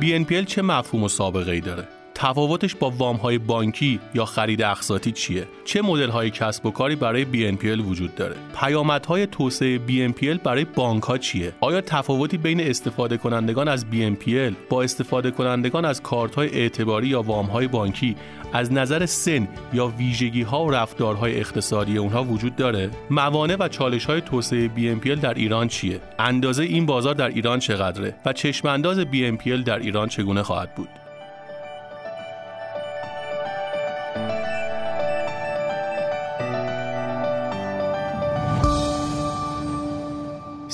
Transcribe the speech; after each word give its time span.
BNPL 0.00 0.44
چه 0.44 0.62
مفهوم 0.62 1.02
و 1.02 1.08
سابقه 1.08 1.52
ای 1.52 1.60
داره؟ 1.60 1.99
تفاوتش 2.20 2.74
با 2.74 2.90
وام 2.90 3.16
های 3.16 3.38
بانکی 3.38 4.00
یا 4.14 4.24
خرید 4.24 4.62
اقساطی 4.62 5.12
چیه؟ 5.12 5.48
چه 5.64 5.82
مدل 5.82 6.08
های 6.08 6.30
کسب 6.30 6.66
و 6.66 6.70
کاری 6.70 6.96
برای 6.96 7.24
BNPL 7.24 7.80
وجود 7.86 8.14
داره؟ 8.14 8.36
پیامدهای 8.60 9.26
توسعه 9.26 9.80
BNPL 9.88 10.38
برای 10.44 10.64
بانک 10.64 11.02
ها 11.02 11.18
چیه؟ 11.18 11.52
آیا 11.60 11.80
تفاوتی 11.80 12.38
بین 12.38 12.60
استفاده 12.60 13.16
کنندگان 13.16 13.68
از 13.68 13.86
BNPL 13.92 14.54
با 14.68 14.82
استفاده 14.82 15.30
کنندگان 15.30 15.84
از 15.84 16.02
کارت 16.02 16.34
های 16.34 16.48
اعتباری 16.48 17.06
یا 17.08 17.22
وام 17.22 17.46
های 17.46 17.66
بانکی 17.66 18.16
از 18.52 18.72
نظر 18.72 19.06
سن 19.06 19.48
یا 19.72 19.86
ویژگی 19.86 20.42
ها 20.42 20.64
و 20.64 20.70
رفتارهای 20.70 21.40
اقتصادی 21.40 21.98
اونها 21.98 22.24
وجود 22.24 22.56
داره؟ 22.56 22.90
موانع 23.10 23.56
و 23.60 23.68
چالش 23.68 24.04
های 24.04 24.20
توسعه 24.20 24.70
BNPL 24.76 25.20
در 25.20 25.34
ایران 25.34 25.68
چیه؟ 25.68 26.00
اندازه 26.18 26.62
این 26.62 26.86
بازار 26.86 27.14
در 27.14 27.28
ایران 27.28 27.58
چقدره 27.58 28.14
و 28.24 28.32
چشم 28.32 28.68
انداز 28.68 29.00
BNPL 29.00 29.64
در 29.64 29.78
ایران 29.78 30.08
چگونه 30.08 30.42
خواهد 30.42 30.74
بود؟ 30.74 30.99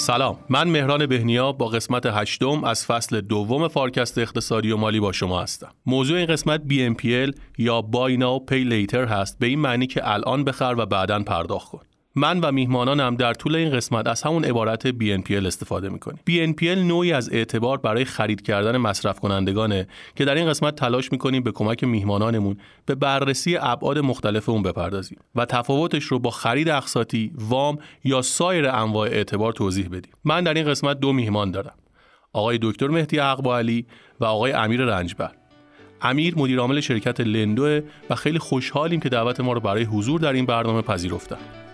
سلام. 0.07 0.39
من 0.49 0.69
مهران 0.69 1.07
بهنیا 1.07 1.53
با 1.53 1.67
قسمت 1.67 2.07
هشتم 2.07 2.65
از 2.65 2.87
فصل 2.87 3.21
دوم 3.21 3.69
فارکست 3.69 4.19
اقتصادی 4.19 4.71
و 4.71 4.77
مالی 4.77 5.01
با 5.01 5.13
شما 5.13 5.43
هستم. 5.43 5.69
موضوع 5.87 6.19
این 6.19 6.27
قسمت 6.27 6.61
BNPL 6.69 7.39
یا 7.59 7.85
Buy 7.93 8.19
Now 8.21 8.53
Pay 8.53 8.71
Later 8.71 8.95
هست. 8.95 9.39
به 9.39 9.47
این 9.47 9.59
معنی 9.59 9.87
که 9.87 10.13
الان 10.13 10.45
بخر 10.45 10.75
و 10.79 10.87
بعدا 10.87 11.23
پرداخت 11.23 11.69
کن. 11.69 11.81
من 12.19 12.41
و 12.41 12.53
میهمانانم 12.53 13.17
در 13.17 13.35
طول 13.35 13.57
این 13.57 13.71
قسمت 13.71 14.07
از 14.07 14.23
همون 14.23 14.45
عبارت 14.45 14.91
BNPL 14.91 15.47
استفاده 15.47 15.89
می‌کنیم. 15.89 16.21
BNPL 16.31 16.79
نوعی 16.79 17.13
از 17.13 17.33
اعتبار 17.33 17.79
برای 17.79 18.05
خرید 18.05 18.43
کردن 18.43 18.77
مصرف 18.77 19.21
کنندگانه 19.21 19.87
که 20.15 20.25
در 20.25 20.35
این 20.35 20.49
قسمت 20.49 20.77
تلاش 20.77 21.13
می‌کنیم 21.13 21.43
به 21.43 21.53
کمک 21.53 21.85
میهمانانمون 21.85 22.57
به 22.87 22.95
بررسی 22.95 23.57
ابعاد 23.57 23.99
مختلف 23.99 24.49
اون 24.49 24.63
بپردازیم 24.63 25.19
و 25.35 25.45
تفاوتش 25.45 26.05
رو 26.05 26.19
با 26.19 26.31
خرید 26.31 26.69
اقساطی، 26.69 27.33
وام 27.35 27.79
یا 28.05 28.23
سایر 28.23 28.69
انواع 28.69 29.09
اعتبار 29.09 29.53
توضیح 29.53 29.89
بدیم. 29.89 30.13
من 30.25 30.45
در 30.45 30.55
این 30.55 30.65
قسمت 30.65 31.01
دو 31.01 31.13
میهمان 31.13 31.51
دارم. 31.51 31.75
آقای 32.33 32.59
دکتر 32.63 32.89
مهدی 32.89 33.19
عقبا 33.19 33.59
علی 33.59 33.87
و 34.21 34.25
آقای 34.25 34.53
امیر 34.53 34.85
رنجبر. 34.85 35.31
امیر 36.03 36.39
مدیر 36.39 36.59
عامل 36.59 36.81
شرکت 36.81 37.21
لندو 37.21 37.81
و 38.11 38.15
خیلی 38.15 38.39
خوشحالیم 38.39 39.01
که 39.01 39.09
دعوت 39.09 39.41
ما 39.41 39.53
رو 39.53 39.61
برای 39.61 39.85
حضور 39.85 40.21
در 40.21 40.33
این 40.33 40.47
برنامه 40.47 40.83
پذیرفتن. 40.83 41.66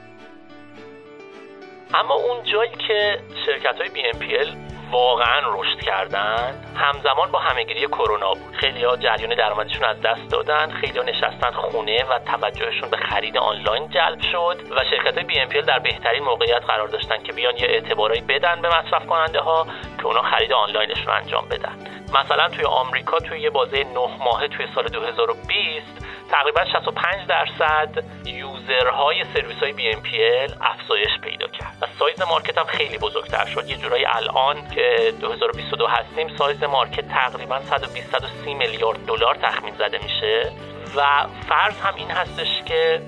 اما 1.95 2.15
اون 2.15 2.43
جایی 2.43 2.71
که 2.89 3.19
شرکت 3.47 3.77
های 3.81 3.89
BNPL 3.89 4.57
واقعا 4.93 5.41
رشد 5.55 5.81
کردن 5.81 6.55
همزمان 6.77 7.31
با 7.31 7.39
همهگیری 7.39 7.87
کرونا 7.87 8.35
بود. 8.35 8.57
خیلی 8.57 8.85
ها 8.85 8.97
جریان 8.97 9.35
درآمدشون 9.35 9.85
از 9.85 10.01
دست 10.01 10.31
دادن 10.31 10.71
خیلی 10.71 10.99
ها 10.99 11.05
نشستن 11.05 11.51
خونه 11.51 12.05
و 12.05 12.19
توجهشون 12.19 12.91
به 12.91 12.97
خرید 12.97 13.37
آنلاین 13.37 13.89
جلب 13.89 14.21
شد 14.33 14.57
و 14.71 14.85
شرکت 14.91 15.19
های 15.19 15.27
BNPL 15.27 15.67
در 15.67 15.79
بهترین 15.79 16.25
موقعیت 16.25 16.65
قرار 16.65 16.89
داشتن 16.89 17.23
که 17.23 17.33
بیان 17.33 17.57
یه 17.57 17.67
اعتبارایی 17.67 18.21
بدن 18.21 18.63
به 18.63 18.69
مصرف 18.69 19.07
کننده 19.07 19.41
ها 19.41 19.67
که 19.99 20.07
اونا 20.07 20.23
خرید 20.23 20.53
آنلاینشون 20.53 21.15
انجام 21.15 21.49
بدن. 21.49 21.77
مثلا 22.15 22.49
توی 22.49 22.65
آمریکا 22.65 23.19
توی 23.19 23.41
یه 23.41 23.51
بازه 23.51 23.85
9 23.85 23.95
ماهه 24.25 24.49
توی 24.49 24.67
سال 24.75 24.89
2020 24.89 26.07
تقریبا 26.33 26.65
65 26.65 27.27
درصد 27.29 28.05
user 28.25 28.91
های 28.91 29.25
سرویس 29.35 29.57
های 29.57 29.73
BNPL 29.73 30.57
افزایش 30.61 31.11
پیدا 31.23 31.47
کرد. 31.47 31.77
و 31.81 31.87
size 31.99 32.23
market 32.23 32.59
هم 32.59 32.65
خیلی 32.65 32.99
بزرگتر 32.99 33.47
شد. 33.47 33.71
یه 33.71 33.77
جورایی 33.77 34.05
الان 34.07 34.69
که 34.75 35.15
2022 35.21 35.87
هستیم 35.87 36.37
size 36.37 36.63
market 36.63 37.09
تقریبا 37.09 37.61
120 37.61 38.11
130 38.11 38.55
میلیارد 38.55 39.07
دلار 39.07 39.35
تخمین 39.35 39.75
زده 39.75 39.99
میشه. 40.03 40.53
و 40.97 41.27
فرض 41.49 41.81
هم 41.81 41.95
این 41.95 42.11
هستش 42.11 42.63
که 42.67 43.03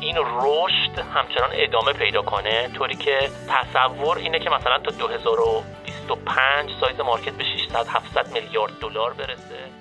این 0.00 0.16
رشد 0.16 0.98
همچنان 1.14 1.50
ادامه 1.52 1.92
پیدا 1.92 2.22
کنه. 2.22 2.68
طوری 2.68 2.94
که 2.94 3.30
تصور 3.48 4.18
اینه 4.18 4.38
که 4.38 4.50
مثلا 4.50 4.78
تا 4.78 4.90
2025 4.90 6.70
size 6.80 7.00
market 7.00 7.32
به 7.32 7.44
600 7.44 7.86
700 7.88 8.32
میلیارد 8.32 8.72
دلار 8.80 9.12
برسه. 9.12 9.77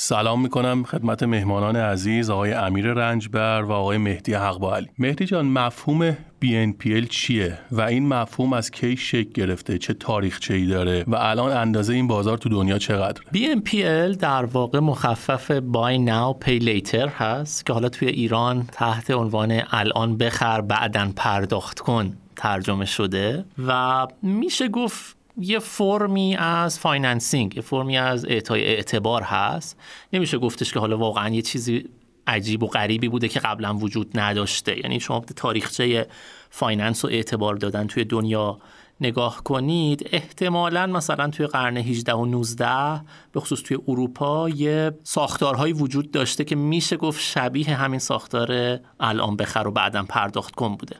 سلام 0.00 0.42
می‌کنم 0.42 0.84
خدمت 0.84 1.22
مهمانان 1.22 1.76
عزیز 1.76 2.30
آقای 2.30 2.52
امیر 2.52 2.86
رنجبر 2.86 3.62
و 3.62 3.72
آقای 3.72 3.98
مهدی 3.98 4.34
حقبا‌علی 4.34 4.86
مهدی 4.98 5.26
جان 5.26 5.46
مفهوم 5.46 6.12
BNPL 6.12 7.08
چیه؟ 7.10 7.58
و 7.70 7.80
این 7.80 8.08
مفهوم 8.08 8.52
از 8.52 8.70
کی 8.70 8.96
شکل 8.96 9.30
گرفته؟ 9.34 9.78
چه 9.78 9.94
تاریخچه 9.94 10.54
ای 10.54 10.66
داره؟ 10.66 11.04
و 11.06 11.14
الان 11.14 11.52
اندازه 11.52 11.94
این 11.94 12.06
بازار 12.06 12.38
تو 12.38 12.48
دنیا 12.48 12.78
چقدر 12.78 13.22
BNPL 13.34 14.16
در 14.16 14.44
واقع 14.44 14.78
مخفف 14.78 15.58
Buy 15.58 16.08
Now 16.08 16.46
Pay 16.46 16.62
Later 16.62 17.08
هست 17.16 17.66
که 17.66 17.72
حالا 17.72 17.88
توی 17.88 18.08
ایران 18.08 18.68
تحت 18.72 19.10
عنوان 19.10 19.62
الان 19.70 20.16
بخر 20.16 20.60
بعدا 20.60 21.12
پرداخت 21.16 21.80
کن 21.80 22.16
ترجمه 22.36 22.84
شده 22.84 23.44
و 23.66 24.06
میشه 24.22 24.68
گفت 24.68 25.17
یه 25.38 25.58
فرمی 25.58 26.36
از 26.36 26.78
financing 26.78 27.56
یه 27.56 27.62
فرمی 27.62 27.98
از 27.98 28.24
اعطای 28.24 28.64
اعتبار 28.64 29.22
هست. 29.22 29.76
نمیشه 30.12 30.38
گفتش 30.38 30.72
که 30.72 30.80
حالا 30.80 30.98
واقعا 30.98 31.28
یه 31.28 31.42
چیزی 31.42 31.88
عجیب 32.26 32.62
و 32.62 32.66
غریبی 32.66 33.08
بوده 33.08 33.28
که 33.28 33.40
قبلا 33.40 33.74
وجود 33.74 34.18
نداشته. 34.18 34.78
یعنی 34.78 35.00
شما 35.00 35.20
به 35.20 35.34
تاریخچه 35.34 36.06
فایننس 36.50 37.04
و 37.04 37.08
اعتبار 37.08 37.54
دادن 37.54 37.86
توی 37.86 38.04
دنیا 38.04 38.58
نگاه 39.00 39.42
کنید 39.44 40.08
احتمالا 40.12 40.86
مثلا 40.86 41.30
توی 41.30 41.46
قرن 41.46 41.76
18 41.76 42.12
و 42.12 42.26
19 42.26 43.00
به 43.32 43.40
خصوص 43.40 43.62
توی 43.62 43.78
اروپا 43.88 44.48
یه 44.48 44.90
ساختارهایی 45.02 45.72
وجود 45.72 46.10
داشته 46.10 46.44
که 46.44 46.56
میشه 46.56 46.96
گفت 46.96 47.20
شبیه 47.20 47.74
همین 47.74 47.98
ساختار 47.98 48.78
الان 49.00 49.36
بخر 49.36 49.68
و 49.68 49.70
بعدا 49.70 50.02
پرداخت 50.02 50.54
کن 50.54 50.76
بوده. 50.76 50.96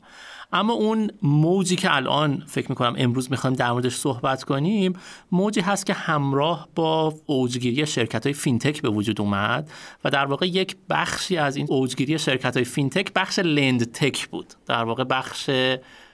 اما 0.53 0.73
اون 0.73 1.11
موجی 1.23 1.77
که 1.77 1.97
الان 1.97 2.43
فکر 2.47 2.69
می‌کنم 2.69 2.95
امروز 2.99 3.31
می‌خوایم 3.31 3.57
در 3.57 3.73
موردش 3.73 3.95
صحبت 3.95 4.45
کنیم 4.45 4.93
موجی 5.33 5.61
هست 5.61 5.87
که 5.87 5.93
همراه 5.93 6.69
با 6.75 7.15
اوجگیری 7.27 7.87
شرکت 7.87 8.27
های 8.27 8.33
fintech 8.33 8.83
به 8.83 8.89
وجود 8.89 9.21
اومد 9.21 9.71
و 10.05 10.11
در 10.11 10.25
واقع 10.25 10.47
یک 10.47 10.77
بخشی 10.91 11.37
از 11.37 11.57
این 11.57 11.67
اوجگیری 11.71 12.19
شرکت 12.19 12.57
های 12.57 12.65
fintech 12.65 13.13
بخش 13.13 13.39
lendtech 13.39 14.29
بود. 14.29 14.55
در 14.67 14.85
واقع 14.85 15.05
بخش 15.05 15.51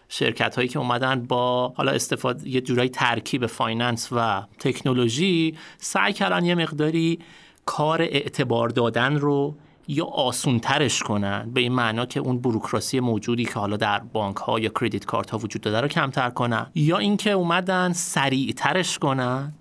شرکت 0.09 0.57
هایی 0.57 0.69
که 0.69 0.79
اومدن 0.79 1.27
با 1.27 1.69
حالا 1.77 1.93
استفاده 1.93 2.49
یه 2.49 2.61
جورایی 2.61 2.89
ترکیب 2.89 3.47
finance 3.47 4.09
و 4.13 4.43
تکنولوژی 4.59 5.55
سعی 5.79 6.13
کردن 6.13 6.45
یه 6.45 6.55
مقداری 6.55 7.19
کار 7.65 8.03
اعتبار 8.03 8.69
دادن 8.69 9.17
رو 9.17 9.55
یا 9.89 10.05
آسون 10.05 10.61
ترش 10.61 11.03
کنن. 11.03 11.51
به 11.55 11.61
این 11.61 11.73
معنا 11.73 12.07
که 12.07 12.21
اون 12.21 12.39
بروکراسی 12.39 13.01
موجودی 13.01 13.45
که 13.45 13.55
حالا 13.55 13.77
در 13.77 13.99
بانک 13.99 14.37
ها 14.37 14.61
یا 14.61 14.71
credit 14.81 15.05
card 15.05 15.31
ها 15.31 15.39
وجود 15.39 15.63
داره 15.63 15.81
رو 15.81 15.89
کمتر 15.89 16.31
کنن. 16.31 16.67
یا 16.75 16.99
اینکه 16.99 17.31
اومدن 17.31 17.93
سریع 17.93 18.53
ترش 18.53 18.99
کنن. 18.99 19.55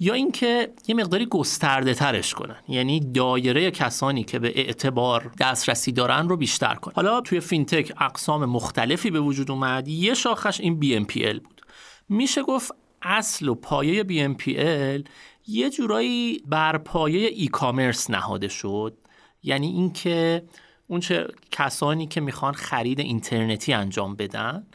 یا 0.00 0.14
اینکه 0.14 0.72
یه 0.88 0.94
مقداری 0.94 1.26
گسترده 1.26 1.94
ترش 1.94 2.34
کنن. 2.34 2.56
یعنی 2.68 3.00
دایره 3.00 3.70
کسانی 3.70 4.24
که 4.24 4.38
به 4.38 4.52
اعتبار 4.60 5.30
دسترسی 5.40 5.92
دارن 5.92 6.28
رو 6.28 6.36
بیشتر 6.36 6.74
کنن. 6.74 6.94
حالا 6.96 7.20
توی 7.20 7.40
فینتک 7.40 7.92
اقسام 8.00 8.44
مختلفی 8.44 9.10
به 9.10 9.20
وجود 9.20 9.50
اومد. 9.50 9.88
یه 9.88 10.14
شاخش 10.14 10.60
این 10.60 10.80
BNPL 10.80 11.40
بود. 11.40 11.60
میشه 12.08 12.42
گفت 12.42 12.72
اصل 13.02 13.48
و 13.48 13.54
پایه 13.54 14.04
BNPL 14.04 15.08
یه 15.48 15.70
جورایی 15.70 16.42
بر 16.46 16.78
پایه 16.78 17.28
ای 17.28 17.48
کامرس 17.48 18.10
نهاده 18.10 18.48
شد. 18.48 18.96
یعنی 19.46 19.66
اینکه 19.66 20.42
اون 20.86 21.00
چه 21.00 21.28
کسانی 21.50 22.06
که 22.06 22.20
می‌خوان 22.20 22.52
خرید 22.52 23.00
اینترنتی 23.00 23.72
انجام 23.72 24.16
بدن 24.16 24.66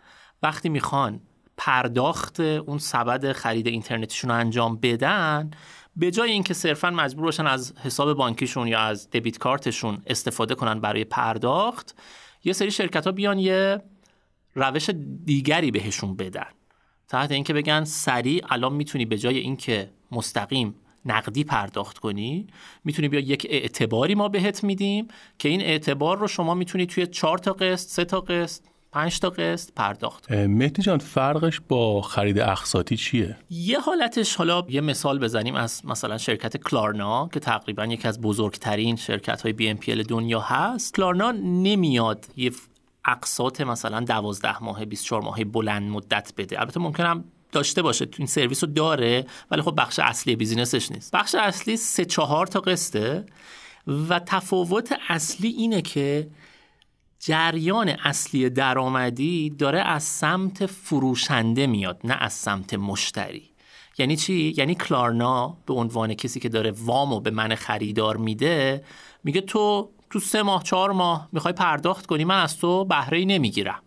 وقتی 0.44 0.70
می‌خوان 0.70 1.20
پرداخت 1.58 2.40
اون 2.40 2.78
سبد 2.78 3.32
خرید 3.32 3.68
اینترنتیشون 3.68 4.32
رو 4.32 4.38
انجام 4.38 4.78
بدن 4.78 5.52
به 5.96 6.12
جای 6.12 6.32
اینکه 6.32 6.54
صرفا 6.54 6.90
مجبور 6.90 7.26
باشن 7.26 7.48
از 7.48 7.74
حساب 7.78 8.14
بانکیشون 8.14 8.68
یا 8.68 8.80
از 8.80 9.10
دبیت 9.10 9.38
کارتشون 9.38 10.02
استفاده 10.08 10.56
کنن 10.56 10.80
برای 10.80 11.04
پرداخت 11.04 11.96
یه 12.44 12.54
سری 12.54 12.72
شرکت 12.72 13.06
ها 13.06 13.12
بیان 13.12 13.40
یه 13.40 13.82
روش 14.56 14.90
دیگری 15.26 15.72
بهشون 15.72 16.16
بدن. 16.16 16.48
تحت 17.08 17.32
اینکه 17.32 17.54
بگن 17.54 17.84
سریع 17.84 18.46
الان 18.50 18.74
می‌تونی 18.74 19.06
به 19.06 19.18
جای 19.18 19.38
اینکه 19.38 19.92
مستقیم 20.12 20.76
نقدی 21.06 21.44
پرداخت 21.44 21.98
کنی 21.98 22.48
می‌تونی 22.84 23.08
بیا 23.08 23.20
یک 23.20 23.48
اعتباری 23.50 24.16
ما 24.16 24.30
بهت 24.30 24.64
میدیم 24.64 25.08
که 25.40 25.50
این 25.50 25.62
اعتبار 25.62 26.18
رو 26.18 26.28
شما 26.28 26.54
می‌تونی 26.54 26.86
توی 26.86 27.08
چهار 27.08 27.38
تا 27.38 27.54
قسط 27.54 27.90
سه 27.90 28.06
تا 28.06 28.22
قسط 28.22 28.64
پنج 28.92 29.20
تا 29.20 29.30
قسط 29.30 29.74
پرداخت 29.76 30.32
مهدی 30.32 30.82
جان 30.82 30.98
فرقش 30.98 31.62
با 31.68 32.02
خرید 32.02 32.40
اقساطی 32.40 32.98
چیه؟ 32.98 33.38
یه 33.50 33.80
حالتش 33.80 34.36
حالا 34.36 34.64
یه 34.70 34.82
مثال 34.82 35.20
بزنیم 35.20 35.56
از 35.56 35.86
مثلا 35.86 36.18
شرکت 36.18 36.58
کلارنا 36.58 37.30
که 37.34 37.40
تقریبا 37.40 37.86
یکی 37.86 38.08
از 38.08 38.22
بزرگترین 38.22 38.96
شرکت 38.96 39.42
های 39.42 39.54
BNPL 39.54 40.04
دنیا 40.04 40.40
هست. 40.40 40.96
کلارنا 40.96 41.32
نمیاد 41.32 42.26
یه 42.38 42.52
اقساط 43.06 43.62
مثلا 43.62 44.00
12 44.00 44.64
ماه 44.64 44.86
24 44.86 45.22
ماه 45.22 45.44
بلند 45.44 45.92
مدت 45.92 46.34
بده. 46.38 46.60
البته 46.60 46.80
ممکنم 46.80 47.24
داشته 47.52 47.82
باشه 47.82 48.06
تو 48.06 48.16
این 48.18 48.28
سرویس 48.28 48.64
رو 48.64 48.70
داره 48.70 49.26
ولی 49.52 49.62
خب 49.62 49.74
بخش 49.78 50.00
اصلی 50.00 50.36
business 50.36 50.81
ش 50.81 50.92
نیست. 50.92 51.12
بخش 51.12 51.36
اصلی 51.36 51.78
سه 51.78 52.06
چهار 52.06 52.48
تا 52.48 52.60
قسطه 52.60 53.26
و 54.10 54.20
تفاوت 54.20 54.94
اصلی 55.10 55.48
اینه 55.48 55.82
که 55.82 56.30
جریان 57.20 57.90
اصلی 57.90 58.50
درآمدی 58.50 59.50
داره 59.50 59.80
از 59.80 60.04
سمت 60.04 60.66
فروشنده 60.66 61.68
میاد 61.68 62.02
نه 62.04 62.18
از 62.20 62.34
سمت 62.34 62.74
مشتری. 62.74 63.52
یعنی 63.98 64.16
چی؟ 64.16 64.54
یعنی 64.58 64.76
کلارنا 64.76 65.58
به 65.66 65.74
عنوان 65.74 66.14
کسی 66.14 66.40
که 66.40 66.50
داره 66.50 66.72
وامو 66.72 67.20
به 67.20 67.32
من 67.32 67.56
خریدار 67.56 68.18
میده 68.18 68.84
میگه 69.24 69.42
تو 69.42 69.90
تو 70.10 70.20
سه 70.20 70.42
ماه 70.42 70.64
چهار 70.64 70.92
ماه 70.92 71.30
می‌خوای 71.32 71.54
پرداخت 71.54 72.06
کنی 72.06 72.24
من 72.26 72.44
از 72.44 72.58
تو 72.58 72.86
بهره 72.86 73.26
نمی‌گیرم. 73.26 73.84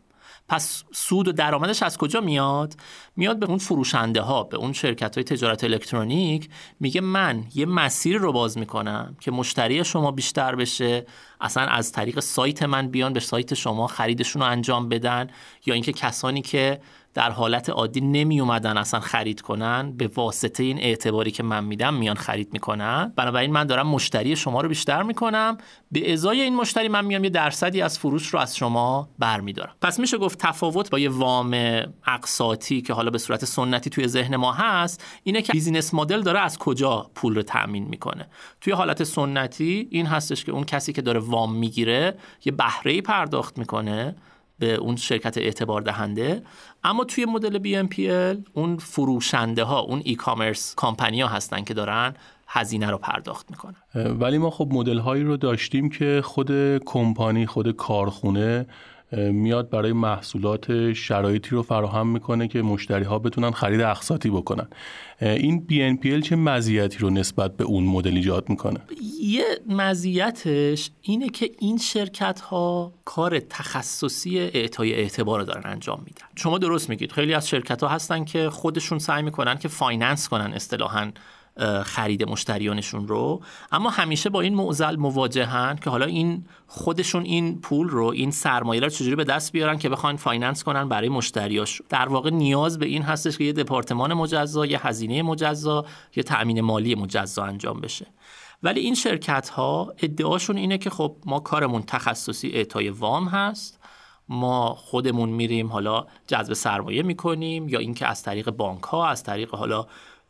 پس 0.49 0.85
سود 0.93 1.29
و 1.29 1.33
درآمدش 1.33 1.83
از 1.83 1.99
کجا 1.99 2.21
میاد؟ 2.21 2.75
میاد 3.17 3.39
به 3.39 3.47
اون 3.47 3.59
فروشنده 3.59 4.21
ها 4.21 4.43
به 4.43 4.57
اون 4.57 4.73
شرکت 4.73 5.15
های 5.15 5.25
تجارت 5.25 5.65
الکترونیک. 5.65 6.49
میگه 6.81 7.01
من 7.01 7.45
یه 7.55 7.67
مسیر 7.67 8.19
رو 8.19 8.33
باز 8.33 8.59
می‌کنم 8.59 9.17
که 9.21 9.31
مشتری 9.31 9.85
شما 9.85 10.11
بیشتر 10.11 10.55
بشه. 10.55 11.07
اصلا 11.41 11.63
از 11.63 11.93
طریق 11.93 12.21
سایت 12.21 12.63
من 12.63 12.89
بیان 12.89 13.13
به 13.13 13.21
سایت 13.21 13.55
شما 13.55 13.87
خریدشون 13.87 14.43
رو 14.43 14.49
انجام 14.49 14.89
بدن. 14.89 15.31
یا 15.67 15.75
اینکه 15.75 15.93
کسانی 15.93 16.43
که 16.43 16.81
در 17.15 17.31
حالت 17.31 17.71
عادی 17.71 18.01
نمی 18.01 18.41
اومدن 18.41 18.77
اصلا 18.77 19.01
خرید 19.01 19.41
کنن. 19.41 19.93
به 19.97 20.11
واسطه 20.15 20.63
این 20.63 20.79
اعتباری 20.79 21.31
که 21.31 21.43
من 21.43 21.65
میدم 21.65 21.95
میان 21.95 22.17
خرید 22.17 22.53
می‌کنن. 22.53 23.13
بنابراین 23.17 23.53
من 23.53 23.65
دارم 23.65 23.89
مشتری 23.89 24.37
شما 24.37 24.61
رو 24.61 24.69
بیشتر 24.69 25.03
می‌کنم. 25.03 25.59
به 25.93 26.13
ازای 26.13 26.41
این 26.41 26.57
مشتری 26.57 26.89
من 26.89 27.05
میام 27.05 27.25
یه 27.25 27.31
درصدی 27.31 27.83
از 27.83 27.99
فروش 27.99 28.27
رو 28.27 28.39
از 28.39 28.57
شما 28.57 29.09
برمیدارم. 29.19 29.75
پس 29.83 30.01
میشه 30.01 30.19
گفت 30.19 30.39
تفاوت 30.39 30.91
با 30.91 30.99
یه 30.99 31.11
وام 31.11 31.55
اقساطی 32.07 32.83
که 32.83 32.93
حالا 32.93 33.11
به 33.11 33.19
صورت 33.19 33.45
سنتی 33.45 33.91
توی 33.91 34.09
ذهن 34.09 34.37
ما 34.37 34.53
هست 34.53 35.05
اینه 35.23 35.43
که 35.43 35.53
بیزینس 35.53 35.95
مدل 35.95 36.23
داره 36.23 36.41
از 36.41 36.59
کجا 36.59 37.11
پول 37.15 37.35
رو 37.35 37.43
تامین 37.43 37.85
می‌کنه. 37.85 38.29
توی 38.61 38.73
حالت 38.73 39.05
سنتی 39.05 39.89
این 39.91 40.07
هستش 40.07 40.45
که 40.45 40.53
اون 40.53 40.65
کسی 40.65 40.93
که 40.93 41.03
داره 41.03 41.21
وام 41.21 41.55
می‌گیره 41.55 42.19
یه 42.45 42.53
بهره 42.53 43.01
پرداخت 43.01 43.59
می‌کنه. 43.59 44.17
به 44.59 44.75
اون 44.75 44.97
شرکت 44.97 45.39
اعتبار 45.39 45.81
دهنده. 45.81 46.43
اما 46.85 47.05
توی 47.05 47.25
مدل 47.25 47.59
BNPL 47.59 48.51
اون 48.53 48.77
فروشنده 48.77 49.65
ها 49.65 49.81
اون 49.81 50.03
ای 50.05 50.15
کامرس 50.15 50.75
کامپنی 50.75 51.21
ها 51.21 51.29
هستن 51.29 51.65
که 51.65 51.75
دارن 51.75 52.15
هزینه 52.49 52.91
رو 52.91 52.99
پرداخت 52.99 53.51
می‌کنن. 53.51 53.75
ولی 53.95 54.39
ما 54.39 54.51
خب 54.51 54.69
مدل 54.73 54.99
هایی 54.99 55.23
رو 55.23 55.37
داشتیم 55.37 55.89
که 55.89 56.21
خود 56.25 56.79
کمپانی 56.79 57.47
خود 57.47 57.77
کارخونه 57.77 58.67
میاد 59.17 59.71
برای 59.71 59.93
محصولات 59.93 60.93
شرایطی 60.93 61.51
رو 61.51 61.63
فراهم 61.63 62.09
می‌کنه 62.09 62.49
که 62.49 62.63
مشتری 62.63 63.05
ها 63.05 63.19
بتونن 63.19 63.51
خرید 63.51 63.81
اقساطی 63.81 64.31
بکنن. 64.31 64.69
این 65.21 65.67
BNPL 65.71 66.21
چه 66.21 66.37
مزیتی 66.37 66.99
رو 66.99 67.11
نسبت 67.11 67.57
به 67.57 67.65
اون 67.65 67.85
مدل 67.85 68.17
ایجاد 68.17 68.49
می‌کنه؟ 68.49 68.81
یه 69.21 69.45
مزیتش 69.69 70.91
اینه 71.03 71.29
که 71.29 71.51
این 71.59 71.79
شرکت 71.79 72.41
ها 72.41 72.93
کار 73.05 73.41
تخصصی 73.41 74.39
اعطای 74.39 74.95
اعتبار 74.95 75.41
رو 75.41 75.47
دارن 75.47 75.63
انجام 75.65 76.03
میدن. 76.05 76.27
شما 76.37 76.59
درست 76.59 76.91
میگید. 76.91 77.13
خیلی 77.13 77.35
از 77.35 77.49
شرکت 77.49 77.83
ها 77.83 77.89
هستن 77.89 78.25
که 78.25 78.51
خودشون 78.51 78.99
سعی 78.99 79.23
می‌کنن 79.23 79.59
که 79.59 79.69
finance 79.69 80.29
کنن 80.29 80.53
اصطلاحاً. 80.53 81.11
خرید 81.85 82.29
مشتریانشون 82.29 83.09
رو. 83.09 83.43
اما 83.73 83.91
همیشه 83.91 84.31
با 84.31 84.41
این 84.41 84.55
معضل 84.55 84.97
مواجهن 84.97 85.77
که 85.77 85.91
حالا 85.91 86.07
این 86.07 86.45
خودشون 86.67 87.23
این 87.23 87.61
پول 87.61 87.89
رو 87.89 88.07
این 88.07 88.31
سرمایه 88.31 88.81
رو 88.81 88.89
چجوری 88.89 89.17
به 89.17 89.25
دست 89.25 89.53
بیارن 89.53 89.79
که 89.79 89.89
بخوان 89.89 90.17
finance 90.17 90.65
کنن 90.65 90.89
برای 90.89 91.09
مشتریاش. 91.09 91.83
در 91.89 92.09
واقع 92.09 92.31
نیاز 92.31 92.79
به 92.79 92.87
این 92.87 93.03
هستش 93.03 93.39
که 93.39 93.45
یه 93.45 93.53
دپارتمان 93.53 94.15
مجزا 94.15 94.67
یه 94.67 94.87
هزینه 94.87 95.23
مجزا 95.23 95.85
یه 96.17 96.23
تأمین 96.23 96.61
مالی 96.61 96.95
مجزا 96.95 97.45
انجام 97.45 97.81
بشه. 97.81 98.07
ولی 98.63 98.81
این 98.81 98.95
شرکت 98.95 99.49
ها 99.49 99.95
ادعاشون 100.03 100.57
اینه 100.57 100.79
که 100.79 100.91
خب 100.91 101.17
ما 101.27 101.41
کارمون 101.41 101.83
تخصصی 101.83 102.49
اعطای 102.49 102.89
وام 102.89 103.29
هست. 103.29 103.81
ما 104.29 104.75
خودمون 104.75 105.29
میریم 105.29 105.73
حالا 105.73 106.07
جذب 106.27 106.53
سرمایه 106.53 107.03
می‌کنیم 107.03 107.69
یا 107.69 107.79
اینکه 107.79 108.07
از 108.07 108.23
طریق 108.23 108.51
بانک 108.51 108.83
ها 108.83 109.09
از 109.09 109.23
طریق 109.23 109.55
حالا 109.55 109.87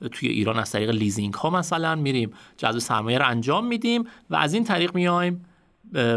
توی 0.08 0.28
ایران 0.28 0.58
از 0.58 0.72
طریق 0.72 0.90
لیزینگ 0.90 1.34
ها 1.34 1.50
مثلا 1.50 1.94
میریم 1.94 2.30
جذب 2.56 2.78
سرمایه 2.78 3.18
رو 3.18 3.28
انجام 3.28 3.66
میدیم 3.66 4.04
و 4.30 4.36
از 4.36 4.54
این 4.54 4.64
طریق 4.64 4.94
میایم 4.94 5.44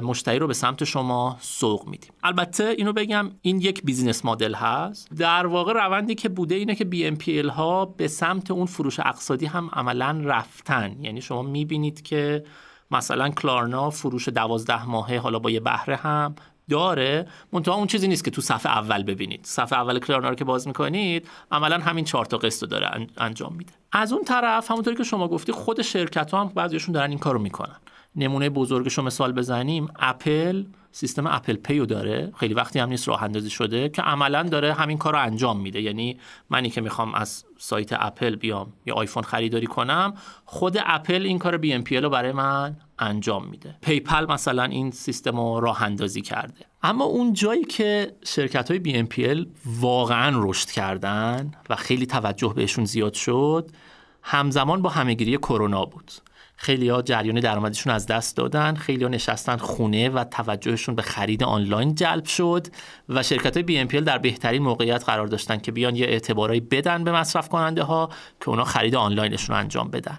مشتری 0.04 0.40
رو 0.40 0.48
به 0.48 0.54
سمت 0.54 0.84
شما 0.84 1.38
سوق 1.40 1.88
میدیم. 1.88 2.12
البته 2.24 2.76
اینو 2.78 2.94
بگم 2.94 3.32
این 3.42 3.62
یک 3.62 3.84
business 3.84 4.26
model 4.26 4.54
هست. 4.54 5.10
در 5.18 5.48
واقع 5.48 5.74
روندی 5.74 6.16
که 6.16 6.30
بوده 6.30 6.56
اینه 6.56 6.76
که 6.76 6.86
BNPL 6.86 7.50
ها 7.50 7.86
به 7.86 8.08
سمت 8.08 8.52
اون 8.52 8.66
فروش 8.66 9.00
اقساطی 9.00 9.46
هم 9.46 9.70
عملا 9.74 10.22
رفتن. 10.24 10.96
یعنی 11.02 11.22
شما 11.22 11.42
می‌بینید 11.42 12.02
که 12.02 12.44
مثلا 12.92 13.30
کلارنا 13.30 13.90
فروش 13.90 14.30
دوازده 14.30 14.86
ماهه 14.86 15.20
حالا 15.20 15.40
با 15.40 15.50
یه 15.50 15.60
بهره 15.60 15.96
هم 15.96 16.36
داره 16.70 17.28
منتها 17.54 17.76
اون 17.76 17.88
چیزی 17.88 18.08
نیست 18.08 18.26
که 18.26 18.32
تو 18.32 18.42
صفحه 18.42 18.72
اول 18.72 19.04
ببینید. 19.04 19.40
صفحه 19.44 19.80
اول 19.80 20.00
کلارنا 20.00 20.30
رو 20.30 20.36
که 20.36 20.44
باز 20.44 20.68
می‌کنید 20.68 21.28
عملا 21.52 21.78
همین 21.78 22.06
چهار 22.06 22.26
تا 22.26 22.38
قسط 22.38 22.62
رو 22.62 22.68
داره 22.68 23.08
انجام 23.18 23.54
میده. 23.54 23.74
از 23.92 24.14
اون 24.14 24.24
طرف 24.24 24.72
همونطوری 24.72 24.96
که 24.96 25.04
شما 25.04 25.28
گفتی 25.28 25.52
خود 25.52 25.82
شرکت 25.82 26.32
ها 26.32 26.42
هم 26.42 26.48
بعضیشون 26.48 26.94
دارن 26.94 27.10
این 27.10 27.20
کارو 27.20 27.40
می‌کنن. 27.40 27.76
نمونه 28.16 28.50
بزرگش 28.50 28.94
رو 28.94 29.04
مثال 29.04 29.32
بزنیم. 29.32 29.88
اپل 30.00 30.64
سیستم 30.92 31.28
اپل 31.28 31.56
پیو 31.56 31.86
داره. 31.86 32.32
خیلی 32.40 32.54
وقتی 32.54 32.80
هم 32.80 32.90
نیست 32.90 33.08
راه 33.08 33.24
اندازی 33.24 33.50
شده 33.50 33.90
که 33.90 34.02
عملا 34.02 34.44
داره 34.44 34.74
همین 34.74 34.98
کار 34.98 35.14
رو 35.14 35.22
انجام 35.22 35.60
میده. 35.60 35.82
یعنی 35.82 36.20
منی 36.50 36.70
که 36.70 36.82
می‌خوام 36.82 37.14
از 37.16 37.46
سایت 37.58 37.94
اپل 37.94 38.36
بیام 38.36 38.74
یا 38.86 38.96
آیفون 38.96 39.24
خریداری 39.24 39.68
کنم 39.68 40.14
خود 40.46 40.78
اپل 40.86 41.22
این 41.22 41.40
کار 41.40 41.58
BNPL 41.58 41.98
رو 41.98 42.10
برای 42.10 42.32
من 42.32 42.78
انجام 43.00 43.48
میده. 43.48 43.76
پیپل 43.82 44.26
مثلا 44.32 44.64
این 44.64 44.92
سیستم 44.92 45.38
رو 45.38 45.60
راه 45.60 45.84
اندازی 45.84 46.22
کرده. 46.22 46.66
اما 46.84 47.06
اون 47.06 47.34
جایی 47.34 47.64
که 47.64 48.16
شرکت 48.26 48.72
های 48.72 49.08
BNPL 49.18 49.48
واقعا 49.66 50.32
رشد 50.36 50.70
کردن 50.70 51.52
و 51.70 51.76
خیلی 51.76 52.06
توجه 52.06 52.54
بهشون 52.56 52.86
زیاد 52.86 53.14
شد 53.14 53.72
همزمان 54.24 54.82
با 54.82 54.90
همهگیری 54.90 55.38
کرونا 55.38 55.86
بود. 55.86 56.12
خیلی 56.60 56.90
ها 56.90 57.02
جریان 57.02 57.40
درآمدشون 57.40 57.94
از 57.94 58.06
دست 58.06 58.38
دادن 58.38 58.76
خیلی 58.76 59.04
ها 59.04 59.10
نشستن 59.10 59.58
خونه 59.58 60.10
و 60.10 60.24
توجهشون 60.24 60.96
به 60.96 61.02
خرید 61.02 61.44
آنلاین 61.44 61.96
جلب 61.96 62.26
شد 62.26 62.68
و 63.10 63.24
شرکت 63.24 63.58
های 63.58 63.80
BNPL 63.80 63.88
در 63.88 64.18
بهترین 64.18 64.64
موقعیت 64.64 65.04
قرار 65.04 65.28
داشتن 65.28 65.58
که 65.58 65.72
بیان 65.72 65.96
یه 65.96 66.06
اعتبارایی 66.06 66.60
بدن 66.60 67.04
به 67.04 67.12
مصرف 67.12 67.50
کننده 67.50 67.84
ها 67.84 68.10
که 68.42 68.50
اونا 68.50 68.64
خرید 68.64 68.96
آنلاینشون 68.96 69.56
انجام 69.56 69.90
بدن. 69.90 70.18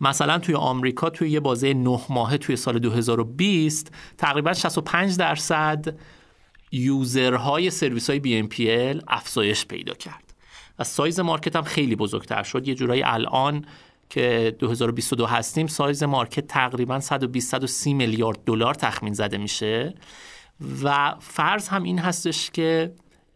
مثلا 0.00 0.38
توی 0.38 0.54
آمریکا 0.54 1.10
توی 1.10 1.30
یه 1.30 1.40
بازه 1.40 1.74
نه 1.74 2.00
ماهه 2.08 2.38
توی 2.38 2.56
سال 2.56 2.78
2020 2.78 3.92
تقریبا 4.18 4.52
65 4.52 5.16
درصد 5.16 5.94
user 6.72 7.37
های 7.37 7.70
سرویس 7.70 8.10
های 8.10 8.20
BNPL 8.20 8.48
افزایش 9.08 9.66
پیدا 9.66 9.94
کرد. 9.94 10.34
و 10.78 10.84
size 10.84 11.20
market 11.20 11.56
هم 11.56 11.62
خیلی 11.62 11.96
بزرگتر 11.96 12.42
شد. 12.42 12.68
یه 12.68 12.74
جورایی 12.74 13.02
الان 13.02 13.64
که 14.10 14.56
2022 14.58 15.26
هستیم 15.26 15.66
size 15.66 16.02
market 16.02 16.46
تقریبا 16.46 17.00
120 17.00 17.50
130 17.50 17.94
میلیارد 17.94 18.44
دلار 18.44 18.74
تخمین 18.74 19.12
زده 19.12 19.38
میشه. 19.38 19.94
و 20.82 21.14
فرض 21.20 21.68
هم 21.68 21.82
این 21.82 21.98
هستش 21.98 22.50
که 22.50 22.92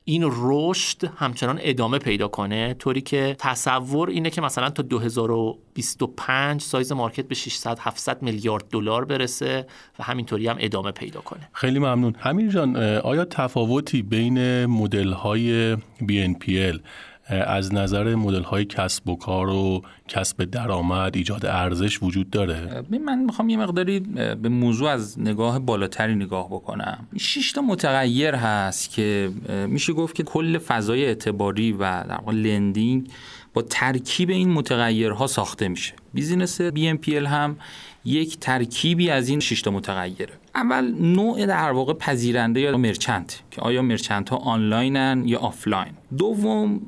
این 0.06 0.30
رشد 0.32 1.04
همچنان 1.16 1.58
ادامه 1.62 1.98
پیدا 1.98 2.28
کنه 2.28 2.74
طوری 2.74 3.00
که 3.00 3.36
تصور 3.38 4.08
اینه 4.08 4.30
که 4.30 4.40
مثلا 4.40 4.70
تا 4.70 4.82
2025 4.82 6.60
سایز 6.60 6.92
مارکت 6.92 7.28
به 7.28 7.34
600 7.34 7.78
700 7.80 8.22
میلیارد 8.22 8.64
دلار 8.70 9.04
برسه 9.04 9.66
و 9.98 10.02
همینطوری 10.02 10.48
هم 10.48 10.56
ادامه 10.60 10.90
پیدا 10.90 11.20
کنه. 11.20 11.48
خیلی 11.52 11.78
ممنون. 11.78 12.16
همین 12.18 12.50
جان 12.50 12.76
آیا 12.76 13.24
تفاوتی 13.24 14.02
بین 14.02 14.66
مدل 14.66 15.12
های 15.12 15.76
BNPL 15.76 16.78
از 17.28 17.74
نظر 17.74 18.14
مدل 18.14 18.42
های 18.42 18.64
کسب 18.64 19.08
و 19.08 19.16
کار 19.16 19.48
و 19.48 19.82
کسب 20.08 20.44
درآمد 20.44 21.16
ایجاد 21.16 21.46
ارزش 21.46 22.02
وجود 22.02 22.30
داره؟ 22.30 22.82
من 23.04 23.18
می‌خوام 23.18 23.48
یه 23.48 23.56
مقداری 23.56 24.00
به 24.42 24.48
موضوع 24.48 24.90
از 24.90 25.20
نگاه 25.20 25.58
بالاتری 25.58 26.14
نگاه 26.14 26.46
بکنم. 26.46 27.06
شش 27.18 27.52
تا 27.52 27.62
متغیر 27.62 28.34
هست 28.34 28.90
که 28.90 29.30
میشه 29.68 29.92
گفت 29.92 30.14
که 30.14 30.22
کل 30.22 30.58
فضای 30.58 31.04
اعتباری 31.04 31.72
و 31.72 31.78
در 31.78 32.14
واقع 32.14 32.32
lending 32.32 33.08
با 33.54 33.62
ترکیب 33.62 34.30
این 34.30 34.52
متغیرها 34.52 35.26
ساخته 35.26 35.68
میشه. 35.68 35.92
business 36.14 36.60
BNPL 36.62 37.08
هم 37.08 37.56
یک 38.04 38.38
ترکیبی 38.38 39.10
از 39.10 39.28
این 39.28 39.40
شش 39.40 39.62
تا 39.62 39.70
متغیره. 39.70 40.32
اول 40.54 40.94
نوع 41.00 41.46
در 41.46 41.70
واقع 41.70 41.92
پذیرنده 41.92 42.60
یا 42.60 42.76
merchant 42.76 43.42
که 43.50 43.60
آیا 43.60 43.82
merchant 43.82 44.28
ها 44.28 44.36
آنلاینن 44.36 45.22
یا 45.26 45.38
آفلاین. 45.38 45.92
دوم 46.18 46.80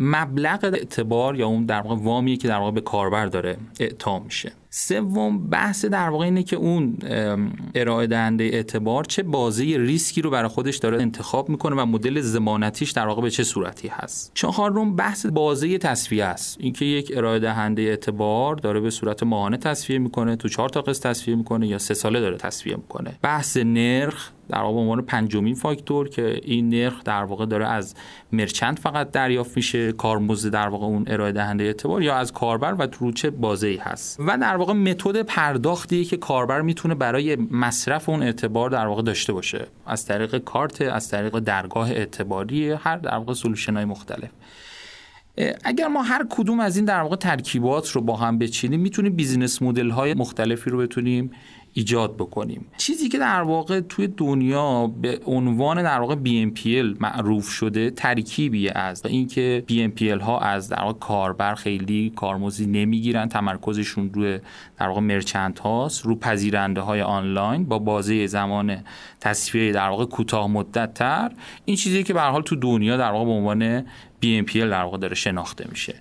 مبلغ 0.00 0.64
اعتبار 0.64 1.36
یا 1.36 1.46
اون 1.46 1.64
در 1.64 1.80
واقع 1.80 2.02
وامیه 2.02 2.36
که 2.36 2.48
در 2.48 2.58
واقع 2.58 2.70
به 2.70 2.80
کاربر 2.80 3.26
داره 3.26 3.56
اعطا 3.80 4.18
میشه. 4.18 4.52
سوم 4.72 5.46
بحث 5.48 5.84
در 5.84 6.08
واقع 6.08 6.24
اینه 6.24 6.42
که 6.42 6.56
اون 6.56 6.96
ارائه 7.74 8.06
دهنده 8.06 8.44
اعتبار 8.44 9.04
چه 9.04 9.22
بازه 9.22 9.64
ریسکی 9.64 10.22
رو 10.22 10.30
برای 10.30 10.48
خودش 10.48 10.76
داره 10.76 11.02
انتخاب 11.02 11.48
می‌کنه 11.48 11.82
و 11.82 11.86
مدل 11.86 12.20
ضمانتیش 12.20 12.90
در 12.90 13.06
واقع 13.06 13.22
به 13.22 13.30
چه 13.30 13.44
صورتی 13.44 13.88
هست. 13.88 14.30
چهارم 14.34 14.96
بحث 14.96 15.26
بازه 15.26 15.78
تسویه 15.78 16.24
است. 16.24 16.56
اینکه 16.60 16.84
یک 16.84 17.12
ارائه 17.16 17.38
دهنده 17.38 17.82
اعتبار 17.82 18.56
داره 18.56 18.80
به 18.80 18.90
صورت 18.90 19.22
ماهانه 19.22 19.56
تسویه 19.56 19.98
می‌کنه 19.98 20.36
تو 20.36 20.48
چهار 20.48 20.68
تا 20.68 20.82
قسط 20.82 21.02
تسویه 21.02 21.34
می‌کنه 21.34 21.66
یا 21.66 21.78
سه 21.78 21.94
ساله 21.94 22.20
داره 22.20 22.36
تسویه 22.36 22.76
می‌کنه. 22.76 23.18
بحث 23.22 23.56
نرخ 23.56 24.30
در 24.48 24.58
واقع 24.58 24.78
عنوان 24.78 25.02
پنجمین 25.02 25.54
فاکتور 25.54 26.08
که 26.08 26.40
این 26.44 26.68
نرخ 26.68 27.04
در 27.04 27.24
واقع 27.24 27.46
داره 27.46 27.68
از 27.68 27.94
merchant 28.32 28.78
فقط 28.78 29.10
دریافت 29.10 29.56
میشه 29.56 29.92
کارمزد 29.92 30.52
در 30.52 30.68
واقع 30.68 30.86
اون 30.86 31.04
ارائه 31.06 31.32
دهنده 31.32 31.64
اعتبار 31.64 32.02
یا 32.02 32.16
از 32.16 32.32
کاربر 32.32 32.74
و 32.78 32.88
رو 32.98 33.12
چه 33.12 33.30
بازه 33.30 33.78
هست. 33.80 34.20
و 34.20 34.38
در 34.40 34.56
واقع 34.60 34.72
method 34.72 35.22
پرداختی 35.22 36.04
که 36.04 36.16
کاربر 36.16 36.60
می‌تونه 36.60 36.94
برای 36.94 37.36
مصرف 37.36 38.08
اون 38.08 38.22
اعتبار 38.22 38.70
در 38.70 38.86
واقع 38.86 39.02
داشته 39.02 39.32
باشه. 39.32 39.66
از 39.86 40.06
طریق 40.06 40.38
کارت 40.38 40.82
از 40.82 41.08
طریق 41.08 41.38
درگاه 41.38 41.90
اعتباری 41.90 42.70
هر 42.70 42.96
در 42.96 43.14
واقع 43.14 43.32
solution 43.32 43.76
های 43.76 43.84
مختلف. 43.84 44.30
اگر 45.64 45.88
ما 45.88 46.02
هر 46.02 46.26
کدوم 46.30 46.60
از 46.60 46.76
این 46.76 46.84
در 46.84 47.00
واقع 47.00 47.16
ترکیبات 47.16 47.90
رو 47.90 48.00
با 48.00 48.16
هم 48.16 48.38
بچینیم 48.38 48.80
می‌تونیم 48.80 49.16
business 49.16 49.62
model 49.62 49.90
های 49.90 50.14
مختلفی 50.14 50.70
رو 50.70 50.78
بتونیم 50.78 51.30
ایجاد 51.72 52.16
بکنیم. 52.16 52.66
چیزی 52.76 53.08
که 53.08 53.18
در 53.18 53.42
واقع 53.42 53.80
توی 53.80 54.06
دنیا 54.06 54.86
به 54.86 55.20
عنوان 55.26 55.82
در 55.82 56.00
واقع 56.00 56.14
BNPL 56.14 57.00
معروف 57.00 57.48
شده 57.48 57.90
ترکیبی 57.90 58.68
از 58.68 59.06
اینکه 59.06 59.64
BNPL 59.70 60.22
ها 60.22 60.38
از 60.38 60.68
در 60.68 60.82
واقع 60.82 60.98
کاربر 60.98 61.54
خیلی 61.54 62.12
کارمزدی 62.16 62.66
نمی‌گیرن 62.66 63.28
تمرکزشون 63.28 64.10
روی 64.14 64.38
در 64.78 64.88
واقع 64.88 65.00
merchant 65.00 65.58
هاست 65.58 66.06
رو 66.06 66.16
پذیرنده 66.16 66.80
های 66.80 67.02
آنلاین 67.02 67.64
با 67.64 67.78
بازه 67.78 68.26
زمان 68.26 68.76
تسویه 69.20 69.72
در 69.72 69.88
واقع 69.88 70.04
کوتاه 70.04 70.46
مدت 70.46 70.94
تر 70.94 71.32
این 71.64 71.76
چیزی 71.76 72.02
که 72.02 72.14
به 72.14 72.20
حال 72.20 72.42
تو 72.42 72.56
دنیا 72.56 72.96
در 72.96 73.10
واقع 73.10 73.24
به 73.24 73.30
عنوان 73.30 73.84
BNPL 74.22 74.56
در 74.56 74.82
واقع 74.82 74.98
داره 74.98 75.14
شناخته 75.14 75.66
میشه. 75.70 75.94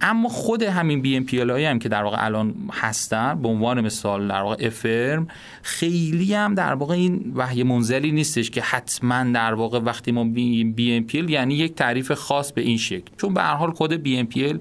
اما 0.00 0.28
خود 0.28 0.62
همین 0.62 1.02
BNPL 1.02 1.50
هم 1.50 1.78
که 1.78 1.88
در 1.88 2.02
واقع 2.02 2.24
الان 2.24 2.54
هستن 2.72 3.42
به 3.42 3.48
عنوان 3.48 3.80
مثال 3.80 4.28
در 4.28 4.42
واقع 4.42 4.56
افرم 4.60 5.28
خیلی 5.62 6.34
هم 6.34 6.54
در 6.54 6.74
واقع 6.74 6.94
این 6.94 7.32
وحی 7.34 7.62
منزلی 7.62 8.12
نیستش 8.12 8.50
که 8.50 8.62
حتما 8.62 9.24
در 9.24 9.54
واقع 9.54 9.78
وقتی 9.78 10.12
ما 10.12 10.24
BNPL 10.24 11.24
یعنی 11.28 11.54
یک 11.54 11.74
تعریف 11.74 12.12
خاص 12.12 12.52
به 12.52 12.60
این 12.60 12.78
شکل. 12.78 13.10
چون 13.16 13.34
به 13.34 13.42
هر 13.42 13.54
حال 13.54 13.70
خود 13.70 13.92
BNPL 13.92 14.58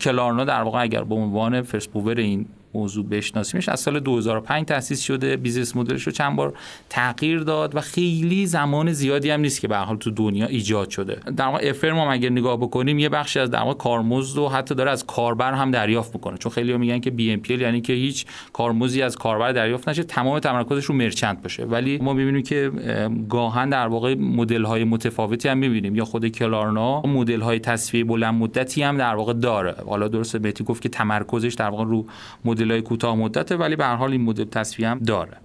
کلارنا 0.00 0.44
در 0.44 0.62
واقع 0.62 0.82
اگر 0.82 1.04
به 1.04 1.14
عنوان 1.14 1.62
first 1.62 1.96
این 1.96 2.46
موضوع 2.74 3.06
بشناسیمش. 3.06 3.68
از 3.68 3.80
سال 3.80 4.00
2005 4.00 4.66
تاسیس 4.66 5.00
شده 5.00 5.36
business 5.36 5.76
model 5.76 5.95
ش 5.95 6.02
رو 6.02 6.12
چند 6.12 6.36
بار 6.36 6.54
تغییر 6.88 7.40
داد 7.40 7.76
و 7.76 7.80
خیلی 7.80 8.46
زمان 8.46 8.92
زیادی 8.92 9.30
هم 9.30 9.40
نیست 9.40 9.60
که 9.60 9.68
به 9.68 9.76
حال 9.76 9.96
تو 9.96 10.10
دنیا 10.10 10.46
ایجاد 10.46 10.90
شده. 10.90 11.20
در 11.36 11.46
واقع 11.46 11.68
افرم 11.70 11.98
هم 11.98 12.08
اگر 12.08 12.28
نگاه 12.28 12.56
بکنیم 12.56 12.98
یه 12.98 13.08
بخشی 13.08 13.38
از 13.38 13.50
در 13.50 13.58
واقع 13.58 13.74
کارمزد 13.74 14.38
و 14.38 14.48
حتی 14.48 14.74
داره 14.74 14.90
از 14.90 15.06
کاربر 15.06 15.52
هم 15.52 15.70
دریافت 15.70 16.14
می‌کنه. 16.14 16.38
چون 16.38 16.52
خیلی 16.52 16.76
میگن 16.76 17.00
که 17.00 17.10
بی 17.10 17.32
ام 17.32 17.40
پی 17.40 17.54
یعنی 17.54 17.80
که 17.80 17.92
هیچ 17.92 18.26
کارمزدی 18.52 19.02
از 19.02 19.16
کاربر 19.16 19.52
دریافت 19.52 19.88
نشه 19.88 20.02
تمام 20.02 20.38
تمرکزش 20.38 20.84
رو 20.84 20.94
مرچنت 20.94 21.42
باشه. 21.42 21.64
ولی 21.64 21.98
ما 21.98 22.12
می‌بینیم 22.12 22.42
که 22.42 22.70
گاهن 23.28 23.68
در 23.68 23.86
واقع 23.86 24.14
مدل 24.14 24.64
های 24.64 24.84
متفاوتی 24.84 25.48
هم 25.48 25.58
می‌بینیم. 25.58 25.96
یا 25.96 26.04
خود 26.04 26.28
کلارنا 26.28 27.00
مدل 27.00 27.40
های 27.40 27.58
تصفیه 27.58 28.04
بلند 28.04 28.34
مدتی 28.34 28.82
هم 28.82 28.96
در 28.96 29.14
واقع 29.14 29.32
داره. 29.32 29.74
حالا 29.86 30.08
درسته 30.08 30.38
بهتی 30.38 30.64
گفت 30.64 30.82
که 30.82 30.88
تمرکزش 30.88 31.54
در 31.54 31.68
واقع 31.68 31.84
رو 31.84 32.06
کوتاه 32.64 33.16
مدته 33.16 33.56
ولی 33.56 33.76
به 33.76 33.84
هر 33.84 33.96
حال 33.96 34.12
این 34.12 34.20
مدل 34.20 34.44
تسویه 34.44 34.88
هم 34.88 34.98
داره. 34.98 35.36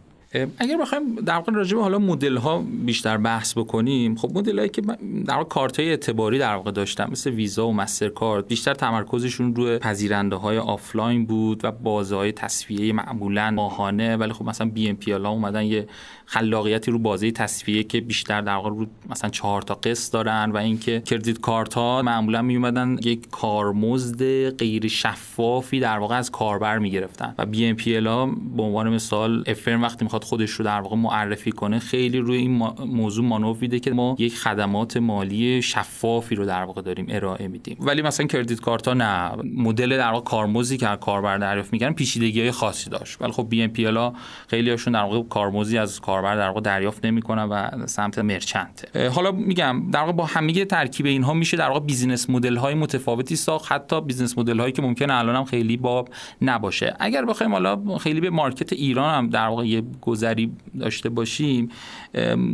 اگر 0.57 0.77
بخوایم 0.77 1.15
در 1.15 1.35
واقع 1.35 1.51
راجع 1.51 1.75
به 1.75 1.83
حالا 1.83 1.99
مدل 1.99 2.37
ها 2.37 2.63
بیشتر 2.85 3.17
بحث 3.17 3.57
بکنیم 3.57 4.15
خب 4.15 4.37
مدل 4.37 4.57
هایی 4.57 4.69
که 4.69 4.81
در 5.25 5.33
واقع 5.33 5.49
کارت 5.49 5.79
های 5.79 5.89
اعتباری 5.89 6.39
در 6.39 6.55
واقع 6.55 6.71
داشتن 6.71 7.07
مثل 7.11 7.29
ویزا 7.29 7.67
و 7.67 7.73
مسترکارد 7.73 8.47
بیشتر 8.47 8.73
تمرکزشون 8.73 9.55
روی 9.55 9.77
پذیرنده 9.77 10.35
های 10.35 10.57
آفلاین 10.57 11.25
بود 11.25 11.65
و 11.65 11.71
بازه 11.71 12.15
های 12.15 12.31
تسویه 12.31 12.93
معمولا 12.93 13.51
ماهانه. 13.51 14.15
ولی 14.15 14.33
خب 14.33 14.45
مثلا 14.45 14.69
BNPL 14.69 15.13
اومدن 15.13 15.63
یه 15.63 15.87
خلاقیتی 16.25 16.91
رو 16.91 16.99
بازه 16.99 17.31
تسویه 17.31 17.83
که 17.83 18.01
بیشتر 18.01 18.41
در 18.41 18.55
واقع 18.55 18.69
رو 18.69 18.85
مثلا 19.09 19.29
چهار 19.29 19.61
تا 19.61 19.73
قسط 19.73 20.13
دارن 20.13 20.51
و 20.51 20.57
اینکه 20.57 21.01
credit 21.01 21.39
card 21.39 21.73
ها 21.73 22.01
معمولا 22.01 22.41
می 22.41 22.55
اومدن 22.55 22.97
یک 23.03 23.29
کارمزد 23.29 24.49
غیر 24.49 24.87
شفافی 24.87 25.79
در 25.79 25.97
واقع 25.97 26.17
از 26.17 26.31
کاربر 26.31 26.77
می 26.77 26.91
گرفتن 26.91 27.35
و 27.37 27.45
BNPL 27.45 28.01
به 28.01 28.63
عنوان 28.63 28.89
مثال 28.89 29.43
افرم 29.47 29.83
وقتی 29.83 30.05
می‌خواد 30.05 30.23
خودش 30.25 30.51
رو 30.51 30.65
در 30.65 30.81
واقع 30.81 30.95
معرفی 30.95 31.51
کنه 31.51 31.79
خیلی 31.79 32.17
روی 32.17 32.37
این 32.37 32.51
موضوع 32.85 33.25
مانور 33.25 33.57
میده 33.61 33.79
که 33.79 33.91
ما 33.91 34.15
یک 34.19 34.35
خدمات 34.35 34.97
مالی 34.97 35.61
شفافی 35.61 36.35
رو 36.35 36.45
در 36.45 36.63
واقع 36.63 36.81
داریم 36.81 37.05
ارائه 37.09 37.47
میدیم. 37.47 37.77
ولی 37.79 38.01
مثلا 38.01 38.25
credit 38.25 38.59
card 38.59 38.87
ها 38.87 38.93
نه. 38.93 39.31
مدل 39.55 39.97
در 39.97 40.11
واقع 40.11 40.23
کارمزدی 40.23 40.77
که 40.77 40.97
کاربر 41.01 41.37
دریافت 41.37 41.73
می‌کنن 41.73 41.93
پیچیدگی 41.93 42.41
های 42.41 42.51
خاصی 42.51 42.89
داشت. 42.89 43.21
ولی 43.21 43.31
خب 43.31 43.49
BNPL 43.49 43.85
ها 43.85 44.13
خیلی 44.47 44.69
هاشون 44.69 44.93
در 44.93 45.03
واقع 45.03 45.23
کارمزدی 45.23 45.77
از 45.77 46.01
کاربر 46.01 46.35
در 46.35 46.47
واقع 46.47 46.61
دریافت 46.61 47.05
نمی‌کنن 47.05 47.43
و 47.43 47.85
سمت 47.85 48.19
merchant. 48.19 48.97
حالا 49.15 49.31
میگم 49.31 49.91
در 49.91 49.99
واقع 49.99 50.11
با 50.11 50.25
همه 50.25 50.65
ترکیب 50.65 51.05
اینها 51.05 51.33
میشه 51.33 51.57
در 51.57 51.67
واقع 51.67 51.79
business 51.79 52.29
model 52.29 52.55
های 52.55 52.73
متفاوتی 52.73 53.35
ساخت. 53.35 53.71
حتی 53.71 54.01
business 54.01 54.37
model 54.37 54.59
هایی 54.59 54.71
که 54.71 54.81
ممکنه 54.81 55.13
الان 55.13 55.35
هم 55.35 55.45
خیلی 55.45 55.77
باب 55.77 56.09
نباشه. 56.41 56.95
اگر 56.99 57.25
بخوایم 57.25 57.51
حالا 57.51 57.97
خیلی 57.97 58.21
به 58.21 58.29
market 58.29 58.73
ایران 58.73 59.15
هم 59.15 59.29
در 59.29 59.47
واقع 59.47 59.67
یه 59.67 59.83
گذری 60.05 60.51
داشته 60.79 61.09
باشیم 61.09 61.69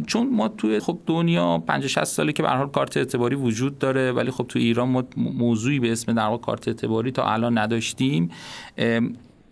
چون 0.08 0.30
ما 0.30 0.48
توی 0.48 0.80
خب 0.80 1.00
دنیا 1.06 1.58
50 1.58 1.88
60 1.88 2.04
ساله 2.04 2.34
که 2.34 2.44
به 2.44 2.50
حال 2.50 2.70
کارت 2.70 2.98
اعتباری 2.98 3.36
وجود 3.36 3.80
داره 3.80 4.12
ولی 4.12 4.32
خب 4.32 4.46
تو 4.48 4.60
ایران 4.60 4.90
ما 4.90 5.04
موضوعی 5.18 5.80
به 5.80 5.92
اسم 5.92 6.14
در 6.14 6.38
کارت 6.38 6.68
اعتباری 6.68 7.12
تا 7.12 7.24
الان 7.24 7.58
نداشتیم. 7.58 8.30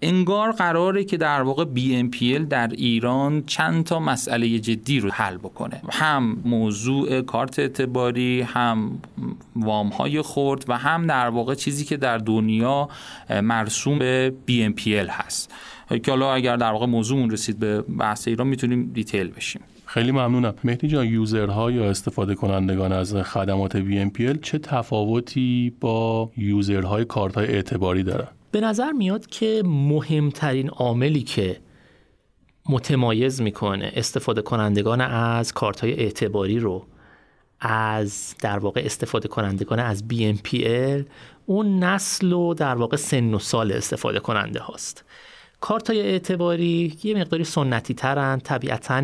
انگار 0.01 0.51
قراره 0.51 1.03
که 1.03 1.17
در 1.17 1.41
واقع 1.41 1.65
BNPL 1.75 2.39
در 2.49 2.67
ایران 2.67 3.43
چند 3.45 3.83
تا 3.83 3.99
مسئله 3.99 4.59
جدی 4.59 4.99
رو 4.99 5.09
حل 5.11 5.37
بکنه. 5.37 5.81
هم 5.91 6.37
موضوع 6.45 7.21
کارت 7.21 7.59
اعتباری 7.59 8.41
هم 8.41 8.99
وام 9.55 9.87
های 9.87 10.21
خورد 10.21 10.65
و 10.67 10.77
هم 10.77 11.07
در 11.07 11.29
واقع 11.29 11.55
چیزی 11.55 11.85
که 11.85 11.97
در 11.97 12.17
دنیا 12.17 12.89
مرسوم 13.43 13.99
به 13.99 14.33
BNPL 14.47 15.09
هست. 15.09 15.53
که 16.03 16.11
حالا 16.11 16.33
اگر 16.33 16.55
در 16.55 16.71
واقع 16.71 16.85
موضوعمون 16.85 17.31
رسید 17.31 17.59
به 17.59 17.81
بحث 17.81 18.27
ایران 18.27 18.47
می‌تونیم 18.47 18.91
دیتیل 18.93 19.27
بشیم. 19.27 19.61
خیلی 19.85 20.11
ممنونم. 20.11 20.53
مهدی 20.63 20.87
جان 20.87 21.07
یوزرها 21.07 21.71
یا 21.71 21.89
استفاده 21.89 22.35
کنندگان 22.35 22.91
از 22.91 23.15
خدمات 23.15 23.79
BNPL 23.79 24.41
چه 24.41 24.59
تفاوتی 24.59 25.73
با 25.79 26.31
یوزرهای 26.37 27.05
کارت 27.05 27.35
های 27.35 27.47
اعتباری 27.47 28.03
دارن؟ 28.03 28.27
به 28.51 28.61
نظر 28.61 28.91
میاد 28.91 29.27
که 29.27 29.61
مهمترین 29.65 30.69
عاملی 30.69 31.21
که 31.21 31.59
متمایز 32.69 33.41
می‌کنه 33.41 33.91
استفاده 33.95 34.41
کنندگان 34.41 35.01
از 35.01 35.53
کارت 35.53 35.79
های 35.79 35.93
اعتباری 35.93 36.59
رو 36.59 36.85
از 37.59 38.35
در 38.39 38.59
واقع 38.59 38.81
استفاده 38.85 39.27
کنندگان 39.27 39.79
از 39.79 40.03
BNPL 40.13 41.05
اون 41.45 41.83
نسل 41.83 42.33
و 42.33 42.53
در 42.53 42.75
واقع 42.75 42.97
سن 42.97 43.33
و 43.33 43.39
سال 43.39 43.71
استفاده 43.71 44.19
کننده 44.19 44.59
هاست. 44.59 45.05
کارت 45.61 45.89
های 45.89 46.01
اعتباری 46.01 46.97
یه 47.03 47.15
مقداری 47.15 47.43
سنتی 47.43 47.93
ترن 47.93 48.39
طبیعتا 48.39 49.03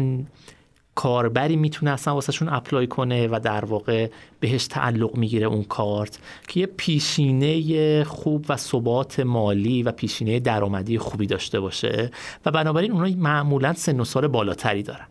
کاربری 0.95 1.55
می‌تونه 1.55 1.91
اصلا 1.91 2.13
واسهشون 2.13 2.49
اپلای 2.49 2.87
کنه 2.87 3.27
و 3.27 3.39
در 3.43 3.65
واقع 3.65 4.09
بهش 4.39 4.67
تعلق 4.67 5.15
می‌گیره 5.15 5.47
اون 5.47 5.63
کارت 5.63 6.19
که 6.47 6.59
یه 6.59 6.65
پیشینه 6.65 8.03
خوب 8.03 8.45
و 8.49 8.57
ثبات 8.57 9.19
مالی 9.19 9.83
و 9.83 9.91
پیشینه 9.91 10.39
درآمدی 10.39 10.97
خوبی 10.97 11.27
داشته 11.27 11.59
باشه. 11.59 12.11
و 12.45 12.51
بنابراین 12.51 12.91
اونها 12.91 13.15
معمولا 13.17 13.73
سن 13.73 13.99
و 13.99 14.03
سال 14.03 14.27
بالاتری 14.27 14.83
دارن. 14.83 15.07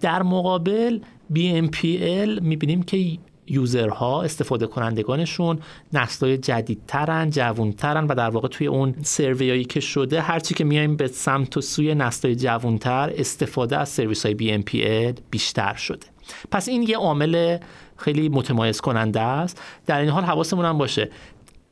در 0.00 0.22
مقابل 0.22 0.98
BNPL 1.34 2.42
می‌بینیم 2.42 2.82
که 2.82 3.18
یوزرها 3.46 4.22
استفاده 4.22 4.66
کنندگانشون 4.66 5.58
نسلای 5.92 6.38
جدیدترن 6.38 7.30
جوونترن 7.30 8.06
و 8.06 8.14
در 8.14 8.30
واقع 8.30 8.48
توی 8.48 8.66
اون 8.66 8.94
سرویایی 9.02 9.64
که 9.64 9.80
شده 9.80 10.20
هرچی 10.20 10.54
که 10.54 10.64
میایم 10.64 10.96
به 10.96 11.06
سمت 11.06 11.56
و 11.56 11.60
سوی 11.60 11.94
نسلای 11.94 12.36
جوونتر 12.36 13.12
استفاده 13.16 13.78
از 13.78 13.88
سرویس 13.88 14.26
های 14.26 14.36
BNPL 14.36 15.20
بیشتر 15.30 15.74
شده. 15.74 16.06
پس 16.50 16.68
این 16.68 16.82
یه 16.82 16.96
عامل 16.96 17.58
خیلی 17.96 18.28
متمایز 18.28 18.80
کننده 18.80 19.20
است. 19.20 19.62
در 19.86 20.00
این 20.00 20.08
حال 20.08 20.24
حواسمون 20.24 20.64
هم 20.64 20.78
باشه. 20.78 21.10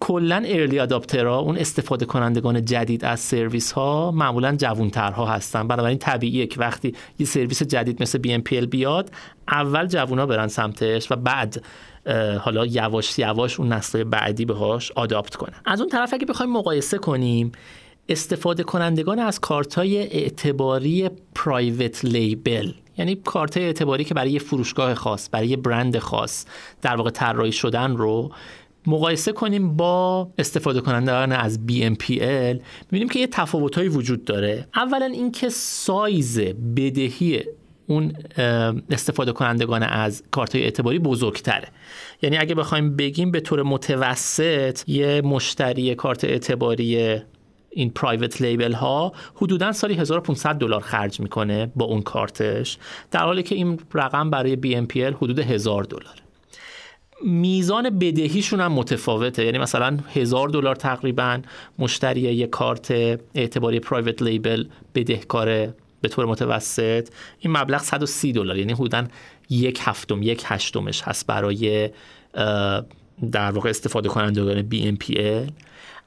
کلا 0.02 0.42
ارلی 0.46 0.78
اداپترها 0.78 1.38
اون 1.38 1.58
استفاده 1.58 2.04
کنندگان 2.04 2.64
جدید 2.64 3.04
از 3.04 3.20
سرویس 3.20 3.72
ها 3.72 4.10
معمولا 4.10 4.56
جوونترها 4.56 5.26
هستن. 5.26 5.68
بنابراین 5.68 5.98
طبیعیه 5.98 6.46
که 6.46 6.60
وقتی 6.60 6.94
یه 7.18 7.26
سرویس 7.26 7.62
جدید 7.62 8.02
مثل 8.02 8.18
BNPL 8.18 8.66
بیاد 8.66 9.10
اول 9.48 9.86
جوونا 9.86 10.26
برن 10.26 10.48
سمتش 10.48 11.12
و 11.12 11.16
بعد 11.16 11.64
حالا 12.40 12.66
یواش 12.66 13.18
یواش 13.18 13.60
اون 13.60 13.72
نسل 13.72 14.04
بعدی 14.04 14.44
بهاش 14.44 14.92
آداپت 14.92 15.36
کنن. 15.36 15.54
از 15.64 15.80
اون 15.80 15.88
طرف 15.88 16.14
اگه 16.14 16.26
بخوایم 16.26 16.52
مقایسه 16.52 16.98
کنیم 16.98 17.52
استفاده 18.08 18.62
کنندگان 18.62 19.18
از 19.18 19.40
کارت 19.40 19.74
های 19.74 19.98
اعتباری 19.98 21.10
پرایوت 21.34 22.04
لیبل 22.04 22.72
یعنی 22.98 23.14
کارت 23.14 23.56
اعتباری 23.56 24.04
که 24.04 24.14
برای 24.14 24.30
یه 24.30 24.38
فروشگاه 24.38 24.94
خاص 24.94 25.28
برای 25.32 25.48
یه 25.48 25.56
برند 25.56 25.98
خاص 25.98 26.46
در 26.82 26.96
واقع 26.96 27.10
طراحی 27.10 27.52
شدن 27.52 27.96
رو 27.96 28.30
مقایسه 28.86 29.32
کنیم 29.32 29.76
با 29.76 30.30
استفاده 30.38 30.80
کنندگان 30.80 31.32
از 31.32 31.58
BNPL 31.68 32.60
می‌بینیم 32.90 33.08
که 33.08 33.18
یه 33.18 33.26
تفاوتهایی 33.26 33.88
وجود 33.88 34.24
داره. 34.24 34.68
اولا 34.74 35.06
اینکه 35.06 35.48
سایز 35.48 36.38
بدهی 36.76 37.42
اون 37.86 38.12
استفاده 38.90 39.32
کنندگان 39.32 39.82
از 39.82 40.22
کارت 40.30 40.56
اعتباری 40.56 40.98
بزرگتره. 40.98 41.68
یعنی 42.22 42.36
اگه 42.36 42.54
بخوایم 42.54 42.96
بگیم 42.96 43.30
به 43.30 43.40
طور 43.40 43.62
متوسط 43.62 44.88
یه 44.88 45.20
مشتری 45.20 45.94
کارت 45.94 46.24
اعتباری 46.24 47.18
این 47.70 47.90
پرایوت 47.90 48.42
لیبل 48.42 48.72
ها 48.72 49.12
حدودا 49.34 49.72
سالی 49.72 49.94
1500 49.94 50.54
دلار 50.54 50.80
خرج 50.80 51.20
می‌کنه 51.20 51.72
با 51.76 51.84
اون 51.84 52.02
کارتش 52.02 52.78
در 53.10 53.20
حالی 53.20 53.42
که 53.42 53.54
این 53.54 53.80
رقم 53.94 54.30
برای 54.30 54.56
BNPL 54.56 55.14
حدود 55.16 55.38
1000 55.38 55.84
دلار 55.84 56.14
میزان 57.24 57.98
بدهیشون 57.98 58.60
هم 58.60 58.72
متفاوته. 58.72 59.44
یعنی 59.44 59.58
مثلا 59.58 59.98
هزار 60.14 60.48
دلار 60.48 60.74
تقریبا 60.74 61.42
مشتری 61.78 62.20
یک 62.20 62.50
کارت 62.50 62.90
اعتباری 63.34 63.80
پرایوت 63.80 64.22
لیبل 64.22 64.64
بدهکاره 64.94 65.74
به 66.00 66.08
طور 66.08 66.26
متوسط. 66.26 67.08
این 67.38 67.56
مبلغ 67.56 67.82
130 67.82 68.32
دلار. 68.32 68.58
یعنی 68.58 68.72
حدودا 68.72 69.04
یک 69.50 69.78
هفتم 69.82 70.22
یک 70.22 70.42
هشتمش 70.46 71.02
هست 71.02 71.26
برای 71.26 71.90
در 73.32 73.50
واقع 73.50 73.70
استفاده 73.70 74.08
کنندگان 74.08 74.68
BNPL 74.70 75.52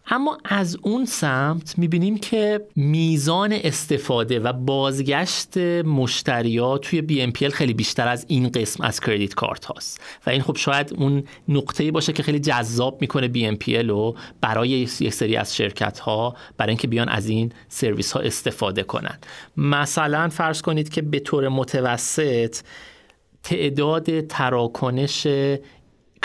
اما 0.07 0.37
از 0.45 0.77
اون 0.81 1.05
سمت 1.05 1.77
می‌بینیم 1.77 2.17
که 2.17 2.67
میزان 2.75 3.53
استفاده 3.53 4.39
و 4.39 4.53
بازگشت 4.53 5.57
مشتریا 5.85 6.77
توی 6.77 7.01
BNPL 7.01 7.49
خیلی 7.53 7.73
بیشتر 7.73 8.07
از 8.07 8.25
این 8.29 8.49
قسم 8.49 8.83
از 8.83 8.99
کردیت 8.99 9.33
کارت 9.33 9.65
هاست. 9.65 10.01
و 10.25 10.29
این 10.29 10.41
خب 10.41 10.57
شاید 10.57 10.93
اون 10.97 11.23
نقطه 11.47 11.91
باشه 11.91 12.13
که 12.13 12.23
خیلی 12.23 12.39
جذاب 12.39 13.01
می‌کنه 13.01 13.27
BNPL 13.33 13.85
رو 13.87 14.15
برای 14.41 14.69
یک 14.69 15.13
سری 15.13 15.35
از 15.35 15.55
شرکت 15.55 15.99
ها 15.99 16.35
برای 16.57 16.69
اینکه 16.69 16.87
بیان 16.87 17.09
از 17.09 17.29
این 17.29 17.51
سرویس 17.67 18.11
ها 18.11 18.19
استفاده 18.19 18.83
کنن. 18.83 19.17
مثلا 19.57 20.29
فرض 20.29 20.61
کنید 20.61 20.89
که 20.89 21.01
به 21.01 21.19
طور 21.19 21.49
متوسط 21.49 22.55
تعداد 23.43 24.21
تراکنش 24.21 25.27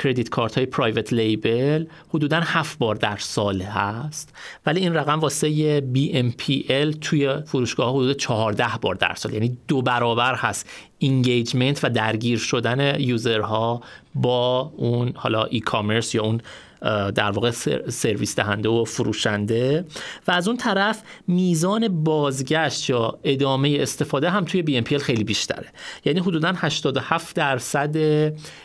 credit 0.03 0.29
card 0.29 0.55
های 0.55 0.67
private 0.67 1.13
label 1.13 1.87
حدودا 2.09 2.41
هفت 2.45 2.79
بار 2.79 2.95
در 2.95 3.17
سال 3.17 3.63
هست. 3.63 4.35
ولی 4.67 4.81
این 4.81 4.95
رقم 4.95 5.21
واسه 5.21 5.81
BNPL 5.81 6.99
توی 7.01 7.37
فروشگاه 7.47 7.91
حدود 7.91 8.17
14 8.17 8.67
بار 8.81 8.95
در 8.95 9.15
سال. 9.15 9.33
یعنی 9.33 9.59
دو 9.69 9.83
برابر 9.83 10.35
هست 10.35 10.69
engagement 10.99 11.85
و 11.85 11.91
درگیر 11.91 12.39
شدن 12.39 13.01
user 13.01 13.65
ها 13.65 13.81
با 14.15 14.73
اون 14.77 15.13
حالا 15.17 15.45
ای 15.45 15.61
کامرس 15.61 16.15
یا 16.15 16.23
اون 16.23 16.41
در 17.15 17.31
واقع 17.31 17.51
سرویس 17.89 18.37
دهنده 18.37 18.69
و 18.69 18.85
فروشنده. 18.85 19.85
و 20.29 20.31
از 20.31 20.49
اون 20.49 20.57
طرف 20.57 21.03
میزان 21.29 22.05
بازگشت 22.05 22.91
یا 22.91 23.19
ادامه 23.25 23.77
استفاده 23.81 24.31
هم 24.31 24.45
توی 24.45 24.83
BNPL 24.83 24.97
خیلی 24.97 25.25
بیشتره. 25.25 25.67
یعنی 26.05 26.21
حدودا 26.21 26.53
87 26.57 27.37
درصد 27.37 27.97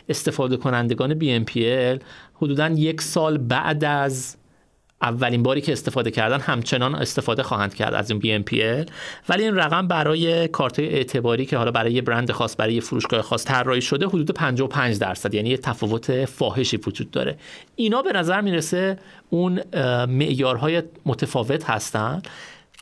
استفاده 0.08 0.56
کنندگان 0.56 1.18
BNPL 1.18 2.02
حدودا 2.34 2.68
یک 2.68 3.00
سال 3.00 3.38
بعد 3.38 3.84
از 3.84 4.36
اولین 5.02 5.42
باری 5.42 5.60
که 5.60 5.72
استفاده 5.72 6.10
کردن 6.10 6.40
همچنان 6.40 6.94
استفاده 6.94 7.42
خواهند 7.42 7.74
کرد 7.74 7.94
از 7.94 8.10
این 8.10 8.20
BNPL 8.20 8.90
ولی 9.28 9.42
این 9.42 9.56
رقم 9.56 9.88
برای 9.88 10.48
کارت 10.48 10.78
اعتباری 10.78 11.46
که 11.46 11.56
حالا 11.56 11.70
برای 11.70 11.92
یه 11.92 12.02
برند 12.02 12.32
خاص 12.32 12.56
برای 12.58 12.74
یه 12.74 12.80
فروشگاه 12.80 13.22
خاص 13.22 13.44
طراحی 13.44 13.82
شده 13.82 14.06
حدود 14.06 14.30
55 14.30 14.98
درصد 14.98 15.34
یعنی 15.34 15.48
یه 15.48 15.56
تفاوت 15.56 16.24
فاحشی 16.24 16.76
وجود 16.76 17.10
داره. 17.10 17.38
اینا 17.76 18.02
به 18.02 18.12
نظر 18.12 18.40
می‌رسه 18.40 18.98
اون 19.30 19.60
معیارهای 20.06 20.82
متفاوت 21.06 21.70
هستن 21.70 22.22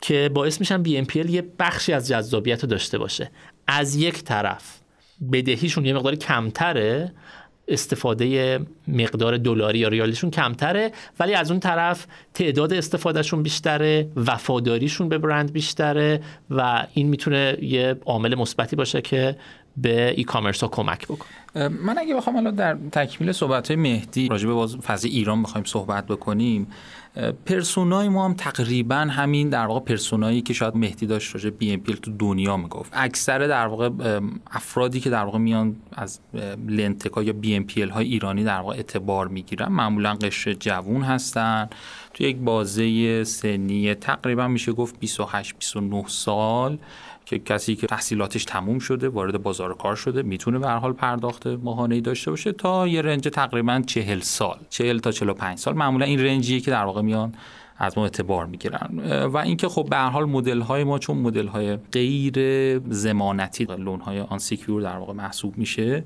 که 0.01 0.29
باعث 0.33 0.59
میشن 0.59 0.83
BNPL 0.83 1.29
یه 1.29 1.43
بخشی 1.59 1.93
از 1.93 2.07
جذابیت 2.07 2.63
رو 2.63 2.69
داشته 2.69 2.97
باشه. 2.97 3.31
از 3.67 3.95
یک 3.95 4.23
طرف 4.23 4.79
بدهیشون 5.31 5.85
یه 5.85 5.93
مقدار 5.93 6.15
کمتره 6.15 7.11
استفاده 7.67 8.59
مقدار 8.87 9.37
دلاری 9.37 9.79
یا 9.79 9.87
ریالیشون 9.87 10.31
کمتره 10.31 10.91
ولی 11.19 11.33
از 11.33 11.51
اون 11.51 11.59
طرف 11.59 12.07
تعداد 12.33 12.73
استفادهشون 12.73 13.43
بیشتره 13.43 14.07
وفاداریشون 14.15 15.09
به 15.09 15.17
برند 15.17 15.53
بیشتره 15.53 16.21
و 16.49 16.87
این 16.93 17.07
می‌تونه 17.07 17.57
یه 17.61 17.95
عامل 18.05 18.35
مثبتی 18.35 18.75
باشه 18.75 19.01
که 19.01 19.35
به 19.77 20.13
ای 20.17 20.23
کامرس 20.23 20.61
ها 20.61 20.67
کمک 20.67 21.05
بکنه. 21.05 21.67
من 21.69 21.97
اگه 21.97 22.15
بخوام 22.15 22.35
الان 22.35 22.55
در 22.55 22.77
تکمیل 22.91 23.31
صحبت 23.31 23.67
های 23.67 23.75
مهدی 23.75 24.27
راجع 24.27 24.47
به 24.47 24.53
باز 24.53 25.05
ایران 25.05 25.43
بخوایم 25.43 25.65
صحبت 25.65 26.05
بکنیم 26.05 26.67
پرسونای 27.45 28.09
ما 28.09 28.25
هم 28.25 28.33
تقریبا 28.33 28.95
همین 28.95 29.49
در 29.49 29.65
واقع 29.65 29.79
پرسونایی 29.79 30.41
که 30.41 30.53
شاید 30.53 30.75
مهدی 30.75 31.05
داشت 31.05 31.33
راجع 31.33 31.49
بی 31.49 31.71
ام 31.71 31.79
تو 31.79 32.11
دنیا 32.19 32.57
می‌گفت. 32.57 32.91
اکثر 32.95 33.39
در 33.39 33.67
واقع 33.67 34.19
افرادی 34.51 34.99
که 34.99 35.09
در 35.09 35.23
واقع 35.23 35.37
میان 35.37 35.75
از 35.93 36.19
لنتکا 36.67 37.23
یا 37.23 37.33
بی 37.33 37.55
ام 37.55 37.65
های 37.89 38.07
ایرانی 38.07 38.43
در 38.43 38.59
واقع 38.59 38.75
اعتبار 38.75 39.27
می‌گیرن 39.27 39.71
معمولا 39.71 40.13
قشر 40.13 40.53
جوون 40.53 41.01
هستن. 41.01 41.69
تو 42.13 42.23
یک 42.23 42.37
بازه 42.37 43.23
سنی 43.23 43.93
تقریبا 43.93 44.47
میشه 44.47 44.71
گفت 44.71 44.99
28 44.99 45.55
29 45.55 46.03
سال. 46.07 46.77
که 47.25 47.39
کسی 47.39 47.75
که 47.75 47.87
تحصیلاتش 47.87 48.45
تموم 48.45 48.79
شده 48.79 49.09
وارد 49.09 49.43
بازار 49.43 49.73
کار 49.73 49.95
شده 49.95 50.23
می‌تونه 50.23 50.59
به 50.59 50.67
هر 50.67 50.77
حال 50.77 50.93
پرداخت 50.93 51.47
ماهانه‌ای 51.47 52.01
داشته 52.01 52.31
باشه 52.31 52.51
تا 52.51 52.87
یه 52.87 53.01
رنج 53.01 53.27
تقریبا 53.27 53.81
40 53.87 54.19
سال. 54.19 54.57
40 54.69 54.99
تا 54.99 55.11
45 55.11 55.57
سال. 55.57 55.75
معمولا 55.75 56.05
این 56.05 56.19
رنجیه 56.19 56.59
که 56.59 56.71
در 56.71 56.83
واقع 56.83 57.01
میان 57.01 57.33
از 57.77 57.97
ما 57.97 58.03
اعتبار 58.03 58.45
می‌گیرن. 58.45 58.99
و 59.33 59.37
اینکه 59.37 59.67
خب 59.67 59.87
به 59.89 59.95
هر 59.95 60.09
حال 60.09 60.25
مدل 60.25 60.61
های 60.61 60.83
ما 60.83 60.99
چون 60.99 61.17
مدل 61.17 61.47
های 61.47 61.75
غیر 61.75 62.79
ضمانتی 62.89 63.65
لون 63.65 63.99
های 63.99 64.19
آن 64.19 64.37
سکیور 64.39 64.81
در 64.81 64.97
واقع 64.97 65.13
محسوب 65.13 65.57
میشه 65.57 66.03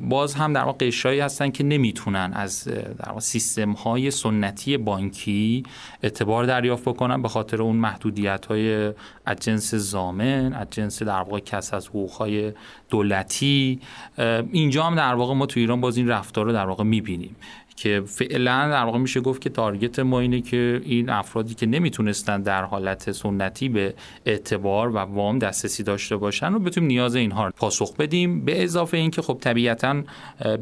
باز 0.00 0.34
هم 0.34 0.52
در 0.52 0.64
واقع 0.64 0.86
قشایی 0.86 1.20
هستن 1.20 1.50
که 1.50 1.64
نمی‌تونن 1.64 2.32
از 2.34 2.64
در 2.98 3.08
واقع 3.08 3.20
سیستم 3.20 3.72
های 3.72 4.10
سنتی 4.10 4.76
بانکی 4.76 5.62
اعتبار 6.02 6.44
دریافت 6.46 6.84
بکنن 6.84 7.22
به 7.22 7.28
خاطر 7.28 7.62
اون 7.62 7.76
محدودیت 7.76 8.46
های 8.46 8.92
از 9.26 9.36
جنس 9.40 9.74
ضامن 9.74 10.52
از 10.52 10.66
جنس 10.70 11.02
در 11.02 11.22
واقع 11.22 11.38
کسر 11.38 11.74
از 11.74 11.88
حقوق 11.88 12.10
های 12.10 12.52
دولتی 12.88 13.80
اینجا 14.52 14.82
هم 14.82 14.94
در 14.94 15.14
واقع 15.14 15.34
ما 15.34 15.46
تو 15.46 15.60
ایران 15.60 15.80
باز 15.80 15.96
این 15.96 16.08
رفتار 16.08 16.44
رو 16.44 16.52
در 16.52 16.66
واقع 16.66 16.84
می‌بینیم. 16.84 17.36
که 17.76 18.02
فعلا 18.06 18.68
در 18.68 18.84
واقع 18.84 18.98
میشه 18.98 19.20
گفت 19.20 19.40
که 19.40 19.50
target 19.50 19.98
ما 19.98 20.20
اینه 20.20 20.40
که 20.40 20.80
این 20.84 21.10
افرادی 21.10 21.54
که 21.54 21.66
نمی‌تونستن 21.66 22.42
در 22.42 22.64
حالت 22.64 23.12
سنتی 23.12 23.68
به 23.68 23.94
اعتبار 24.26 24.88
و 24.88 24.98
وام 24.98 25.38
دسترسی 25.38 25.82
داشته 25.82 26.16
باشن 26.16 26.52
رو 26.52 26.58
بتونیم 26.58 26.88
نیاز 26.88 27.14
اینها 27.14 27.50
پاسخ 27.56 27.96
بدیم. 27.96 28.44
به 28.44 28.64
اضافه 28.64 28.96
اینکه 28.96 29.22
خب 29.22 29.38
طبیعتا 29.40 30.02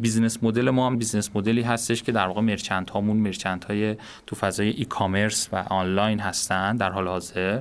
business 0.01 0.42
model 0.42 0.71
ما 0.70 0.87
هم 0.87 0.96
business 0.99 1.31
model 1.35 1.58
ی 1.58 1.62
هستش 1.62 2.03
که 2.03 2.12
در 2.12 2.27
واقع 2.27 2.40
merchant 2.40 2.90
هامون 2.90 3.16
merchant 3.16 3.64
های 3.64 3.96
تو 4.27 4.37
فضای 4.37 4.68
ای 4.68 4.85
کامرس 4.85 5.48
و 5.53 5.57
آنلاین 5.57 6.20
هستن 6.20 6.77
در 6.77 6.90
حال 6.90 7.09
حاضر. 7.09 7.61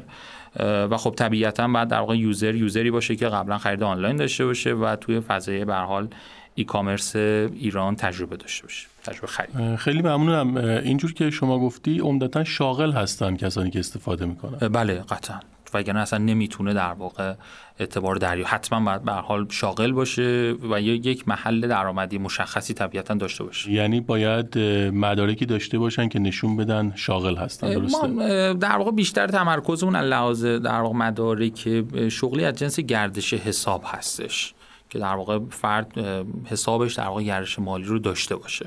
و 0.60 0.98
خب 0.98 1.14
طبیعتا 1.18 1.68
بعد 1.68 1.88
در 1.88 2.00
واقع 2.00 2.18
یوزر 2.18 2.56
یوزری 2.56 2.92
باشه 2.92 3.16
که 3.16 3.28
قبلا 3.28 3.58
خرید 3.58 3.84
آنلاین 3.84 4.16
داشته 4.16 4.46
باشه 4.46 4.74
و 4.74 4.96
توی 4.96 5.20
فضای 5.20 5.66
به 5.66 5.76
حال 5.76 6.08
ای 6.56 6.64
کامرس 6.64 7.16
ایران 7.16 7.96
تجربه 7.96 8.38
داشته 8.38 8.64
باشه. 8.64 8.91
تجربه 9.04 9.28
خرید. 9.28 9.76
خیلی 9.76 10.02
ممنونم. 10.02 10.58
اینجور 10.58 11.14
که 11.14 11.30
شما 11.30 11.60
گفتی 11.60 12.00
عمدتا 12.00 12.44
شاغل 12.44 12.92
هستن 12.92 13.36
کسانی 13.36 13.72
که 13.72 13.80
استفاده 13.80 14.26
می‌کنن. 14.26 14.68
بله 14.68 14.94
قطعا. 14.94 15.40
وگرنه 15.74 16.00
اصلا 16.00 16.20
نمی‌تونه 16.20 16.74
در 16.74 16.94
واقع 16.94 17.34
اعتبار 17.80 18.16
دریا 18.16 18.48
حتما 18.48 18.86
باید 18.86 19.04
به 19.04 19.12
حال 19.12 19.48
شاغل 19.50 19.92
باشه 19.92 20.56
و 20.72 20.82
یک 20.82 21.28
محل 21.28 21.68
درآمدی 21.68 22.18
مشخصی 22.18 22.74
طبیعتا 22.74 23.14
داشته 23.14 23.44
باشه. 23.44 23.72
یعنی 23.72 24.00
باید 24.00 24.58
مدارکی 24.94 25.46
داشته 25.46 25.80
باشن 25.80 26.10
که 26.10 26.20
نشون 26.20 26.58
بدن 26.58 26.94
شاغل 26.96 27.36
هستن 27.36 27.70
درسته؟ 27.74 28.08
ما 28.08 28.54
در 28.54 28.78
واقع 28.78 28.92
بیشتر 28.92 29.28
تمرکزمون 29.28 29.96
لحاظ 29.96 30.46
در 30.46 30.82
واقع 30.82 30.96
مدارک 30.96 31.84
شغلی 32.10 32.46
از 32.46 32.56
جنس 32.56 32.80
گردش 32.80 33.34
حساب 33.34 33.84
هستش 33.86 34.54
که 34.90 35.00
در 35.00 35.16
واقع 35.16 35.40
فرد 35.50 35.98
حسابش 36.46 36.94
در 36.94 37.08
واقع 37.08 37.24
گردش 37.24 37.60
مالی 37.60 37.84
رو 37.84 38.00
داشته 38.00 38.36
باشه. 38.36 38.66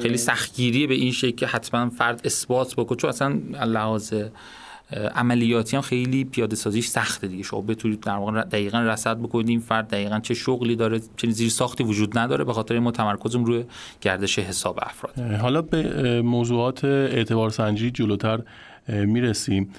خیلی 0.00 0.16
سختگیری 0.16 0.86
به 0.86 0.94
این 0.94 1.12
شکل 1.12 1.36
که 1.36 1.46
حتما 1.46 1.90
فرد 1.90 2.20
اثبات 2.24 2.74
بکنه. 2.74 2.98
چون 2.98 3.10
اصلا 3.10 3.28
لحاظ 3.66 4.14
عملیاتی 5.14 5.76
هم 5.76 5.82
خیلی 5.82 6.24
پیاده 6.24 6.56
سازیش 6.56 6.86
سخته 6.86 7.28
دیگه. 7.28 7.42
شما 7.42 7.60
بتونید 7.60 8.00
در 8.00 8.16
واقع 8.16 8.42
دقیقا 8.42 8.78
رصد 8.78 9.18
بکنید. 9.18 9.48
این 9.48 9.60
فرد 9.60 9.88
دقیقا 9.88 10.20
چه 10.20 10.34
شغلی 10.34 10.76
داره 10.76 11.00
چه 11.16 11.30
زیر 11.30 11.50
ساختی 11.50 11.84
وجود 11.84 12.18
نداره 12.18 12.44
به 12.44 12.52
خاطر 12.52 12.78
ما 12.78 12.90
تمرکزم 12.90 13.44
روی 13.44 13.64
گردش 14.00 14.38
حساب 14.38 14.78
افراد. 14.82 15.18
حالا 15.18 15.62
به 15.62 16.22
موضوعات 16.22 16.84
اعتبار 16.84 17.50
سنجی 17.50 17.90
جلوتر 17.90 18.40
می‌رسیم. 18.88 19.70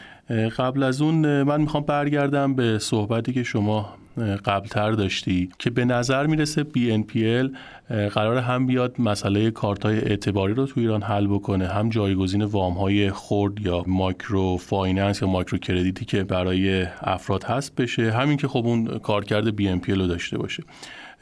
قبل 0.58 0.84
از 0.84 1.02
اون 1.02 1.43
من 1.43 1.62
می‌خوام 1.62 1.84
برگردم 1.84 2.56
به 2.56 2.80
صحبتی 2.80 3.34
که 3.34 3.43
شما 3.43 3.93
قبلتر 4.17 4.91
داشتی 4.91 5.49
که 5.60 5.69
به 5.69 5.86
نظر 5.86 6.28
می‌رسه 6.28 6.63
BNPL 6.63 7.49
قرار 7.89 8.38
هم 8.38 8.67
بیاد 8.67 8.95
مسئله 8.99 9.52
کارت 9.52 9.86
های 9.86 9.99
اعتباری 9.99 10.54
رو 10.54 10.65
تو 10.65 10.80
ایران 10.80 11.02
حل 11.02 11.28
بکنه 11.28 11.67
هم 11.67 11.89
جایگزین 11.89 12.43
وام 12.43 12.73
های 12.73 13.12
خرد 13.12 13.62
یا 13.62 13.84
microfinance 13.88 15.21
یا 15.21 15.28
microcredit 15.28 15.58
ی 15.58 16.06
که 16.06 16.23
برای 16.23 16.86
افراد 17.02 17.43
هست 17.43 17.76
بشه. 17.76 18.12
همین 18.12 18.38
که 18.38 18.47
خب 18.47 18.65
اون 18.65 18.86
کارکرد 18.99 19.49
BNPL 19.49 19.89
رو 19.89 20.08
داشته 20.08 20.38
باشه. 20.38 20.63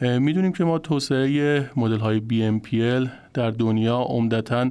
می‌دونیم 0.01 0.53
که 0.53 0.63
ما 0.63 0.79
توسعه 0.79 1.69
مدل 1.75 1.99
های 1.99 2.19
BNPL 2.19 3.09
در 3.33 3.51
دنیا 3.51 3.97
عمدتاً 3.97 4.69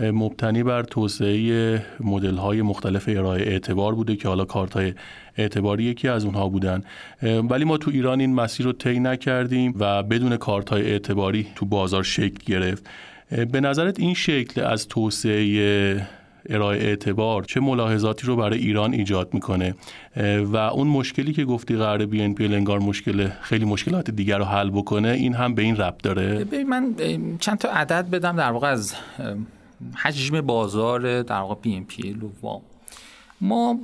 مبتنی 0.00 0.62
بر 0.62 0.82
توسعه 0.82 1.82
مدل 2.00 2.36
های 2.36 2.62
مختلف 2.62 3.04
ارائه 3.08 3.42
اعتبار 3.42 3.94
بوده 3.94 4.16
که 4.16 4.28
حالا 4.28 4.44
کارت 4.44 4.72
های 4.72 4.94
اعتباری 5.36 5.84
یکی 5.84 6.08
از 6.08 6.24
اونها 6.24 6.48
بودن. 6.48 6.82
ولی 7.22 7.64
ما 7.64 7.78
تو 7.78 7.90
ایران 7.90 8.20
این 8.20 8.34
مسیر 8.34 8.66
رو 8.66 8.72
طی 8.72 9.00
نکردیم 9.00 9.74
و 9.78 10.02
بدون 10.02 10.36
کارت 10.36 10.70
های 10.70 10.90
اعتباری 10.90 11.46
تو 11.54 11.66
بازار 11.66 12.02
شکل 12.02 12.38
گرفت. 12.46 12.86
به 13.52 13.60
نظرت 13.60 14.00
این 14.00 14.14
شکل 14.14 14.60
از 14.60 14.88
توسعه 14.88 16.06
ارائه 16.48 16.80
اعتبار 16.80 17.44
چه 17.44 17.60
ملاحظاتی 17.60 18.26
رو 18.26 18.36
برای 18.36 18.58
ایران 18.58 18.92
ایجاد 18.92 19.34
می‌کنه؟ 19.34 19.74
و 20.52 20.56
اون 20.56 20.86
مشکلی 20.86 21.32
که 21.32 21.44
گفتی 21.44 21.76
قرار 21.76 22.06
بی 22.06 22.22
ان 22.22 22.34
انگار 22.40 22.78
مشکل 22.78 23.28
خیلی 23.40 23.64
مشکلات 23.64 24.10
دیگر 24.10 24.38
رو 24.38 24.44
حل 24.44 24.70
بکنه 24.70 25.08
این 25.08 25.34
هم 25.34 25.54
به 25.54 25.62
این 25.62 25.76
ربط 25.76 26.02
داره؟ 26.02 26.46
من 26.68 26.94
چند 27.40 27.58
تا 27.58 27.68
عدد 27.68 28.10
بدم 28.10 28.36
در 28.36 28.50
واقع 28.50 28.68
از 28.68 28.94
حجم 29.96 30.40
بازار 30.40 31.22
در 31.22 31.40
واقع 31.40 31.54
بی 31.54 31.76
ام 31.76 31.84
پی 31.84 32.16
وام 32.42 32.62
ما 33.40 33.78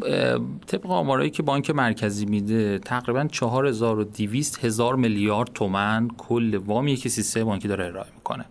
طبق 0.66 0.90
آمارایی 0.90 1.30
که 1.30 1.42
بانک 1.42 1.70
مرکزی 1.70 2.26
میده 2.26 2.78
تقریبا 2.78 3.24
4200 3.24 4.64
هزار 4.64 4.96
میلیارد 4.96 5.52
تومن 5.52 6.08
کل 6.08 6.54
وامی 6.54 6.96
که 6.96 7.08
سیستم 7.08 7.44
بانکی 7.44 7.68
داره 7.68 7.86
ارائه 7.86 8.10
می‌کنه. 8.14 8.44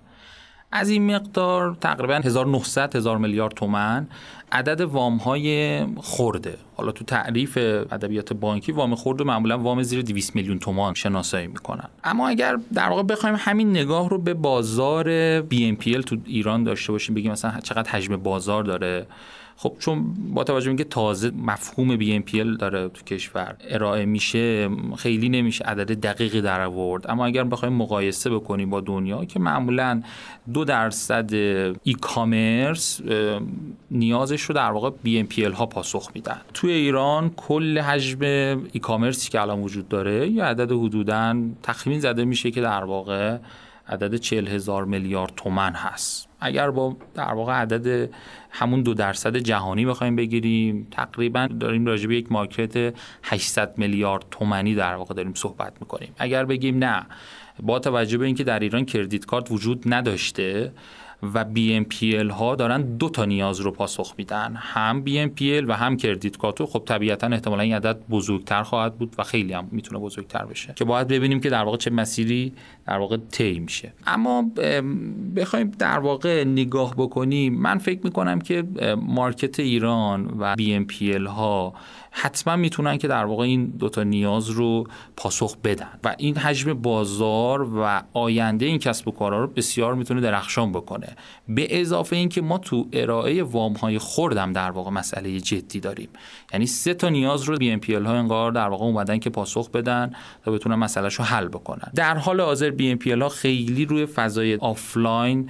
از 0.76 0.90
این 0.90 1.16
مقدار 1.16 1.78
تقریبا 1.82 2.14
1900 2.14 2.96
هزار 2.96 3.18
میلیارد 3.18 3.54
تومن 3.54 4.08
عدد 4.52 4.82
وام 4.82 5.18
های 5.18 5.80
خورده. 5.98 6.58
حالا 6.76 6.92
تو 6.92 7.06
تعریف 7.06 7.58
ادبیات 7.58 8.34
بانکی 8.34 8.72
وام 8.72 8.96
خورده 8.96 9.24
معمولا 9.24 9.58
وام 9.58 9.84
زیر 9.84 10.02
200 10.02 10.36
میلیون 10.36 10.60
تومان 10.60 10.94
شناسایی 10.94 11.48
می‌کنن. 11.48 11.90
اما 12.04 12.28
اگر 12.28 12.58
در 12.74 12.90
واقع 12.90 13.04
بخوایم 13.04 13.36
همین 13.40 13.70
نگاه 13.70 14.10
رو 14.10 14.18
به 14.18 14.34
بازار 14.34 15.40
BNPL 15.42 16.04
تو 16.06 16.18
ایران 16.26 16.64
داشته 16.64 16.92
باشیم 16.92 17.16
بگیم 17.16 17.32
مثلا 17.32 17.60
چقدر 17.60 17.90
حجم 17.90 18.18
بازار 18.18 18.64
داره 18.64 19.08
خب 19.58 19.76
چون 19.80 20.13
با 20.34 20.44
توجه 20.44 20.68
اینکه 20.68 20.84
تازه 20.84 21.32
مفهوم 21.32 21.96
بی 21.96 22.13
ام 22.13 22.22
پی 22.22 22.58
داره 22.58 22.89
تو 22.89 23.04
کشور 23.04 23.56
ارائه 23.70 24.06
میشه 24.06 24.70
خیلی 24.98 25.30
نمیشه 25.30 25.65
عدد 25.65 26.00
دقیقی 26.00 26.41
در 26.41 26.62
آورد. 26.62 27.12
اما 27.12 27.26
اگر 27.26 27.44
بخوایم 27.44 27.74
مقایسه 27.74 28.30
بکنیم 28.30 28.70
با 28.70 28.82
دنیا 28.82 29.26
که 29.26 29.39
معمولا 29.39 30.02
دو 30.54 30.65
درصد 30.65 31.34
ای 31.84 31.94
کامرس 32.02 33.02
نیازش 33.91 34.41
رو 34.41 34.56
در 34.56 34.72
واقع 34.72 34.89
بی 35.04 35.20
ام 35.20 35.26
پی 35.26 35.44
ها 35.44 35.65
پاسخ 35.65 36.10
میدن. 36.15 36.41
توی 36.54 36.72
ایران 36.72 37.30
کل 37.30 37.80
حجم 37.80 38.22
ای 38.72 38.80
کامرسی 38.82 39.30
که 39.30 39.41
الان 39.41 39.62
وجود 39.62 39.88
داره 39.88 40.30
یه 40.30 40.44
عدد 40.44 40.72
حدودا 40.72 41.38
تخمین 41.63 42.00
زده 42.00 42.26
میشه 42.26 42.52
که 42.52 42.62
در 42.62 42.84
واقع 42.84 43.38
عدد 43.88 44.15
چهل 44.15 44.48
هزار 44.48 44.86
میلیارد 44.86 45.34
تومن 45.36 45.74
هست. 45.74 46.28
اگر 46.45 46.69
با 46.69 46.97
در 47.13 47.34
واقع 47.34 47.53
عدد 47.53 48.10
همون 48.51 48.81
دو 48.81 48.93
درصد 48.93 49.38
جهانی 49.38 49.86
بخوایم 49.86 50.15
بگیریم 50.15 50.88
تقریبا 50.91 51.47
داریم 51.60 51.86
راجع 51.86 52.08
به 52.08 52.15
یک 52.15 52.31
مارکت 52.31 52.93
800 53.23 53.77
میلیارد 53.77 54.25
تومنی 54.31 54.75
در 54.75 54.95
واقع 54.95 55.15
داریم 55.15 55.34
صحبت 55.34 55.73
می‌کنیم. 55.81 56.10
اگر 56.17 56.45
بگیم 56.45 56.84
نه 56.84 57.05
با 57.63 57.79
توجه 57.79 58.17
به 58.17 58.25
اینکه 58.25 58.43
در 58.43 58.60
ایران 58.60 58.86
کردیت 58.86 59.25
کارت 59.25 59.51
وجود 59.51 59.84
نداشته 59.93 60.71
و 61.34 61.45
BNPL 61.56 62.32
ها 62.32 62.56
دارن 62.56 62.82
دو 62.97 63.10
تا 63.10 63.25
نیاز 63.25 63.60
رو 63.60 63.71
پاسخ 63.71 64.13
میدن. 64.17 64.56
هم 64.56 65.04
BNPL 65.06 65.63
و 65.67 65.73
هم 65.73 65.97
کردیت 65.97 66.38
کارتو. 66.38 66.65
خب 66.65 66.84
طبیعتا 66.86 67.28
احتمالا 67.28 67.63
این 67.63 67.75
عدد 67.75 67.99
بزرگتر 68.10 68.63
خواهد 68.63 68.97
بود 68.97 69.15
و 69.17 69.23
خیلی 69.23 69.54
هم 69.54 69.67
می‌تونه 69.71 69.99
بزرگتر 69.99 70.45
بشه. 70.45 70.73
که 70.75 70.86
باید 70.86 71.08
ببینیم 71.08 71.39
که 71.39 71.49
در 71.49 71.63
واقع 71.63 71.78
چه 71.78 71.91
مسیری 71.91 72.54
در 72.88 72.97
واقع 72.97 73.17
طی 73.32 73.60
میشه. 73.60 73.93
اما 74.08 74.51
بخوایم 75.36 75.71
در 75.80 75.99
واقع 75.99 76.43
نگاه 76.43 76.93
بکنیم. 76.97 77.54
من 77.54 77.78
فکر 77.78 77.99
می‌کنم 78.04 78.41
که 78.41 78.63
مارکت 79.01 79.60
ایران 79.60 80.25
و 80.39 80.56
BNPL 80.56 81.28
ها 81.28 81.73
حتما 82.17 82.56
می‌تونن 82.56 82.97
که 82.97 83.08
در 83.08 83.25
واقع 83.25 83.43
این 83.43 83.65
دوتا 83.65 84.04
نیاز 84.04 84.49
رو 84.49 84.88
پاسخ 85.17 85.58
بدن. 85.58 85.89
و 86.04 86.15
این 86.17 86.38
حجم 86.38 86.73
بازار 86.73 87.62
و 87.62 88.01
آینده 88.13 88.65
این 88.65 88.80
کسب 88.80 89.08
و 89.08 89.12
کارها 89.12 89.39
رو 89.39 89.47
بسیار 89.47 89.95
می‌تونه 89.95 90.21
درخشان 90.21 90.71
بکنه. 90.71 91.08
به 91.49 91.82
اضافه 91.82 92.15
اینکه 92.15 92.41
ما 92.41 92.58
تو 92.58 92.88
ارائه 92.93 93.43
وام 93.43 93.73
های 93.73 93.97
خردم 93.98 94.54
در 94.54 94.71
واقع 94.71 94.91
مسئله 94.91 95.39
جدی 95.39 95.80
داریم. 95.80 96.10
یعنی 96.54 96.65
سه 96.65 96.93
تا 96.93 97.10
نیاز 97.10 97.43
رو 97.43 97.58
BNPL 97.58 97.93
ها 97.93 98.13
انگار 98.13 98.51
در 98.51 98.67
واقع 98.67 98.86
اومدن 98.86 99.19
که 99.19 99.30
پاسخ 99.30 99.69
بدن 99.69 100.12
تا 100.45 100.51
بتونن 100.51 100.75
مسئلهشو 100.75 101.23
حل 101.23 101.47
بکنن. 101.47 101.91
در 101.95 102.17
حال 102.17 102.41
حاضر 102.41 102.69
BNPL 102.69 103.12
ها 103.12 103.30
خیلی 103.30 103.86
روی 103.86 104.06
فضای 104.06 104.56
آفلاین 104.56 105.49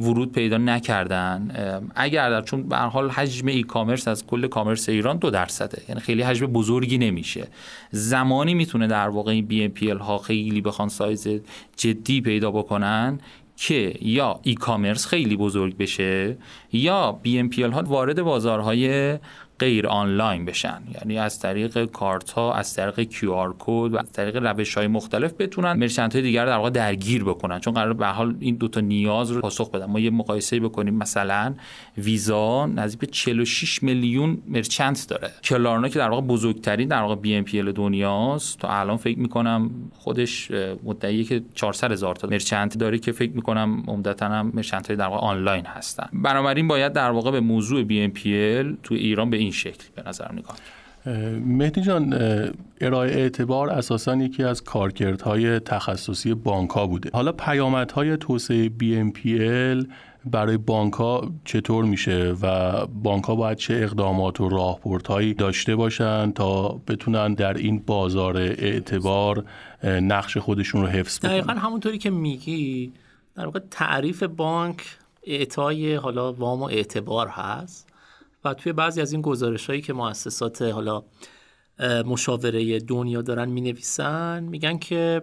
ورود 0.00 0.32
پیدا 0.32 0.58
نکردن. 0.58 1.50
اگر 1.94 2.30
در 2.30 2.42
چون 2.42 2.68
به 2.68 2.76
حال 2.76 3.10
حجم 3.10 3.46
e-commerce 3.46 4.08
از 4.08 4.26
کل 4.26 4.46
commerce 4.46 4.88
ایران 4.88 5.16
دو 5.16 5.30
درصده. 5.30 5.82
یعنی 5.88 6.00
خیلی 6.00 6.22
حجم 6.22 6.46
بزرگی 6.46 6.98
نمیشه. 6.98 7.46
زمانی 7.90 8.54
می‌تونه 8.54 8.86
در 8.86 9.08
واقع 9.08 9.32
این 9.32 9.46
BNPL 9.46 9.90
ها 9.90 10.18
خیلی 10.18 10.60
بخوان 10.60 10.88
سایز 10.88 11.28
جدی 11.76 12.20
پیدا 12.20 12.50
بکنن 12.50 13.18
که 13.56 13.94
یا 14.00 14.40
e-commerce 14.42 15.06
خیلی 15.06 15.36
بزرگ 15.36 15.76
بشه 15.76 16.36
یا 16.72 17.12
BNPL 17.12 17.62
ها 17.62 17.82
وارد 17.82 18.22
بازارهای 18.22 19.18
غیر 19.60 19.86
آنلاین 19.86 20.44
بشن. 20.44 20.82
یعنی 20.94 21.18
از 21.18 21.40
طریق 21.40 21.84
کارت 21.84 22.30
ها 22.30 22.54
از 22.54 22.74
طریق 22.74 23.00
QR 23.00 23.54
code 23.58 23.94
و 23.94 23.98
از 23.98 24.12
طریق 24.12 24.36
روش 24.36 24.74
های 24.74 24.86
مختلف 24.86 25.32
بتونن 25.32 25.72
merchant 25.72 26.12
های 26.12 26.22
دیگر 26.22 26.46
در 26.46 26.56
واقع 26.56 26.70
درگیر 26.70 27.24
بکنن. 27.24 27.60
چون 27.60 27.74
قرار 27.74 27.92
به 27.92 28.06
حال 28.06 28.36
این 28.40 28.56
دوتا 28.56 28.80
نیاز 28.80 29.30
رو 29.30 29.40
پاسخ 29.40 29.70
بدن. 29.70 29.86
ما 29.86 30.00
یه 30.00 30.10
مقایسه 30.10 30.60
بکنیم. 30.60 30.94
مثلا 30.94 31.54
ویزا 31.98 32.66
نزدیک 32.66 33.00
به 33.00 33.06
46 33.06 33.82
میلیون 33.82 34.38
merchant 34.48 35.06
داره. 35.08 35.30
کلارنا 35.44 35.88
که 35.88 35.98
در 35.98 36.08
واقع 36.08 36.26
بزرگترین 36.26 36.88
در 36.88 37.00
واقع 37.00 37.14
BNPL 37.14 37.72
دنیاست. 37.72 38.58
تا 38.58 38.68
الان 38.68 38.96
فکر 38.96 39.18
می‌کنم 39.18 39.70
خودش 39.92 40.50
مدعیه 40.84 41.24
که 41.24 41.42
400 41.54 41.92
هزار 41.92 42.14
تا 42.14 42.28
مرچنت 42.28 42.78
داره 42.78 42.98
که 42.98 43.12
فکر 43.12 43.32
می‌کنم 43.32 43.82
عمدتا 43.88 44.28
هم 44.28 44.50
مرچنت 44.54 44.86
های 44.86 44.96
در 44.96 45.06
واقع 45.06 45.26
آنلاین 45.26 45.66
هستن. 45.66 46.08
بنابراین 46.12 46.68
باید 46.68 46.92
در 46.92 47.10
واقع 47.10 47.30
به 47.30 47.40
موضوع 47.40 47.82
بی 47.82 48.00
ام 48.00 48.10
پی 48.10 48.34
ال 48.34 48.76
تو 48.82 48.94
ایران 48.94 49.30
به 49.30 49.43
این 49.44 49.52
شکل 49.52 49.84
به 49.94 50.02
نظر 50.06 50.32
نگاه 50.32 50.56
مهدی 51.46 51.80
جان 51.80 52.14
ارائه 52.80 53.14
اعتبار 53.14 53.70
اساسا 53.70 54.16
یکی 54.16 54.44
از 54.44 54.64
کارکردهای 54.64 55.60
تخصصی 55.60 56.34
بانک 56.34 56.70
ها 56.70 56.86
بوده. 56.86 57.10
حالا 57.12 57.32
پیامدهای 57.32 58.16
توسعه 58.16 58.68
BNPL 58.68 59.86
برای 60.24 60.56
بانک 60.56 60.92
ها 60.92 61.32
چطور 61.44 61.84
میشه 61.84 62.34
و 62.42 62.86
بانک 62.86 63.24
ها 63.24 63.34
باید 63.34 63.58
چه 63.58 63.74
اقدامات 63.74 64.40
و 64.40 64.48
راهبردهایی 64.48 65.34
داشته 65.34 65.76
باشن 65.76 66.32
تا 66.32 66.80
بتونن 66.88 67.34
در 67.34 67.54
این 67.54 67.78
بازار 67.86 68.36
اعتبار 68.36 69.44
نقش 69.84 70.36
خودشون 70.36 70.82
رو 70.82 70.88
حفظ 70.88 71.18
کنن 71.18 71.30
دقیقا 71.30 71.52
همونطوری 71.52 71.98
که 71.98 72.10
میگی 72.10 72.92
در 73.34 73.44
واقع 73.44 73.60
تعریف 73.70 74.22
بانک 74.22 74.82
اعطای 75.26 75.94
حالا 75.94 76.32
وام 76.32 76.62
و 76.62 76.64
اعتبار 76.64 77.28
هست. 77.28 77.83
و 78.44 78.54
توی 78.54 78.72
بعضی 78.72 79.00
از 79.00 79.12
این 79.12 79.22
گزارش 79.22 79.66
هایی 79.66 79.82
که 79.82 79.92
مؤسسات 79.92 80.62
حالا 80.62 81.02
مشاوره 82.06 82.80
دنیا 82.80 83.22
دارن 83.22 83.48
می 83.48 83.60
نویسن 83.60 84.44
میگن 84.44 84.78
که 84.78 85.22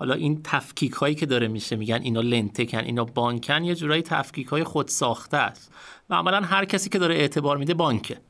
حالا 0.00 0.14
این 0.14 0.40
تفکیک 0.44 0.92
هایی 0.92 1.14
که 1.14 1.26
داره 1.26 1.48
میشه 1.48 1.76
میگن 1.76 2.00
اینا 2.02 2.20
لنتکن 2.20 2.78
اینا 2.78 3.04
بانکن 3.04 3.64
یه 3.64 3.74
جورایی 3.74 4.02
تفکیک 4.02 4.46
های 4.46 4.64
خود 4.64 4.88
ساخته 4.88 5.36
است. 5.36 5.72
و 6.10 6.14
عملا 6.14 6.40
هر 6.40 6.64
کسی 6.64 6.90
که 6.90 6.98
داره 6.98 7.14
اعتبار 7.14 7.56
میده 7.56 7.74
بانکه. 7.74 8.20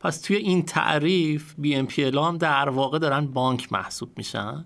پس 0.00 0.20
توی 0.20 0.36
این 0.36 0.62
تعریف 0.62 1.54
بی 1.58 1.74
ام 1.74 1.86
پی 1.86 2.10
در 2.40 2.68
واقع 2.68 2.98
دارن 2.98 3.26
بانک 3.26 3.72
محسوب 3.72 4.10
میشن. 4.16 4.64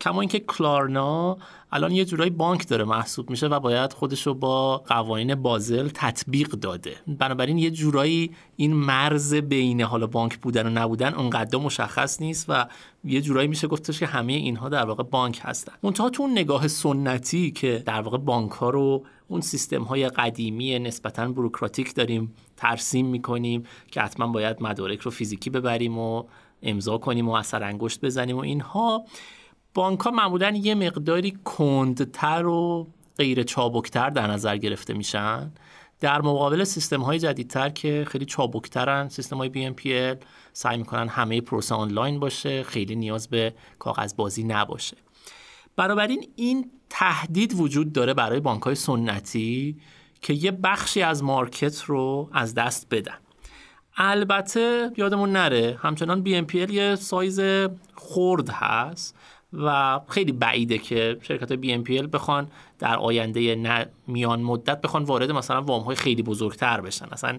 کما 0.00 0.20
اینکه 0.20 0.40
کلارنا 0.40 1.38
الان 1.72 1.92
یه 1.92 2.04
جورایی 2.04 2.30
بانک 2.30 2.68
داره 2.68 2.84
محسوب 2.84 3.30
میشه 3.30 3.46
و 3.46 3.60
باید 3.60 3.92
خودش 3.92 4.26
رو 4.26 4.34
با 4.34 4.78
قوانین 4.78 5.34
بازل 5.34 5.88
تطبیق 5.94 6.48
داده. 6.48 6.96
بنابراین 7.06 7.58
یه 7.58 7.70
جورایی 7.70 8.30
این 8.56 8.72
مرز 8.72 9.34
بین 9.34 9.80
حالا 9.80 10.06
بانک 10.06 10.38
بودن 10.38 10.66
و 10.66 10.70
نبودن 10.70 11.14
اونقدر 11.14 11.58
مشخص 11.58 12.20
نیست 12.20 12.46
و 12.48 12.66
یه 13.04 13.20
جورایی 13.20 13.48
میشه 13.48 13.68
گفتش 13.68 14.00
که 14.00 14.06
همه 14.06 14.32
اینها 14.32 14.68
در 14.68 14.84
واقع 14.84 15.02
بانک 15.02 15.40
هستن. 15.42 15.72
منتها 15.82 16.10
تو 16.10 16.22
اون 16.22 16.32
نگاه 16.32 16.68
سنتی 16.68 17.50
که 17.50 17.82
در 17.86 18.00
واقع 18.00 18.18
بانک 18.18 18.52
ها 18.52 18.70
رو 18.70 19.04
اون 19.28 19.40
سیستم 19.40 19.82
های 19.82 20.08
قدیمی 20.08 20.78
نسبتا 20.78 21.28
بروکراتیک 21.28 21.94
داریم 21.94 22.34
ترسیم 22.56 23.06
می‌کنیم 23.06 23.64
که 23.90 24.00
حتما 24.00 24.26
باید 24.26 24.62
مدارک 24.62 25.00
رو 25.00 25.10
فیزیکی 25.10 25.50
ببریم 25.50 25.98
و 25.98 26.24
امضا 26.62 26.98
کنیم 26.98 27.28
و 27.28 27.32
اثر 27.32 27.64
انگشت 27.64 28.00
بزنیم 28.00 28.36
و 28.36 28.40
اینها 28.40 29.04
بانک 29.76 30.00
ها 30.00 30.10
معمولا 30.10 30.50
یه 30.50 30.74
مقداری 30.74 31.38
کندتر 31.44 32.46
و 32.46 32.86
غیر 33.18 33.42
چابکتر 33.42 34.10
در 34.10 34.26
نظر 34.26 34.56
گرفته 34.56 34.94
میشن. 34.94 35.52
در 36.00 36.22
مقابل 36.22 36.64
سیستم 36.64 37.00
های 37.00 37.18
جدیدتر 37.18 37.68
که 37.68 38.04
خیلی 38.08 38.24
چابکترن 38.24 39.08
سیستم 39.08 39.36
های 39.36 39.50
BNPL 39.54 40.24
سعی 40.52 40.78
می‌کنن 40.78 41.08
همه 41.08 41.40
پروسه 41.40 41.74
آنلاین 41.74 42.20
باشه 42.20 42.62
خیلی 42.62 42.96
نیاز 42.96 43.28
به 43.28 43.54
کاغذ 43.78 44.14
بازی 44.14 44.44
نباشه. 44.44 44.96
بنابراین 45.76 46.28
این 46.36 46.70
تهدید 46.90 47.60
وجود 47.60 47.92
داره 47.92 48.14
برای 48.14 48.40
بانک 48.40 48.62
های 48.62 48.74
سنتی 48.74 49.76
که 50.20 50.32
یه 50.32 50.50
بخشی 50.50 51.02
از 51.02 51.24
market 51.24 51.82
رو 51.82 52.30
از 52.32 52.54
دست 52.54 52.86
بدن. 52.90 53.18
البته 53.96 54.90
یادمون 54.96 55.32
نره 55.32 55.78
همچنان 55.82 56.24
BNPL 56.24 56.70
یه 56.70 56.94
سایز 56.94 57.40
خرد 57.94 58.48
هست. 58.48 59.16
و 59.64 60.00
خیلی 60.08 60.32
بعیده 60.32 60.78
که 60.78 61.18
شرکت 61.22 61.52
BNPL 61.52 62.02
بخوان 62.02 62.48
در 62.78 62.96
آینده 62.96 63.56
میان 64.06 64.42
مدت 64.42 64.80
بخوان 64.80 65.04
وارد 65.04 65.30
مثلا 65.30 65.62
وام 65.62 65.82
های 65.82 65.96
خیلی 65.96 66.22
بزرگتر 66.22 66.80
بشن. 66.80 67.06
اصلا 67.12 67.38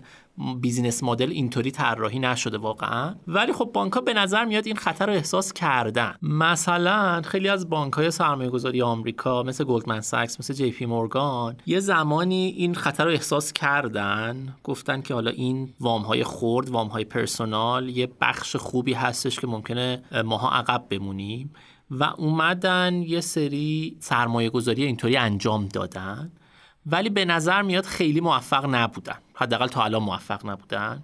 business 0.62 1.04
model 1.04 1.32
اینطوری 1.32 1.72
طراحی 1.72 2.20
نشده 2.20 2.58
واقعا. 2.58 3.16
ولی 3.28 3.54
خب 3.54 3.70
بانک 3.74 3.94
ها 3.94 4.02
به 4.02 4.14
نظر 4.14 4.46
میاد 4.46 4.68
این 4.68 4.76
خطر 4.76 5.06
رو 5.06 5.14
احساس 5.14 5.54
کردن. 5.54 6.16
مثلا 6.22 7.22
خیلی 7.22 7.50
از 7.50 7.70
بانک 7.70 7.94
های 7.94 8.12
سرمایه 8.12 8.50
گذاری 8.50 8.82
آمریکا 8.82 9.44
مثل 9.44 9.64
گلدمن 9.64 10.02
ساکس 10.02 10.40
مثل 10.40 10.54
جی 10.54 10.72
پی 10.72 10.86
مورگان 10.86 11.58
یه 11.66 11.80
زمانی 11.80 12.54
این 12.58 12.76
خطر 12.76 13.06
رو 13.06 13.12
احساس 13.12 13.54
کردن. 13.54 14.56
گفتن 14.64 15.02
که 15.02 15.14
حالا 15.14 15.32
این 15.32 15.74
وام 15.80 16.02
های 16.02 16.24
خرد 16.24 16.70
وام 16.70 16.88
های 16.88 17.04
personal 17.04 17.90
یه 17.90 18.10
بخش 18.22 18.56
خوبی 18.56 18.94
هستش 18.94 19.40
که 19.40 19.48
ممکنه 19.48 20.04
ماها 20.26 20.50
عقب 20.50 20.86
بمونیم. 20.90 21.54
و 21.92 22.04
اومدن 22.04 22.94
یه 22.94 23.22
سری 23.22 23.98
سرمایه 24.00 24.50
گذاری 24.50 24.86
اینطوری 24.86 25.18
انجام 25.18 25.68
دادن 25.68 26.32
ولی 26.86 27.10
به 27.10 27.26
نظر 27.26 27.62
میاد 27.62 27.86
خیلی 27.86 28.22
موفق 28.22 28.76
نبودن. 28.76 29.18
حداقل 29.34 29.68
تا 29.68 29.84
الان 29.84 30.04
موفق 30.04 30.46
نبودن 30.46 31.04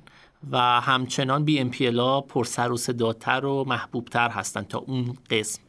و 0.52 0.82
همچنان 0.82 1.46
BNPL 1.46 1.92
پر 2.28 2.44
سر 2.44 2.72
و 2.72 2.78
صداتر 2.78 3.46
و 3.46 3.64
محبوبتر 3.68 4.30
هستن 4.30 4.62
تا 4.62 4.78
اون 4.78 5.18
قسم 5.30 5.62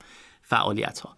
فعالیت 0.42 1.00
ها 1.00 1.16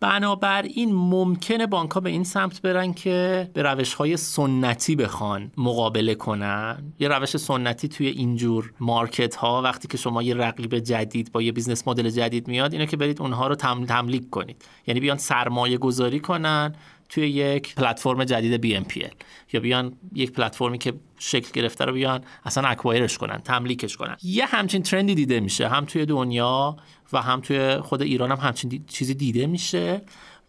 بنابراین 0.00 0.94
ممکنه 0.94 1.66
بانک 1.66 1.90
ها 1.90 2.00
به 2.00 2.10
این 2.10 2.24
سمت 2.24 2.62
برن 2.62 2.92
که 2.92 3.50
به 3.54 3.62
روش 3.62 3.94
های 3.94 4.16
سنتی 4.16 4.96
بخوان 4.96 5.52
مقابله 5.56 6.14
کنن. 6.14 6.92
یه 6.98 7.08
روش 7.08 7.36
سنتی 7.36 7.88
توی 7.88 8.06
اینجور 8.06 8.72
market 8.80 9.36
ها 9.36 9.62
وقتی 9.62 9.88
که 9.88 9.96
شما 9.96 10.22
یه 10.22 10.34
رقیب 10.34 10.78
جدید 10.78 11.32
با 11.32 11.42
یه 11.42 11.52
business 11.52 11.88
model 11.88 12.10
جدید 12.10 12.48
میاد 12.48 12.72
اینه 12.72 12.86
که 12.86 12.96
برید 12.96 13.22
اونها 13.22 13.48
رو 13.48 13.54
تملیک 13.54 14.30
کنید. 14.30 14.64
یعنی 14.86 15.00
بیان 15.00 15.16
سرمایه 15.16 15.78
گذاری 15.78 16.20
کنن 16.20 16.74
توی 17.08 17.28
یک 17.28 17.74
پلتفرم 17.74 18.24
جدید 18.24 18.86
BNPL 18.86 19.14
یا 19.52 19.60
بیان 19.60 19.92
یک 20.14 20.32
پلتفرمی 20.32 20.78
که 20.78 20.92
شکل 21.18 21.50
گرفته 21.52 21.84
رو 21.84 21.92
بیان 21.92 22.20
اصلا 22.44 22.68
acquire 22.68 23.07
ش 23.07 23.18
کنن 23.18 23.38
تملیکش 23.38 23.96
کنن. 23.96 24.16
یه 24.22 24.46
همچین 24.46 24.82
trend 24.82 25.09
ی 25.09 25.14
دیده 25.14 25.40
میشه 25.40 25.68
هم 25.68 25.84
توی 25.84 26.06
دنیا 26.06 26.76
و 27.12 27.22
هم 27.22 27.40
توی 27.40 27.76
خود 27.76 28.02
ایران 28.02 28.30
هم 28.30 28.38
همچین 28.48 28.84
چیزی 28.86 29.14
دیده 29.14 29.46
میشه 29.46 30.02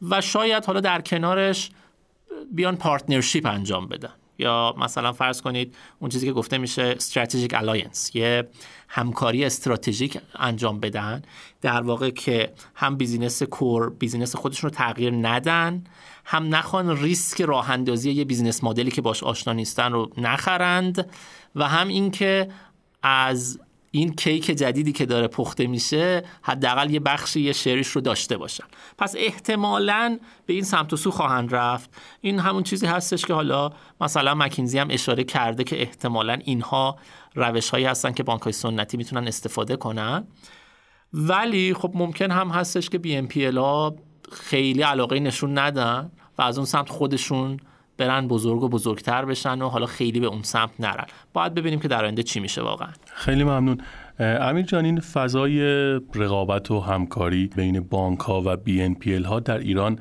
و 0.10 0.22
شاید 0.22 0.66
حالا 0.66 0.80
در 0.80 1.02
کنارش 1.02 1.70
بیان 2.52 2.76
partnership 2.76 3.46
انجام 3.46 3.88
بدن. 3.88 4.14
یا 4.38 4.76
مثلا 4.78 5.12
فرض 5.12 5.42
کنید 5.42 5.76
اون 6.00 6.10
چیزی 6.10 6.28
که 6.28 6.34
گفته 6.34 6.58
میشه 6.58 6.82
strategic 6.82 7.54
alliance 7.54 8.16
یه 8.16 8.48
همکاری 8.88 9.46
استراتژیک 9.46 10.20
انجام 10.36 10.80
بدن 10.80 11.22
در 11.62 11.82
واقع 11.82 12.10
که 12.10 12.54
هم 12.76 12.96
business 12.96 13.44
core 13.44 13.90
business 13.90 14.36
خودشون 14.36 14.70
رو 14.70 14.76
تغییر 14.76 15.14
ندن 15.14 15.84
هم 16.26 16.56
نخوان 16.56 16.98
ریسک 16.98 17.42
راه 17.42 17.72
اندازی 17.72 18.12
یه 18.12 18.26
business 18.26 18.64
model 18.64 18.87
ی 18.87 18.92
که 18.92 19.02
باش 19.02 19.24
آشنا 19.24 19.54
نیستن 19.54 19.92
رو 19.92 20.12
نخرند 20.18 21.10
و 21.56 21.68
هم 21.68 21.88
اینکه 21.88 22.50
از 23.04 23.60
این 23.98 24.14
کیک 24.14 24.46
جدیدی 24.46 24.92
که 24.92 25.06
داره 25.06 25.28
پخته 25.28 25.68
میشه 25.68 26.24
حداقل 26.42 26.92
یه 26.92 27.00
بخشی 27.00 27.42
یه 27.42 27.54
share 27.54 27.75
یش 27.75 27.88
رو 27.88 28.02
داشته 28.02 28.38
باشن. 28.38 28.64
پس 28.98 29.16
احتمالا 29.18 30.20
به 30.46 30.54
این 30.54 30.64
سمت 30.64 30.94
و 30.94 30.98
سو 30.98 31.12
خواهند 31.12 31.56
رفت. 31.56 31.90
این 32.22 32.40
همون 32.40 32.64
چیزی 32.64 32.86
هستش 32.86 33.26
که 33.26 33.34
حالا 33.34 33.72
مثلا 34.02 34.36
مکینزی 34.36 34.80
هم 34.80 34.88
اشاره 34.90 35.24
کرده 35.24 35.64
که 35.64 35.82
احتمالا 35.82 36.38
اینها 36.44 36.98
روش 37.36 37.70
هایی 37.70 37.86
هستن 37.86 38.12
که 38.12 38.24
بانک 38.24 38.42
های 38.42 38.54
سنتی 38.54 38.98
می‌تونن 38.98 39.28
استفاده 39.28 39.76
کنن. 39.76 40.28
ولی 41.14 41.74
خب 41.74 41.92
ممکن 41.94 42.32
هم 42.32 42.50
هستش 42.50 42.90
که 42.90 42.98
BNPL 42.98 43.52
خیلی 44.32 44.82
علاقه 44.82 45.20
نشون 45.20 45.58
ندن 45.58 46.12
و 46.38 46.42
از 46.42 46.58
اون 46.58 46.66
سمت 46.66 46.90
خودشون 46.90 47.60
برن 47.98 48.28
بزرگ 48.28 48.64
و 48.64 48.70
بزرگتر 48.70 49.26
بشن 49.26 49.62
و 49.62 49.70
حالا 49.70 49.86
خیلی 49.86 50.20
به 50.20 50.28
اون 50.28 50.42
سمت 50.42 50.72
نرن. 50.80 51.06
باید 51.34 51.54
ببینیم 51.54 51.80
که 51.80 51.88
در 51.88 52.04
آینده 52.04 52.24
چی 52.24 52.40
میشه 52.40 52.62
واقعا. 52.62 52.90
خیلی 53.14 53.44
ممنون. 53.44 53.78
امیر 54.20 54.66
جان 54.66 54.86
این 54.86 55.00
فضای 55.00 55.62
رقابت 56.16 56.72
و 56.72 56.80
همکاری 56.80 57.50
بین 57.56 57.80
بانک 57.80 58.20
ها 58.20 58.42
و 58.46 58.58
BNPL 58.58 59.16
ها 59.16 59.40
در 59.40 59.58
ایران 59.58 60.00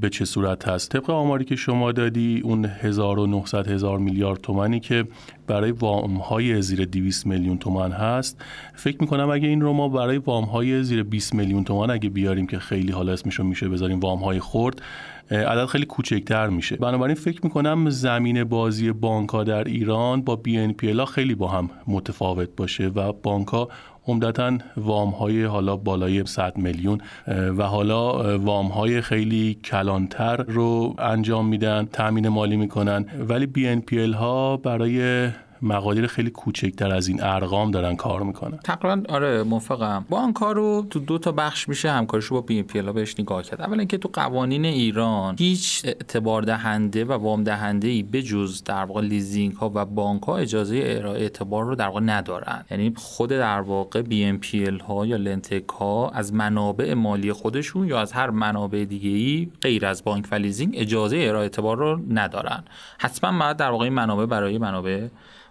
به 0.00 0.10
چه 0.10 0.24
صورت 0.24 0.68
هست؟ 0.68 0.90
طبق 0.90 1.10
آماری 1.10 1.44
که 1.44 1.56
شما 1.56 1.92
دادی 1.92 2.40
اون 2.44 2.64
1900 2.64 3.68
هزار 3.68 3.98
میلیارد 3.98 4.40
تومنی 4.40 4.80
که 4.80 5.04
برای 5.46 5.70
وام 5.70 6.16
های 6.16 6.62
زیر 6.62 6.84
200 6.84 7.26
میلیون 7.26 7.58
تومن 7.58 7.92
هست. 7.92 8.44
فکر 8.74 8.96
می‌کنم 9.00 9.30
اگه 9.30 9.48
این 9.48 9.60
رو 9.60 9.72
ما 9.72 9.88
برای 9.88 10.18
وام 10.18 10.44
های 10.44 10.82
زیر 10.82 11.02
20 11.02 11.34
میلیون 11.34 11.64
تومن 11.64 11.90
اگه 11.90 12.10
بیاریم 12.10 12.46
که 12.46 12.58
خیلی 12.58 12.92
حالا 12.92 13.12
اسمشو 13.12 13.44
میشه 13.44 13.68
بذاریم 13.68 14.00
وام 14.00 14.18
های 14.18 14.40
خورد 14.40 14.82
عدد 15.30 15.66
خیلی 15.66 15.86
کوچکتر 15.86 16.46
میشه. 16.46 16.76
بنابراین 16.76 17.14
فکر 17.14 17.40
می‌کنم 17.42 17.90
زمین 17.90 18.44
بازی 18.44 18.92
بانک 18.92 19.28
ها 19.28 19.44
در 19.44 19.64
ایران 19.64 20.22
با 20.22 20.36
بی 20.36 20.74
خیلی 21.14 21.34
با 21.34 21.48
هم 21.48 21.70
متفاوت 21.86 22.48
باشه 22.56 22.86
و 22.86 23.12
بانک 23.12 23.48
ها 23.48 23.68
عمدتا 24.06 24.58
وام 24.76 25.10
های 25.10 25.44
حالا 25.44 25.76
بالای 25.76 26.26
100 26.26 26.56
میلیون 26.58 27.00
و 27.28 27.62
حالا 27.62 28.38
وام 28.38 28.66
های 28.66 29.00
خیلی 29.00 29.58
کلانتر 29.64 30.36
رو 30.36 30.94
انجام 30.98 31.46
میدن 31.46 31.88
تامین 31.92 32.28
مالی 32.28 32.56
می‌کنن. 32.56 33.06
ولی 33.28 33.46
بی 33.46 34.12
ها 34.12 34.56
برای 34.56 35.28
مقادیر 35.62 36.06
خیلی 36.06 36.30
کوچکتر 36.30 36.92
از 36.92 37.08
این 37.08 37.22
ارقام 37.22 37.70
دارن 37.70 37.96
کار 37.96 38.22
می‌کنن. 38.22 38.58
تقریبا 38.64 39.02
آره 39.14 39.42
موافقم. 39.42 40.04
با 40.08 40.32
کار 40.34 40.54
رو 40.54 40.86
تو 40.90 40.98
دو 40.98 41.18
تا 41.18 41.32
بخش 41.32 41.68
میشه 41.68 41.90
همکاریشو 41.90 42.34
با 42.34 42.40
BNPL 42.40 42.82
بهش 42.82 43.20
نگاه 43.20 43.42
کرد. 43.42 43.60
اولا 43.60 43.78
اینکه 43.78 43.98
تو 43.98 44.10
قوانین 44.12 44.64
ایران 44.64 45.36
هیچ 45.38 45.82
اعتبار 45.84 46.42
دهنده 46.42 47.04
و 47.04 47.12
وام 47.12 47.44
دهنده 47.44 47.88
ای 47.88 48.02
بجز 48.02 48.62
در 48.64 48.84
واقع 48.84 49.00
لیزینگ 49.00 49.52
ها 49.52 49.72
و 49.74 49.84
بانک 49.84 50.22
ها 50.22 50.36
اجازه 50.36 50.82
ارائه 50.84 51.20
اعتبار 51.22 51.64
رو 51.64 51.74
در 51.74 51.86
واقع 51.86 52.00
ندارن. 52.00 52.64
یعنی 52.70 52.92
خود 52.96 53.30
در 53.30 53.60
واقع 53.60 54.02
BNPL 54.02 54.64
ها 54.64 55.06
یا 55.06 55.16
lendtech 55.16 55.68
ها 55.68 56.10
از 56.10 56.34
منابع 56.34 56.94
مالی 56.94 57.32
خودشون 57.32 57.88
یا 57.88 58.00
از 58.00 58.12
هر 58.12 58.30
منابع 58.30 58.84
دیگه 58.84 59.10
ای 59.10 59.48
غیر 59.62 59.86
از 59.86 60.04
بانک 60.04 60.28
و 60.30 60.34
لیزینگ 60.34 60.74
اجازه 60.76 61.16
ارائه 61.16 61.42
اعتبار 61.42 61.76
رو 61.76 62.00
ندارن. 62.10 62.64
حتما 62.98 63.38
باید 63.38 63.56
در 63.56 63.70
واقع 63.70 63.88
منابع 63.88 64.26
برای 64.26 64.58
منابع 64.58 65.08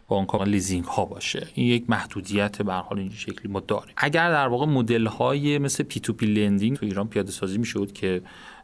بانک 0.10 0.30
ها 0.30 0.44
لیزینگ 0.44 0.84
ها 0.86 1.06
باشه. 1.06 1.48
این 1.54 1.68
یک 1.68 1.90
محدودیت 1.90 2.62
به 2.62 2.74
حال 2.74 3.00
این 3.00 3.12
شکلی 3.12 3.52
ما 3.52 3.60
داریم. 3.60 3.94
اگر 3.98 4.30
در 4.30 4.48
واقع 4.48 4.66
مدل 4.66 5.06
های 5.06 5.58
مثل 5.58 5.84
P2P 5.84 6.00
lending 6.00 6.78
تو 6.78 6.86
ایران 6.86 7.08
پیاده 7.08 7.32
سازی 7.32 7.58
می‌شد 7.58 7.92
که 7.92 8.22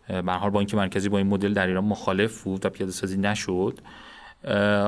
به 0.07 0.33
حال 0.33 0.49
بانک 0.49 0.75
مرکزی 0.75 1.09
با 1.09 1.17
این 1.17 1.27
مدل 1.27 1.53
در 1.53 1.67
ایران 1.67 1.83
مخالف 1.83 2.43
بود 2.43 2.65
و 2.65 2.69
پیاده 2.69 2.91
سازی 2.91 3.17
نشد 3.17 3.79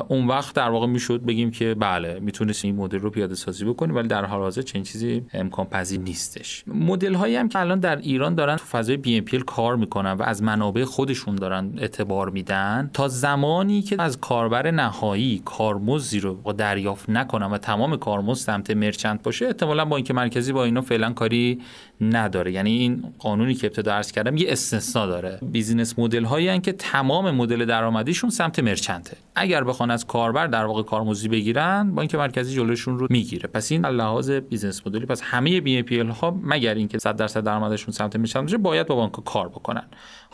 اون 0.08 0.28
وقت 0.28 0.56
در 0.56 0.70
واقع 0.70 0.88
می‌شد 0.88 1.22
بگیم 1.22 1.52
که 1.52 1.76
بله 1.80 2.20
می‌تونست 2.20 2.66
این 2.66 2.76
مدل 2.76 3.00
رو 3.00 3.10
پیاده 3.10 3.36
سازی 3.36 3.66
بکنیم 3.66 3.96
ولی 3.96 4.08
در 4.08 4.26
حال 4.26 4.40
حاضر 4.40 4.62
چنین 4.62 4.84
چیزی 4.84 5.26
امکان 5.34 5.66
پذیر 5.66 6.00
نیستش. 6.00 6.64
مدل 6.68 7.14
هایی 7.14 7.36
هم 7.36 7.50
که 7.50 7.60
الان 7.60 7.80
در 7.80 7.96
ایران 7.96 8.36
دارن 8.36 8.56
تو 8.56 8.66
فضای 8.66 8.98
BNPL 8.98 9.26
کار 9.46 9.76
می‌کنن 9.76 10.12
و 10.12 10.24
از 10.24 10.44
منابع 10.44 10.84
خودشون 10.84 11.36
دارن 11.36 11.74
اعتبار 11.78 12.30
میدن 12.30 12.90
تا 12.94 13.08
زمانی 13.08 13.82
که 13.82 14.02
از 14.02 14.20
کاربر 14.20 14.72
نهایی 14.72 15.42
کارمزدی 15.46 16.20
رو 16.20 16.54
دریافت 16.58 17.10
نکنن 17.10 17.46
و 17.46 17.58
تمام 17.58 17.98
کارمزد 17.98 18.46
سمت 18.46 18.72
merchant 18.72 19.24
باشه 19.24 19.46
احتمالا 19.46 19.86
بانک 19.86 20.12
مرکزی 20.12 20.54
با 20.54 20.64
اینا 20.64 20.82
فعلا 20.82 21.14
کاری 21.14 21.62
نداره. 22.02 22.52
یعنی 22.52 22.72
این 22.72 23.14
قانونی 23.20 23.56
که 23.56 23.68
ابتدا 23.68 23.94
عرض 23.94 24.12
کردم 24.12 24.38
یه 24.38 24.52
استثنا 24.52 25.06
داره. 25.06 25.40
business 25.42 26.00
model 26.00 26.24
هایی 26.24 26.60
که 26.60 26.72
تمام 26.72 27.32
مدل 27.32 27.66
درآمدیشون 27.66 28.30
سمت 28.30 28.60
merchant 28.60 29.11
ه 29.11 29.18
اگر 29.36 29.64
بخوان 29.64 29.92
از 29.92 30.08
کاربر 30.08 30.48
در 30.48 30.66
واقع 30.66 30.84
کارمزدی 30.84 31.28
بگیرن 31.28 31.96
بانک 31.96 32.16
مرکزی 32.16 32.56
جلوشون 32.56 33.00
رو 33.00 33.08
می‌گیره. 33.10 33.50
پس 33.50 33.72
این 33.72 33.86
لحاظ 33.86 34.32
business 34.32 34.88
model 34.88 35.03
ی 35.03 35.06
پس 35.06 35.22
همه 35.22 35.62
BNPL 35.62 36.00
ها 36.22 36.40
مگر 36.44 36.74
اینکه 36.74 37.00
100 37.00 37.16
درصد 37.16 37.44
درآمدشون 37.44 37.94
سمت 37.94 38.16
merchant 38.16 38.44
باشه 38.44 38.58
باید 38.58 38.88
با 38.88 38.96
بانک 38.96 39.12
کار 39.12 39.50
بکنن. 39.50 39.84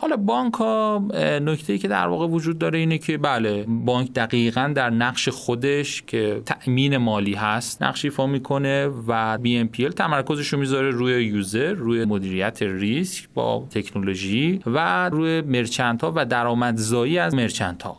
حالا 0.04 0.16
بانک 0.16 0.54
ها 0.54 1.04
نکته 1.42 1.72
ای 1.72 1.78
که 1.78 1.88
در 1.88 2.06
واقع 2.06 2.26
وجود 2.26 2.58
داره 2.58 2.78
اینه 2.78 2.98
که 2.98 3.18
بله 3.18 3.64
بانک 3.68 4.12
دقیقا 4.12 4.72
در 4.74 4.90
نقش 4.90 5.28
خودش 5.28 6.02
که 6.02 6.42
تأمین 6.46 6.96
مالی 6.96 7.34
هست 7.34 7.82
نقش 7.82 8.04
ایفا 8.04 8.26
می‌کنه 8.26 8.86
و 8.86 9.38
BNPL 9.44 9.94
تمرکزش 9.94 10.48
رو 10.48 10.58
می‌ذاره 10.58 10.90
روی 10.90 11.24
user 11.24 11.72
روی 11.72 12.04
مدیریت 12.04 12.62
ریسک 12.62 13.28
با 13.34 13.66
تکنولوژی 13.70 14.60
و 14.66 15.08
روی 15.08 15.40
merchant 15.40 16.02
ها 16.02 16.12
و 16.16 16.26
درآمدزایی 16.26 17.18
از 17.18 17.34
merchant 17.34 17.82
ها 17.82 17.96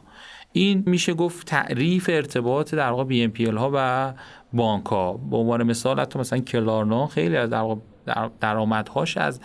این 0.51 0.83
میشه 0.85 1.13
گفت 1.13 1.47
تعریف 1.47 2.09
ارتباط 2.13 2.75
در 2.75 2.89
واقع 2.89 3.27
BNPL 3.27 3.57
ها 3.57 3.71
و 3.73 4.13
بانک 4.53 4.85
ها. 4.85 5.13
به 5.13 5.37
عنوان 5.37 5.63
مثال 5.63 5.99
حتی 5.99 6.19
مثلا 6.19 6.39
کلارنا 6.39 7.07
خیلی 7.07 7.37
از 7.37 7.49
در 7.49 7.59
واقع 7.59 7.75
درآمدهاش 8.41 9.17
از 9.17 9.39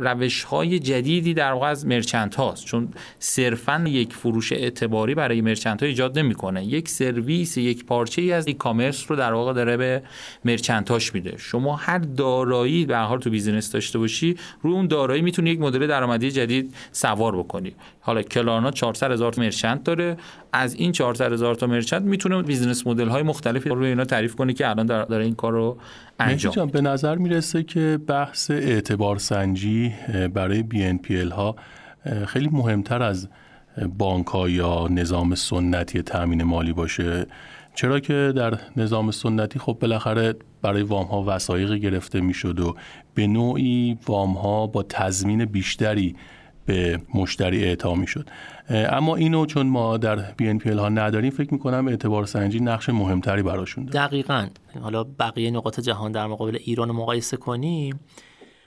روش 0.00 0.44
های 0.44 0.78
جدیدی 0.78 1.34
در 1.34 1.52
واقع 1.52 1.66
از 1.66 1.86
merchant 1.86 2.34
هاست 2.34 2.64
چون 2.64 2.88
صرفا 3.18 3.84
یک 3.86 4.12
فروش 4.12 4.52
اعتباری 4.52 5.14
برای 5.14 5.40
merchant 5.40 5.82
ها 5.82 5.88
ایجاد 5.88 6.18
نمی‌کنه. 6.18 6.64
یک 6.64 6.88
سرویس 6.88 7.56
یک 7.56 7.84
پارچه 7.84 8.22
ای 8.22 8.32
از 8.32 8.46
e-commerce 8.46 9.04
رو 9.08 9.16
در 9.16 9.32
واقع 9.32 9.52
داره 9.52 9.76
به 9.76 10.02
merchant 10.44 10.90
هاش 10.90 11.14
میده. 11.14 11.34
شما 11.38 11.76
هر 11.76 11.98
دارایی 11.98 12.86
به 12.86 12.96
حال 12.96 13.18
تو 13.18 13.30
business 13.30 13.72
داشته 13.72 13.98
باشی 13.98 14.36
روی 14.62 14.72
اون 14.72 14.86
دارایی 14.86 15.22
می‌تونی 15.22 15.50
یک 15.50 15.60
مدل 15.60 15.86
درآمدی 15.86 16.30
جدید 16.30 16.74
سوار 16.92 17.36
بکنی. 17.36 17.74
حالا 18.00 18.22
کلارنا 18.22 18.70
400 18.70 19.10
هزار 19.10 19.34
مرچنت 19.38 19.84
داره. 19.84 20.16
از 20.52 20.74
این 20.74 20.92
400 20.92 21.32
هزار 21.32 21.54
تا 21.54 21.66
مرچنت 21.66 22.02
می‌تونه 22.02 22.42
بیزینس 22.42 22.86
مدل 22.86 23.08
های 23.08 23.22
مختلفی 23.22 23.68
روی 23.68 23.88
اینا 23.88 24.04
تعریف 24.04 24.34
کنه 24.34 24.52
که 24.52 24.70
الان 24.70 24.86
داره 24.86 25.24
این 25.24 25.34
کار 25.34 25.52
رو 25.52 25.78
انجام 26.20 26.68
به 26.68 26.80
نظر 26.80 27.16
می‌رسه 27.16 27.61
که 27.62 27.98
بحث 28.06 28.50
اعتبار 28.50 29.18
سنجی 29.18 29.92
برای 30.34 30.64
BNPL 30.74 31.32
ها 31.32 31.56
خیلی 32.26 32.48
مهمتر 32.52 33.02
از 33.02 33.28
بانک 33.98 34.26
ها 34.26 34.48
یا 34.48 34.88
نظام 34.90 35.34
سنتی 35.34 36.02
تامین 36.02 36.42
مالی 36.42 36.72
باشه. 36.72 37.26
چرا 37.74 38.00
که 38.00 38.32
در 38.36 38.58
نظام 38.76 39.10
سنتی 39.10 39.58
خب 39.58 39.76
بالاخره 39.80 40.34
برای 40.62 40.82
وام 40.82 41.06
ها 41.06 41.24
وسایق 41.26 41.72
گرفته 41.72 42.20
می‌شد 42.20 42.60
و 42.60 42.76
به 43.14 43.26
نوعی 43.26 43.98
وام 44.06 44.32
ها 44.32 44.66
با 44.66 44.82
تضمین 44.82 45.44
بیشتری 45.44 46.16
به 46.66 47.00
مشتری 47.14 47.64
اعطا 47.64 47.94
می‌شد. 47.94 48.28
اما 48.68 49.16
اینو 49.16 49.46
چون 49.46 49.66
ما 49.66 49.96
در 49.96 50.16
بی 50.16 50.48
ان 50.48 50.60
ها 50.78 50.88
نداریم 50.88 51.30
فکر 51.30 51.52
می‌کنم 51.52 51.88
اعتبار 51.88 52.26
سنجی 52.26 52.60
نقش 52.60 52.88
مهمتری 52.88 53.42
براشون 53.42 53.84
داره. 53.84 54.06
دقیقا. 54.06 54.46
حالا 54.82 55.04
بقیه 55.04 55.50
نقاط 55.50 55.80
جهان 55.80 56.12
در 56.12 56.26
مقابل 56.26 56.58
ایران 56.60 56.88
رو 56.88 56.94
مقایسه 56.94 57.36
کنیم. 57.36 58.00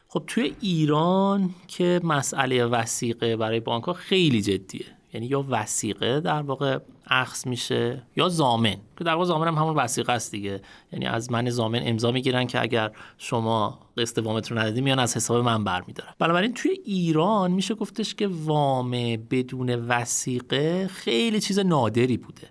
خب 0.07 0.23
توی 0.27 0.55
ایران 0.61 1.49
که 1.67 2.01
مسئله 2.03 2.65
وسیقه 2.65 3.37
برای 3.37 3.59
بانک 3.59 3.83
ها 3.83 3.93
خیلی 3.93 4.41
جدیه. 4.41 4.85
یعنی 5.15 5.27
یا 5.27 5.45
وسیقه 5.49 6.19
در 6.19 6.41
واقع 6.41 6.79
اخذ 7.07 7.47
میشه 7.47 8.03
یا 8.15 8.29
زامن 8.29 8.75
که 8.97 9.03
در 9.03 9.13
واقع 9.13 9.25
زامن 9.25 9.47
هم 9.47 9.55
همون 9.55 9.75
وسیقه 9.75 10.13
است 10.13 10.31
دیگه. 10.31 10.61
یعنی 10.91 11.05
از 11.05 11.31
من 11.31 11.49
زامن 11.49 11.81
امضا 11.83 12.11
می‌گیرن 12.11 12.47
که 12.47 12.61
اگر 12.61 12.91
شما 13.17 13.79
قسط 13.97 14.17
وامتون 14.17 14.57
رو 14.57 14.63
ندادی 14.63 14.81
میان 14.81 14.99
از 14.99 15.15
حساب 15.15 15.45
من 15.45 15.63
برمیدارن. 15.63 16.13
بنابراین 16.19 16.53
توی 16.53 16.71
ایران 16.71 17.51
میشه 17.51 17.75
گفتش 17.75 18.15
که 18.15 18.27
وام 18.31 18.91
بدون 19.31 19.75
وسیقه 19.75 20.87
خیلی 20.87 21.39
چیز 21.39 21.59
نادری 21.59 22.17
بوده. 22.17 22.49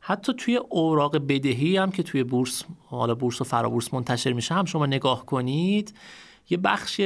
حتی 0.00 0.32
توی 0.32 0.56
اوراق 0.56 1.16
بدهی 1.16 1.76
هم 1.76 1.90
که 1.90 2.02
توی 2.02 2.24
بورس 2.24 2.64
حالا 2.86 3.14
بورس 3.14 3.40
و 3.40 3.44
فرابورس 3.44 3.94
منتشر 3.94 4.32
میشه 4.32 4.54
هم 4.54 4.64
شما 4.64 4.86
نگاه 4.86 5.26
کنید 5.26 5.94
یه 6.50 6.58
بخش 6.58 7.00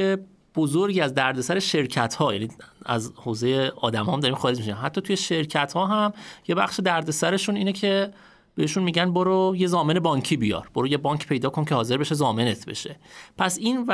بزرگی 0.57 1.01
از 1.01 1.13
دردسر 1.13 1.59
شرکت 1.59 2.15
ها 2.15 2.33
یعنی 2.33 2.49
از 2.85 3.11
حوزه 3.15 3.71
آدم 3.75 4.05
هم 4.05 4.19
داریم 4.19 4.37
خارج 4.37 4.57
میشیم. 4.57 4.77
حتی 4.81 5.01
توی 5.01 5.17
شرکت 5.17 5.73
ها 5.73 5.87
هم 5.87 6.13
یه 6.47 6.55
بخش 6.55 6.79
دردسرشون 6.79 7.55
اینه 7.55 7.73
که 7.73 8.13
بهشون 8.57 8.83
میگن 8.83 9.13
برو 9.13 9.55
یه 9.57 9.67
زامن 9.67 9.99
بانکی 9.99 10.37
بیار. 10.37 10.69
برو 10.75 10.87
یه 10.87 10.97
بانک 10.97 11.27
پیدا 11.27 11.49
کن 11.49 11.65
که 11.65 11.75
حاضر 11.75 11.97
بشه 11.97 12.15
زامنت 12.15 12.65
بشه. 12.65 12.95
پس 13.37 13.57
این 13.57 13.89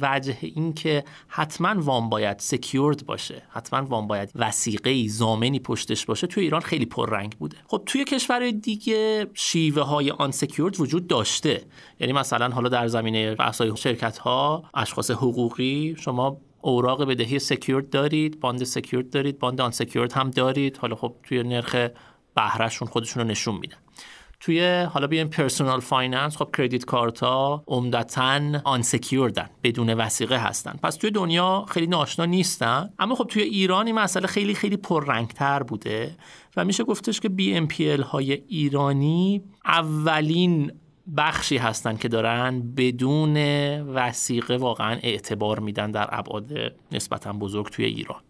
وجه 0.00 0.36
این 0.40 0.72
که 0.72 1.04
حتما 1.28 1.74
وام 1.76 2.08
باید 2.08 2.38
secured 2.38 3.06
باشه 3.06 3.42
حتما 3.48 3.82
وام 3.82 4.06
باید 4.06 4.30
وثیقه 4.34 4.90
ای 4.90 5.08
زامنی 5.08 5.60
پشتش 5.60 6.06
باشه 6.06 6.26
توی 6.26 6.42
ایران 6.42 6.60
خیلی 6.60 6.86
پررنگ 6.86 7.36
بوده. 7.38 7.56
خب 7.66 7.82
توی 7.86 8.04
کشور 8.04 8.50
دیگه 8.50 9.26
شیوه 9.34 9.82
های 9.82 10.10
unsecured 10.10 10.80
وجود 10.80 11.06
داشته. 11.06 11.62
یعنی 12.00 12.12
مثلا 12.12 12.48
حالا 12.48 12.68
در 12.68 12.86
زمینه 12.86 13.34
بحث‌های 13.34 13.76
شرکت 13.76 14.18
ها 14.18 14.64
اشخاص 14.74 15.10
حقوقی 15.10 15.96
شما 15.98 16.36
اوراق 16.60 17.04
بدهی 17.04 17.38
secured 17.38 17.90
دارید 17.90 18.40
bond 18.40 18.64
secured 18.64 19.10
دارید 19.10 19.38
bond 19.38 19.60
unsecured 19.60 20.12
هم 20.12 20.30
دارید. 20.30 20.76
حالا 20.76 20.96
خب 20.96 21.14
توی 21.22 21.42
نرخ 21.42 21.88
بهرهشون 22.34 22.88
خودشون 22.88 23.22
رو 23.22 23.28
نشون 23.28 23.54
میدن. 23.54 23.76
توی 24.44 24.82
حالا 24.82 25.06
بیایم 25.06 25.28
personal 25.28 25.80
finance 25.80 26.36
خب 26.36 26.50
credit 26.56 26.84
card 26.84 27.20
ها 27.20 27.64
عمدتا 27.66 28.40
آن 28.64 28.82
بدون 29.62 29.94
وثیقه 29.94 30.36
هستن. 30.36 30.78
پس 30.82 30.96
توی 30.96 31.10
دنیا 31.10 31.64
خیلی 31.68 31.86
ناآشنا 31.86 32.24
نیستن 32.24 32.90
اما 32.98 33.14
خب 33.14 33.24
توی 33.24 33.42
ایران 33.42 33.86
این 33.86 33.94
مسئله 33.94 34.26
خیلی 34.26 34.54
خیلی 34.54 34.76
پررنگتر 34.76 35.62
بوده 35.62 36.16
و 36.56 36.64
میشه 36.64 36.84
گفتش 36.84 37.20
که 37.20 37.28
BNPL 37.28 37.90
های 37.90 38.32
ایرانی 38.32 39.42
اولین 39.64 40.72
بخشی 41.16 41.56
هستن 41.56 41.96
که 41.96 42.08
دارن 42.08 42.74
بدون 42.76 43.36
وثیقه 43.80 44.56
واقعا 44.56 44.98
اعتبار 45.02 45.60
میدن 45.60 45.90
در 45.90 46.08
ابعاد 46.12 46.52
نسبتا 46.92 47.32
بزرگ 47.32 47.66
توی 47.66 47.84
ایران. 47.84 48.20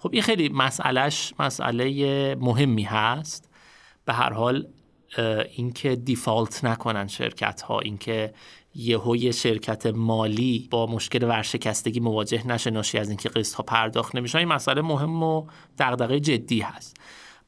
خب 0.00 0.10
این 0.12 0.22
خیلی 0.22 0.48
مسئلهش 0.48 1.32
مسئله 1.38 2.34
مهمی 2.34 2.82
هست. 2.82 3.50
به 4.04 4.12
هر 4.12 4.32
حال 4.32 4.66
اینکه 5.56 5.96
default 5.96 6.64
نکنن 6.64 7.06
شرکت 7.06 7.62
ها 7.62 7.80
اینکه 7.80 8.34
یهو 8.74 9.16
یه 9.16 9.32
شرکت 9.32 9.86
مالی 9.86 10.68
با 10.70 10.86
مشکل 10.86 11.24
ورشکستگی 11.24 12.00
مواجه 12.00 12.46
نشه 12.46 12.70
ناشی 12.70 12.98
از 12.98 13.08
اینکه 13.08 13.28
قسط 13.28 13.54
ها 13.54 13.62
پرداخت 13.62 14.16
نمیشه 14.16 14.38
این 14.38 14.48
مسئله 14.48 14.82
مهم 14.82 15.22
و 15.22 15.46
دغدغه 15.78 16.20
جدی 16.20 16.60
هست. 16.60 16.96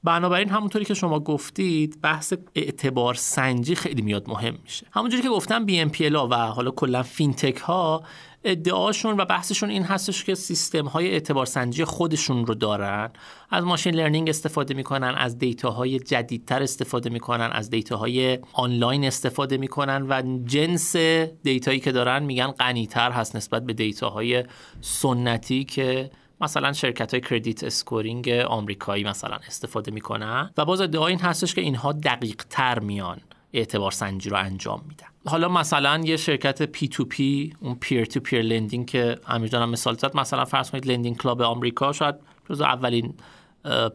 بنابراین 0.04 0.48
همونطوری 0.48 0.84
که 0.84 0.94
شما 0.94 1.20
گفتید 1.20 2.00
بحث 2.00 2.34
اعتبار 2.54 3.14
سنجی 3.14 3.74
خیلی 3.74 4.02
میاد 4.02 4.28
مهم 4.28 4.58
میشه. 4.62 4.86
همونجوری 4.90 5.22
که 5.22 5.28
گفتم 5.28 5.64
BNPL 5.64 6.10
و 6.10 6.34
حالا 6.34 6.70
کلا 6.70 7.02
فینتک 7.02 7.56
ها 7.56 8.02
ادعاشون 8.44 9.20
و 9.20 9.24
بحثشون 9.24 9.70
این 9.70 9.82
هستش 9.82 10.24
که 10.24 10.34
سیستم 10.34 10.86
های 10.86 11.10
اعتبار 11.10 11.46
سنجی 11.46 11.84
خودشون 11.84 12.46
رو 12.46 12.54
دارن. 12.54 13.10
از 13.50 13.64
machine 13.64 13.94
learning 13.94 14.28
استفاده 14.28 14.74
می‌کنن 14.74 15.14
از 15.16 15.36
های 15.64 15.98
جدیدتر 15.98 16.62
استفاده 16.62 17.10
می‌کنن 17.10 17.50
از 17.52 17.70
های 17.90 18.38
آنلاین 18.52 19.04
استفاده 19.04 19.56
می‌کنن 19.56 20.06
و 20.08 20.22
جنس 20.46 20.96
دیتایی 21.42 21.80
که 21.80 21.92
دارن 21.92 22.22
میگن 22.22 22.46
غنیتر 22.46 23.10
هست 23.10 23.36
نسبت 23.36 23.66
به 23.66 23.92
های 24.02 24.44
سنتی 24.80 25.64
که 25.64 26.10
مثلا 26.40 26.72
شرکت 26.72 27.14
های 27.14 27.20
credit 27.20 27.64
scoring 27.64 28.28
آمریکایی 28.28 29.04
مثلا 29.04 29.36
استفاده 29.46 29.90
می‌کنن. 29.90 30.50
و 30.56 30.64
باز 30.64 30.80
ادعا 30.80 31.06
این 31.06 31.20
هستش 31.20 31.54
که 31.54 31.60
اینها 31.60 31.92
دقیق 31.92 32.44
تر 32.50 32.78
میان. 32.78 33.20
اعتبار 33.52 33.90
سنجی 33.90 34.30
رو 34.30 34.36
انجام 34.36 34.84
میدن. 34.88 35.06
حالا 35.26 35.48
مثلا 35.48 36.00
یه 36.04 36.16
شرکت 36.16 36.62
P2P 36.62 37.52
اون 37.60 37.74
peer 37.74 38.04
to 38.04 38.20
peer 38.20 38.42
lending 38.42 38.86
که 38.86 39.18
امیر 39.26 39.56
هم 39.56 39.70
مثال 39.70 39.94
زد 39.94 40.16
مثلا 40.16 40.44
فرض 40.44 40.70
کنید 40.70 40.86
Lending 40.86 41.16
Club 41.16 41.42
آمریکا 41.42 41.92
شاید 41.92 42.14
جز 42.50 42.60
اولین 42.60 43.14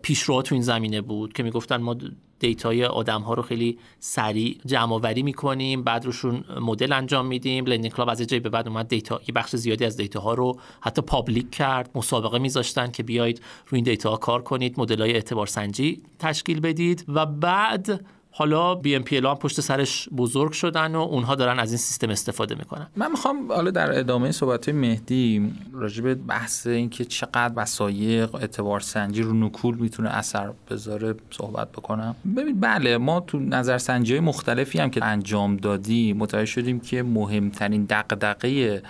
پیشرو 0.02 0.42
تو 0.42 0.56
این 0.56 0.62
زمینه 0.62 1.02
بود 1.02 1.34
که 1.34 1.44
می‌گفتن 1.44 1.78
ما 1.78 1.96
دیتای 2.40 2.86
آدم 2.86 3.22
ها 3.22 3.34
رو 3.34 3.42
خیلی 3.42 3.78
سریع 4.00 4.58
جمع 4.66 4.94
آوری 4.94 5.24
می‌کنیم 5.24 5.84
بعد 5.84 6.06
روشون 6.06 6.44
مدل 6.62 6.94
انجام 6.94 7.26
میدیم. 7.26 7.66
Lending 7.66 7.94
Club 7.94 8.10
از 8.10 8.22
جایی 8.22 8.40
به 8.40 8.50
بعد 8.50 8.68
اومد 8.68 8.88
دیتا 8.88 9.22
یه 9.28 9.34
بخش 9.34 9.56
زیادی 9.56 9.86
از 9.86 9.98
دیتا 9.98 10.20
ها 10.20 10.34
رو 10.34 10.60
حتی 10.82 11.02
public 11.02 11.52
کرد 11.52 11.90
مسابقه 11.96 12.40
میذاشتن 12.40 12.92
که 12.92 13.04
بیایید 13.04 13.42
روی 13.68 13.78
این 13.78 13.84
دیتا 13.84 14.10
ها 14.10 14.18
کار 14.18 14.42
کنید 14.42 14.80
مدل 14.80 15.02
های 15.02 15.14
اعتبار 15.14 15.48
سنجی 15.48 16.02
تشکیل 16.20 16.60
بدید 16.60 17.06
و 17.08 17.26
بعد 17.26 18.06
حالا 18.38 18.76
بی 18.76 18.96
ام 18.96 19.04
پی 19.04 19.22
پشت 19.22 19.62
سرش 19.62 20.10
بزرگ 20.18 20.52
شدن 20.52 20.96
و 20.96 21.00
اونها 21.00 21.36
دارن 21.36 21.60
از 21.60 21.72
این 21.72 21.78
سیستم 21.78 22.10
استفاده 22.10 22.56
می‌کنن. 22.56 22.88
من 22.96 23.12
می‌خوام 23.12 23.52
حالا 23.52 23.72
در 23.72 24.00
ادامه 24.00 24.32
صحبت 24.32 24.70
مهدی 24.70 25.54
راجع 25.74 26.14
بحث 26.14 26.68
اینکه 26.68 27.06
چقدر 27.06 27.54
وسایق 27.56 28.36
اعتبار 28.36 28.80
سنجی 28.80 29.22
رو 29.22 29.34
نکول 29.34 29.76
می‌تونه 29.76 30.10
اثر 30.10 30.52
بذاره 30.70 31.16
صحبت 31.32 31.72
بکنم. 31.72 32.16
ببین 32.38 32.60
بله 32.60 32.98
ما 32.98 33.20
تو 33.20 33.40
نظرسنجی 33.40 34.14
های 34.14 34.20
مختلفی 34.20 34.80
هم 34.80 34.90
که 34.90 35.06
انجام 35.06 35.58
دادیم 35.58 36.18
متوجه 36.18 36.46
شدیم 36.46 36.80
که 36.80 37.04
مهمترین 37.04 37.86
دغدغه 37.90 38.82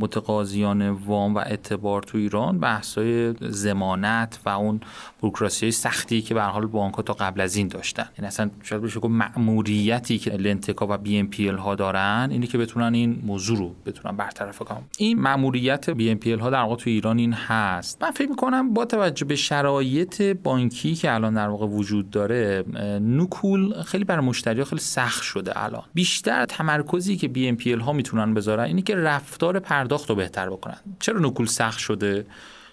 متقاضیان 0.00 0.90
وام 0.90 1.34
و 1.34 1.38
اعتبار 1.38 2.02
تو 2.02 2.18
ایران 2.18 2.58
بحثای 2.58 3.34
زمانت 3.40 4.38
و 4.44 4.48
اون 4.48 4.80
بروکراسی 5.22 5.70
سختی 5.70 6.22
که 6.22 6.34
به 6.34 6.42
حال 6.42 6.66
بانک 6.66 7.00
تا 7.00 7.12
قبل 7.12 7.40
از 7.40 7.56
این 7.56 7.68
داشتن. 7.68 8.02
این 8.02 8.10
یعنی 8.18 8.26
اصلا 8.26 8.50
شاید 8.62 8.82
بشه 8.82 9.00
گفت 9.00 9.12
مأموریتی 9.12 10.18
که 10.18 10.30
lendtech 10.30 10.80
ها 10.80 10.86
و 10.90 10.98
BNPL 10.98 11.56
ها 11.56 11.74
دارن 11.74 12.28
اینی 12.30 12.46
که 12.46 12.58
بتونن 12.58 12.94
این 12.94 13.22
موضوع 13.26 13.58
رو 13.58 13.74
بتونن 13.86 14.16
برطرف 14.16 14.58
کنن. 14.58 14.82
این 14.98 15.20
مأموریت 15.20 15.90
BNPL 15.90 16.38
ها 16.38 16.50
در 16.50 16.62
واقع 16.62 16.76
تو 16.76 16.90
ایران 16.90 17.18
این 17.18 17.32
هست. 17.32 18.02
من 18.02 18.10
فکر 18.10 18.28
می‌کنم 18.28 18.74
با 18.74 18.84
توجه 18.84 19.24
به 19.24 19.36
شرایط 19.36 20.22
بانکی 20.22 20.94
که 20.94 21.14
الان 21.14 21.34
در 21.34 21.48
واقع 21.48 21.66
وجود 21.66 22.10
داره 22.10 22.64
نکول 23.02 23.82
خیلی 23.82 24.04
برای 24.04 24.26
مشتری 24.26 24.64
خیلی 24.64 24.82
سخت 24.82 25.22
شده 25.22 25.64
الان. 25.64 25.82
بیشتر 25.94 26.44
تمرکزی 26.44 27.16
که 27.16 27.28
BNPL 27.28 27.80
ها 27.80 27.92
می‌تونن 27.92 28.34
بذارن 28.34 28.64
اینی 28.64 28.82
که 28.82 28.96
رفتار 28.96 29.49
پرداخت 29.58 30.10
رو 30.10 30.16
بهتر 30.16 30.50
بکنن. 30.50 30.76
چرا 31.00 31.20
نکول 31.20 31.46
سخت 31.46 31.78
شده؟ 31.78 32.26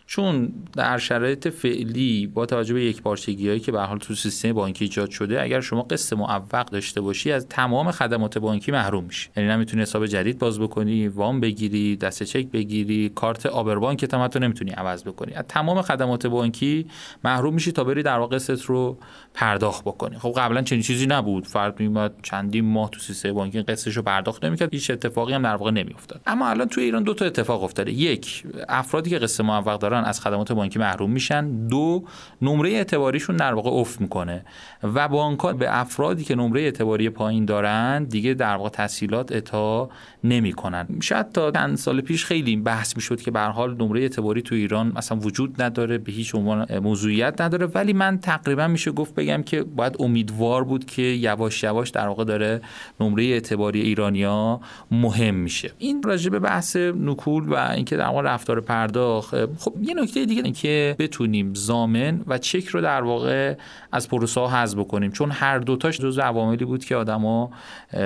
چون 0.10 0.54
در 0.76 0.98
شرایط 0.98 1.48
فعلی 1.48 2.28
با 2.28 2.46
توجه 2.46 2.74
به 2.74 2.84
یک 2.84 3.02
پارچگی 3.02 3.48
هایی 3.48 3.60
که 3.60 3.72
به 3.72 3.82
حال 3.82 3.98
تو 3.98 4.16
سیستم 4.16 4.54
بانکی 4.54 4.86
ایجاد 4.86 5.10
شده 5.10 5.42
اگر 5.42 5.62
شما 5.62 5.82
قسط 5.82 6.14
معوق 6.14 6.66
داشته 6.66 7.02
باشی 7.02 7.32
از 7.32 7.48
تمام 7.50 7.92
خدمات 7.92 8.38
بانکی 8.38 8.72
محروم 8.72 9.04
میشی. 9.04 9.30
یعنی 9.38 9.50
نمی‌تونی 9.50 9.82
حساب 9.82 10.06
جدید 10.06 10.40
باز 10.40 10.60
بکنی 10.60 11.08
وام 11.08 11.40
بگیری 11.40 11.96
دست 11.96 12.24
چک 12.24 12.46
بگیری 12.46 13.10
کارت 13.16 13.46
آبربانک 13.46 14.14
هم 14.14 14.28
تو 14.28 14.40
نمی‌تونی 14.40 14.72
عوض 14.72 15.04
بکنی. 15.04 15.34
از 15.34 15.46
تمام 15.48 15.82
خدمات 15.82 16.28
بانکی 16.28 16.86
محروم 17.24 17.54
میشی 17.54 17.72
تا 17.72 17.84
بری 17.84 18.04
در 18.04 18.18
واقع 18.20 18.36
قسط 18.36 18.62
رو 18.62 18.98
پرداخت 19.34 19.84
بکنی. 19.84 20.18
خب 20.20 20.34
قبلا 20.38 20.62
چنین 20.62 20.82
چیزی 20.82 21.06
نبود. 21.08 21.48
فرد 21.48 21.80
میومد 21.80 22.14
چندین 22.24 22.66
ماه 22.66 22.90
تو 22.90 23.00
سیستم 23.00 23.34
بانکی 23.34 23.62
قسطش 23.62 24.00
پرداخت 24.00 24.46
نمی‌کرد. 24.46 24.74
هیچ 24.74 24.92
اتفاقی 24.92 25.34
هم 25.34 25.44
در 25.44 25.56
واقع 25.56 25.72
نمیافتاد. 25.72 26.22
اما 26.28 26.48
الان 26.48 26.68
تو 26.68 26.82
ایران 26.82 27.04
دو 27.04 27.14
تا 27.14 27.26
اتفاق 27.26 27.64
افتاده. 27.64 27.92
یک 27.92 28.44
افرادی 28.70 29.10
که 29.10 29.18
قسط 29.18 29.42
معوق 29.42 29.80
دارن 29.80 29.97
از 30.04 30.22
خدمات 30.22 30.52
بانکی 30.52 30.80
محروم 30.80 31.12
میشن. 31.12 31.68
دو 31.68 32.04
نمره 32.42 32.70
اعتباریشون 32.70 33.38
در 33.38 33.54
واقع 33.54 33.70
افت 33.70 34.02
می‌کنه. 34.02 34.46
و 34.84 35.08
بانک 35.08 35.46
به 35.46 35.80
افرادی 35.80 36.24
که 36.24 36.36
نمره 36.36 36.62
اعتباری 36.62 37.10
پایین 37.10 37.46
دارن 37.46 38.04
دیگه 38.04 38.34
در 38.34 38.56
واقع 38.56 38.70
تسهیلات 38.70 39.32
اتا 39.32 39.90
نمی‌کنن. 40.24 40.88
شاید 41.02 41.32
تا 41.32 41.52
چند 41.52 41.78
سال 41.78 42.02
پیش 42.02 42.26
خیلی 42.26 42.56
بحث 42.56 42.96
می‌شد 42.96 43.22
که 43.22 43.32
به 43.32 43.40
حال 43.40 43.76
نمره 43.76 44.02
اعتباری 44.02 44.42
تو 44.42 44.56
ایران 44.56 44.94
اصلا 44.96 45.18
وجود 45.18 45.62
نداره 45.62 45.98
به 45.98 46.12
هیچ 46.12 46.36
عنوان 46.36 46.80
موضوعیت 46.80 47.42
نداره. 47.42 47.66
ولی 47.66 47.94
من 47.94 48.20
تقریبا 48.20 48.68
میشه 48.68 48.92
گفت 48.92 49.16
بگم 49.16 49.44
که 49.44 49.64
باید 49.64 49.96
امیدوار 50.00 50.64
بود 50.64 50.86
که 50.86 51.02
یواش 51.02 51.64
یواش 51.64 51.90
در 51.90 52.08
واقع 52.08 52.24
داره 52.24 52.62
نمره 53.00 53.24
اعتباری 53.24 53.82
ایرانیا 53.82 54.60
مهم 54.92 55.36
میشه. 55.36 55.72
این 55.78 56.04
راجع 56.04 56.30
به 56.30 56.40
بحث 56.40 56.76
نکول 56.76 57.44
و 57.50 57.56
اینکه 57.56 57.98
در 57.98 58.08
واقع 58.08 58.22
رفتار 58.22 58.62
پرداخت 58.62 59.36
خب 59.60 59.74
یه 59.88 59.94
نکته 59.94 60.26
دیگه 60.26 60.52
که 60.52 60.96
بتونیم 61.00 61.54
زامن 61.54 62.22
و 62.28 62.38
چک 62.38 62.68
رو 62.68 62.82
در 62.82 63.02
واقع 63.02 63.56
از 63.92 64.10
پروسه 64.10 64.42
ها 64.42 64.48
حذف 64.48 64.78
بکنیم. 64.78 65.12
چون 65.12 65.32
هر 65.32 65.60
دوتاش 65.60 65.98
جزو 65.98 66.22
عواملی 66.22 66.66
بود 66.66 66.86
که 66.86 66.96
آدما 66.96 67.52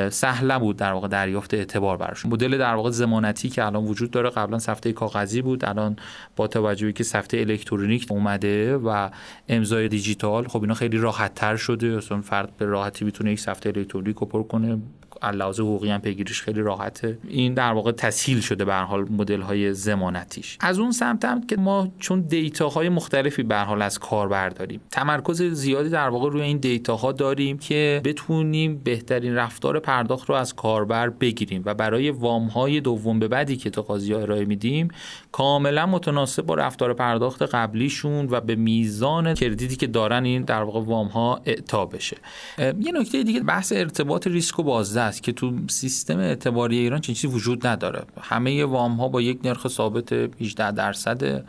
سهل 0.09 0.57
بود 0.57 0.77
در 0.77 0.93
واقع 0.93 1.07
دریافت 1.07 1.53
اعتبار 1.53 1.97
براشون. 1.97 2.31
مدل 2.31 2.57
در 2.57 2.75
واقع 2.75 2.89
زمانتی 2.89 3.49
که 3.49 3.65
الان 3.65 3.85
وجود 3.85 4.11
داره 4.11 4.29
قبلا 4.29 4.59
سفته 4.59 4.93
کاغذی 4.93 5.41
بود 5.41 5.65
الان 5.65 5.95
با 6.35 6.47
توجهی 6.47 6.93
که 6.93 7.03
سفته 7.03 7.37
الکترونیک 7.37 8.07
اومده 8.09 8.77
و 8.77 9.09
امضای 9.49 9.87
دیجیتال 9.87 10.47
خب 10.47 10.61
اینا 10.61 10.73
خیلی 10.73 10.97
راحت 10.97 11.35
تر 11.35 11.55
شده. 11.55 11.97
اصلا 11.97 12.21
فرد 12.21 12.57
به 12.57 12.65
راحتی 12.65 13.05
می‌تونه 13.05 13.31
یک 13.31 13.39
سفته 13.39 13.73
الکترونیک 13.75 14.17
رو 14.17 14.27
پر 14.27 14.43
کنه. 14.43 14.79
علاوه 15.21 15.55
حقوقی 15.55 15.89
هم 15.89 16.01
پیگیریش 16.01 16.41
خیلی 16.41 16.61
راحته. 16.61 17.17
این 17.27 17.53
در 17.53 17.73
واقع 17.73 17.91
تسهیل 17.91 18.41
شده 18.41 18.65
به 18.65 18.75
حال 18.75 19.09
مدل 19.09 19.41
های 19.41 19.73
زمانتیش 19.73 20.57
از 20.59 20.79
اون 20.79 20.91
سمت 20.91 21.25
هم 21.25 21.47
که 21.47 21.57
ما 21.57 21.87
چون 21.99 22.21
دیتا 22.21 22.69
های 22.69 22.89
مختلفی 22.89 23.43
به 23.43 23.57
حال 23.57 23.81
از 23.81 23.99
کاربر 23.99 24.49
داریم 24.49 24.81
تمرکز 24.91 25.41
زیادی 25.41 25.89
در 25.89 26.09
واقع 26.09 26.29
روی 26.29 26.41
این 26.41 26.57
دیتا 26.57 26.95
ها 26.95 27.11
داریم 27.11 27.57
که 27.57 28.01
بتونیم 28.03 28.81
بهترین 28.83 29.35
رفتار 29.35 29.79
پرداخت 29.79 30.29
رو 30.29 30.35
از 30.35 30.55
کاربر 30.55 31.09
بگیریم 31.09 31.61
و 31.65 31.73
برای 31.73 32.09
وام 32.09 32.47
های 32.47 32.81
دوم 32.81 33.19
به 33.19 33.27
بعدی 33.27 33.57
که 33.57 33.69
تا 33.69 33.81
قاضی 33.81 34.13
ارائه 34.13 34.45
میدیم 34.45 34.87
کاملا 35.31 35.85
متناسب 35.85 36.45
با 36.45 36.55
رفتار 36.55 36.93
پرداخت 36.93 37.41
قبلیشون 37.41 38.27
و 38.29 38.41
به 38.41 38.55
میزان 38.55 39.33
کردیتی 39.33 39.75
که 39.75 39.87
دارن 39.87 40.23
این 40.23 40.41
در 40.41 40.63
واقع 40.63 40.79
وام 40.79 41.07
ها 41.07 41.41
اعطا 41.45 41.85
بشه. 41.85 42.17
یه 42.57 42.91
نکته 42.91 43.23
دیگه 43.23 43.39
بحث 43.39 43.73
ارتباط 43.75 44.27
ریسک 44.27 44.59
و 44.59 44.63
بازده 44.63 45.10
است 45.11 45.23
که 45.23 45.31
تو 45.31 45.53
سیستم 45.67 46.19
اعتباری 46.19 46.77
ایران 46.77 47.01
چیزی 47.01 47.27
وجود 47.27 47.67
نداره. 47.67 48.03
همه 48.21 48.65
وام 48.65 48.95
ها 48.95 49.07
با 49.07 49.21
یک 49.21 49.39
نرخ 49.43 49.67
ثابت 49.67 50.13
18 50.13 50.71
درصد 50.71 51.43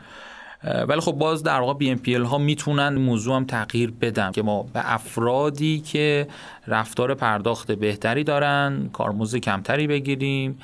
ولی 0.88 1.00
خب 1.00 1.12
باز 1.12 1.42
در 1.42 1.60
واقع 1.60 1.74
بی 1.74 1.90
ام 1.90 2.24
ها 2.24 2.38
می‌تونن 2.38 2.94
موضوع 2.94 3.36
هم 3.36 3.44
تغییر 3.44 3.90
بدن 3.90 4.32
که 4.32 4.42
ما 4.42 4.62
به 4.62 4.94
افرادی 4.94 5.80
که 5.80 6.28
رفتار 6.66 7.14
پرداخت 7.14 7.72
بهتری 7.72 8.24
دارن 8.24 8.90
کارمزد 8.92 9.38
کمتری 9.38 9.86
بگیریم. 9.86 10.58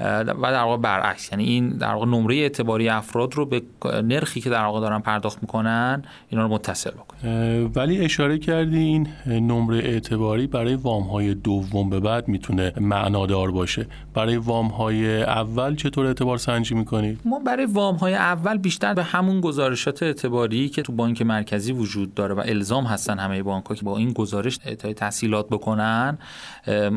و 0.00 0.42
در 0.42 0.62
واقع 0.62 0.76
برعکس 0.76 1.32
یعنی 1.32 1.44
این 1.44 1.68
در 1.68 1.94
واقع 1.94 2.06
نمره 2.06 2.36
اعتباری 2.36 2.88
افراد 2.88 3.34
رو 3.34 3.46
به 3.46 3.62
نرخی 3.84 4.40
که 4.40 4.50
در 4.50 4.64
واقع 4.64 4.80
دارن 4.80 4.98
پرداخت 4.98 5.38
می‌کنن 5.42 6.02
اینا 6.28 6.42
رو 6.42 6.48
متصل 6.48 6.90
بکنه 6.90 7.64
ولی 7.64 7.98
اشاره 7.98 8.38
کردی 8.38 8.78
این 8.78 9.08
نمره 9.26 9.78
اعتباری 9.78 10.46
برای 10.46 10.74
وام 10.74 11.02
های 11.02 11.34
دوم 11.34 11.90
به 11.90 12.00
بعد 12.00 12.28
می‌تونه 12.28 12.72
معنادار 12.80 13.50
باشه. 13.50 13.86
برای 14.14 14.36
وام 14.36 14.66
های 14.66 15.22
اول 15.22 15.76
چطور 15.76 16.06
اعتبار 16.06 16.38
سنجی 16.38 16.74
می‌کنید 16.74 17.20
ما 17.24 17.38
برای 17.38 17.66
وام 17.66 17.96
های 17.96 18.14
اول 18.14 18.58
بیشتر 18.58 18.94
به 18.94 19.02
همون 19.02 19.40
گزارشات 19.40 20.02
اعتباری 20.02 20.68
که 20.68 20.82
تو 20.82 20.92
بانک 20.92 21.22
مرکزی 21.22 21.72
وجود 21.72 22.14
داره 22.14 22.34
و 22.34 22.42
الزام 22.46 22.84
هستن 22.84 23.18
همه 23.18 23.42
بانک 23.42 23.66
ها 23.66 23.74
که 23.74 23.84
با 23.84 23.96
این 23.96 24.12
گزارش 24.12 24.58
اعطای 24.64 24.94
تحصیلات 24.94 25.48
بکنن 25.48 26.18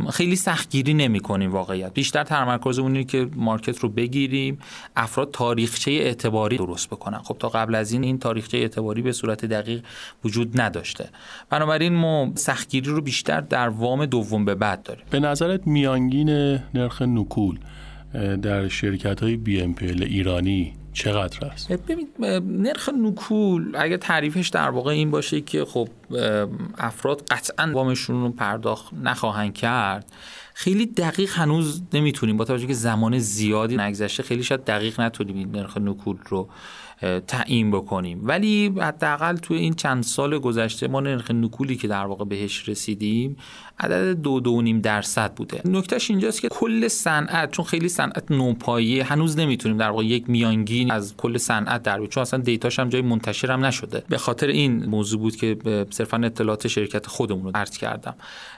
خیلی 0.09 0.35
سختگیری 0.35 0.93
نمی‌کنیم 0.93 1.51
واقعیت. 1.51 1.93
بیشتر 1.93 2.23
تمرکز 2.23 2.79
اونی 2.89 3.03
که 3.03 3.27
مارکت 3.35 3.79
رو 3.79 3.89
بگیریم 3.89 4.59
افراد 4.95 5.31
تاریخچه 5.31 5.91
اعتباری 5.91 6.57
درست 6.57 6.87
بکنن. 6.87 7.17
خب 7.17 7.35
تا 7.39 7.49
قبل 7.49 7.75
از 7.75 7.91
این 7.91 8.03
این 8.03 8.19
تاریخچه 8.19 8.57
اعتباری 8.57 9.01
به 9.01 9.11
صورت 9.11 9.45
دقیق 9.45 9.83
وجود 10.23 10.61
نداشته. 10.61 11.09
بنابراین 11.49 11.93
ما 11.93 12.31
سختگیری 12.35 12.89
رو 12.89 13.01
بیشتر 13.01 13.41
در 13.41 13.69
وام 13.69 14.05
دوم 14.05 14.45
به 14.45 14.55
بعد 14.55 14.83
داریم. 14.83 15.03
به 15.09 15.19
نظرت 15.19 15.67
میانگین 15.67 16.29
نرخ 16.73 17.01
نکول 17.01 17.59
در 18.41 18.67
شرکت 18.67 19.23
های 19.23 19.37
بی 19.37 19.61
ام 19.61 19.75
ایرانی 19.81 20.73
چقدر 20.93 21.45
است؟ 21.45 21.71
ببین 21.71 22.07
نرخ 22.47 22.89
نکول 22.89 23.75
اگه 23.75 23.97
تعریفش 23.97 24.49
در 24.49 24.69
واقع 24.69 24.91
این 24.91 25.11
باشه 25.11 25.41
که 25.41 25.65
خب 25.65 25.89
افراد 26.77 27.21
قطعا 27.21 27.71
وامشون 27.73 28.21
رو 28.21 28.29
پرداخت 28.31 28.93
نخواهند 29.03 29.53
کرد 29.53 30.05
خیلی 30.53 30.85
دقیق 30.85 31.33
هنوز 31.33 31.81
نمی‌تونیم 31.93 32.37
با 32.37 32.45
توجه 32.45 32.67
که 32.67 32.73
زمان 32.73 33.19
زیادی 33.19 33.77
نگذشته 33.77 34.23
خیلی 34.23 34.43
شاید 34.43 34.63
دقیق 34.63 35.01
نتونیم 35.01 35.51
نرخ 35.51 35.77
نکول 35.77 36.17
رو 36.29 36.49
تعیین 37.27 37.71
بکنیم. 37.71 38.19
ولی 38.23 38.73
حداقل 38.81 39.37
توی 39.37 39.57
این 39.57 39.73
چند 39.73 40.03
سال 40.03 40.39
گذشته 40.39 40.87
ما 40.87 40.99
نرخ 40.99 41.31
نکولی 41.31 41.75
که 41.75 41.87
در 41.87 42.05
واقع 42.05 42.25
بهش 42.25 42.69
رسیدیم 42.69 43.37
عدد 43.79 44.21
دو 44.21 44.39
دو 44.39 44.61
نیم 44.61 44.81
درصد 44.81 45.33
بوده. 45.33 45.61
نکتهش 45.65 46.09
اینجاست 46.09 46.41
که 46.41 46.49
کل 46.49 46.87
صنعت 46.87 47.51
چون 47.51 47.65
خیلی 47.65 47.89
صنعت 47.89 48.31
نوپایه 48.31 49.03
هنوز 49.03 49.37
نمی‌تونیم 49.39 49.77
در 49.77 49.89
واقع 49.89 50.05
یک 50.05 50.29
میانگین 50.29 50.91
از 50.91 51.17
کل 51.17 51.37
صنعت 51.37 51.83
در 51.83 52.05
چون 52.05 52.21
اصلا 52.21 52.39
دیتاش 52.39 52.79
هم 52.79 52.89
جای 52.89 53.01
منتشر 53.01 53.51
هم 53.51 53.65
نشده. 53.65 54.03
به 54.09 54.17
خاطر 54.17 54.47
این 54.47 54.85
موضوع 54.85 55.19
بود 55.19 55.35
که 55.35 55.57
صرفا 55.89 56.17
اطلاعات 56.17 56.67
شرکت 56.67 57.07
خودمون 57.07 57.43
رو 57.43 57.51
عرض 57.55 57.77
کردم. 57.77 58.15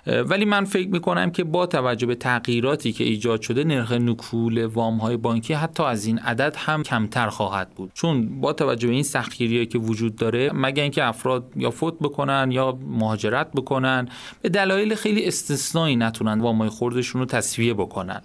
ولی 0.08 0.46
من 0.46 0.66
فکر 0.66 0.89
می‌کنم 0.89 1.32
که 1.32 1.44
با 1.44 1.66
توجه 1.66 2.08
به 2.08 2.16
تغییراتی 2.16 2.92
که 2.92 3.04
ایجاد 3.04 3.42
شده 3.42 3.64
نرخ 3.64 3.92
نکول 3.92 4.66
وام 4.66 4.98
های 4.98 5.18
بانکی 5.18 5.54
حتی 5.54 5.84
از 5.84 6.06
این 6.06 6.20
عدد 6.20 6.56
هم 6.58 6.84
کمتر 6.84 7.30
خواهد 7.30 7.70
بود. 7.70 7.92
چون 7.94 8.31
با 8.42 8.54
توجه 8.54 8.88
به 8.88 8.94
این 8.94 9.04
سختگیری 9.04 9.66
که 9.66 9.78
وجود 9.78 10.16
داره 10.16 10.52
مگر 10.54 10.84
اینکه 10.84 11.04
افراد 11.04 11.52
یا 11.56 11.72
فوت 11.72 12.00
بکنن 12.00 12.52
یا 12.52 12.78
مهاجرت 12.88 13.52
بکنن 13.52 14.08
به 14.42 14.50
دلایل 14.50 14.96
خیلی 14.96 15.28
استثنایی 15.28 15.96
نتونن 15.96 16.40
وامای 16.42 16.70
خوردشون 16.70 17.22
رو 17.22 17.26
تصویه 17.26 17.74
بکنن. 17.74 18.22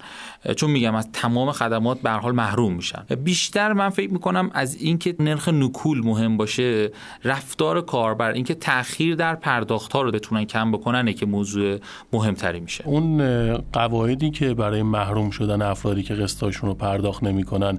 چون 0.56 0.70
میگم 0.70 0.94
از 0.94 1.12
تمام 1.12 1.52
خدمات 1.52 2.00
به 2.00 2.10
حال 2.10 2.34
محروم 2.34 2.72
میشن. 2.72 3.02
بیشتر 3.24 3.72
من 3.72 3.90
فکر 3.90 4.12
می‌کنم 4.12 4.50
از 4.54 4.74
اینکه 4.74 5.16
نرخ 5.20 5.48
نکول 5.48 6.00
مهم 6.04 6.36
باشه 6.36 6.90
رفتار 7.24 7.80
کاربر 7.80 8.30
اینکه 8.30 8.54
تاخیر 8.54 9.14
در 9.14 9.34
پرداخت 9.34 9.92
ها 9.92 10.02
رو 10.02 10.12
بتونن 10.12 10.44
کم 10.44 10.72
بکنن 10.72 11.12
که 11.12 11.26
موضوع 11.26 11.78
مهمتری 12.12 12.60
میشه. 12.60 12.84
اون 12.86 13.56
قواعدی 13.56 14.30
که 14.30 14.54
برای 14.54 14.82
محروم 14.82 15.30
شدن 15.30 15.62
افرادی 15.62 16.02
که 16.02 16.14
قسطاشون 16.14 16.68
رو 16.68 16.74
پرداخت 16.74 17.22
نمی‌کنن 17.22 17.78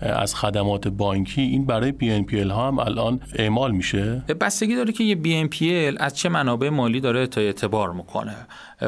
از 0.00 0.34
خدمات 0.34 0.88
بانکی 0.88 1.42
این 1.42 1.66
برای 1.66 1.94
BNPL 2.00 2.50
ها 2.50 2.68
هم 2.68 2.78
الان 2.78 3.20
اعمال 3.34 3.70
میشه؟ 3.70 4.24
بستگی 4.40 4.76
داره 4.76 4.92
که 4.92 5.04
یه 5.04 5.16
BNPL 5.16 5.96
از 6.00 6.16
چه 6.16 6.28
منابع 6.28 6.68
مالی 6.68 7.00
داره 7.00 7.26
تا 7.26 7.40
اعتبار 7.40 7.92
می‌کنه. 7.92 8.36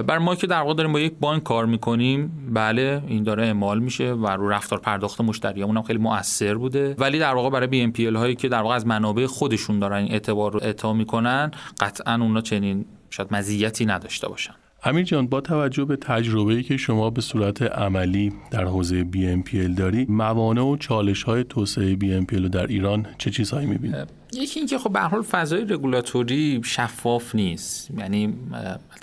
بر 0.07 0.19
ما 0.19 0.35
که 0.35 0.47
در 0.47 0.61
واقع 0.61 0.75
داریم 0.75 0.93
با 0.93 1.01
یک 1.01 1.13
بانک 1.21 1.43
کار 1.43 1.67
می‌کنیم 1.67 2.51
بله 2.55 3.03
این 3.07 3.23
داره 3.23 3.47
اعمال 3.47 3.79
میشه 3.79 4.13
و 4.13 4.27
رو 4.27 4.49
رفتار 4.49 4.79
پرداخت 4.79 5.21
مشتریامون 5.21 5.77
هم 5.77 5.83
خیلی 5.83 5.99
مؤثر 5.99 6.55
بوده. 6.55 6.95
ولی 6.99 7.19
در 7.19 7.35
واقع 7.35 7.51
برای 7.51 7.93
BNPL 7.93 8.17
هایی 8.17 8.35
که 8.35 8.49
در 8.49 8.63
واقع 8.63 8.75
از 8.75 8.87
منابع 8.87 9.27
خودشون 9.27 9.79
دارن 9.79 10.07
اعتبار 10.11 10.53
رو 10.53 10.61
اعطا 10.63 10.93
می‌کنن 10.93 11.51
قطعا 11.81 12.15
اونا 12.15 12.41
چنین 12.41 12.85
شاید 13.11 13.35
مزیتی 13.35 13.87
نداشته 13.87 14.29
باشن. 14.29 14.55
امیر 14.85 15.05
جان 15.05 15.27
با 15.27 15.41
توجه 15.41 15.85
به 15.85 15.97
تجربه‌ای 15.97 16.63
که 16.63 16.77
شما 16.77 17.11
به 17.11 17.21
صورت 17.21 17.63
عملی 17.63 18.33
در 18.51 18.65
حوزه 18.65 19.05
BNPL 19.05 19.77
داری 19.77 20.07
موانع 20.09 20.63
و 20.63 20.77
چالش 20.77 21.23
های 21.23 21.45
توسعه 21.45 21.97
BNPL 21.97 22.41
رو 22.41 22.49
در 22.49 22.67
ایران 22.67 23.07
چه 23.19 23.31
چیزهایی 23.31 23.67
می‌بینید 23.67 24.09
یکی 24.33 24.61
اینکه 24.61 24.79
خب 24.79 24.93
به 24.93 25.01
حال 25.01 25.23
فضای 25.23 25.65
رگولاتوری 25.65 26.61
شفاف 26.65 27.35
نیست. 27.35 27.91
یعنی 27.99 28.35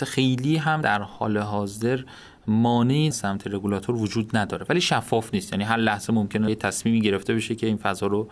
خیلی 0.08 0.58
هم 0.58 0.82
در 0.82 1.02
حال 1.02 1.38
حاضر 1.38 2.00
مانعی 2.48 3.12
سمت 3.12 3.48
رگولاتور 3.48 3.96
وجود 3.96 4.38
نداره. 4.38 4.66
ولی 4.70 4.82
شفاف 4.82 5.34
نیست. 5.34 5.52
یعنی 5.52 5.64
هر 5.64 5.78
لحظه 5.78 6.14
ممکنه 6.14 6.50
یه 6.50 6.56
تصمیمی 6.56 7.02
گرفته 7.02 7.34
بشه 7.34 7.56
که 7.56 7.68
این 7.68 7.78
فضا 7.78 8.08
رو 8.08 8.30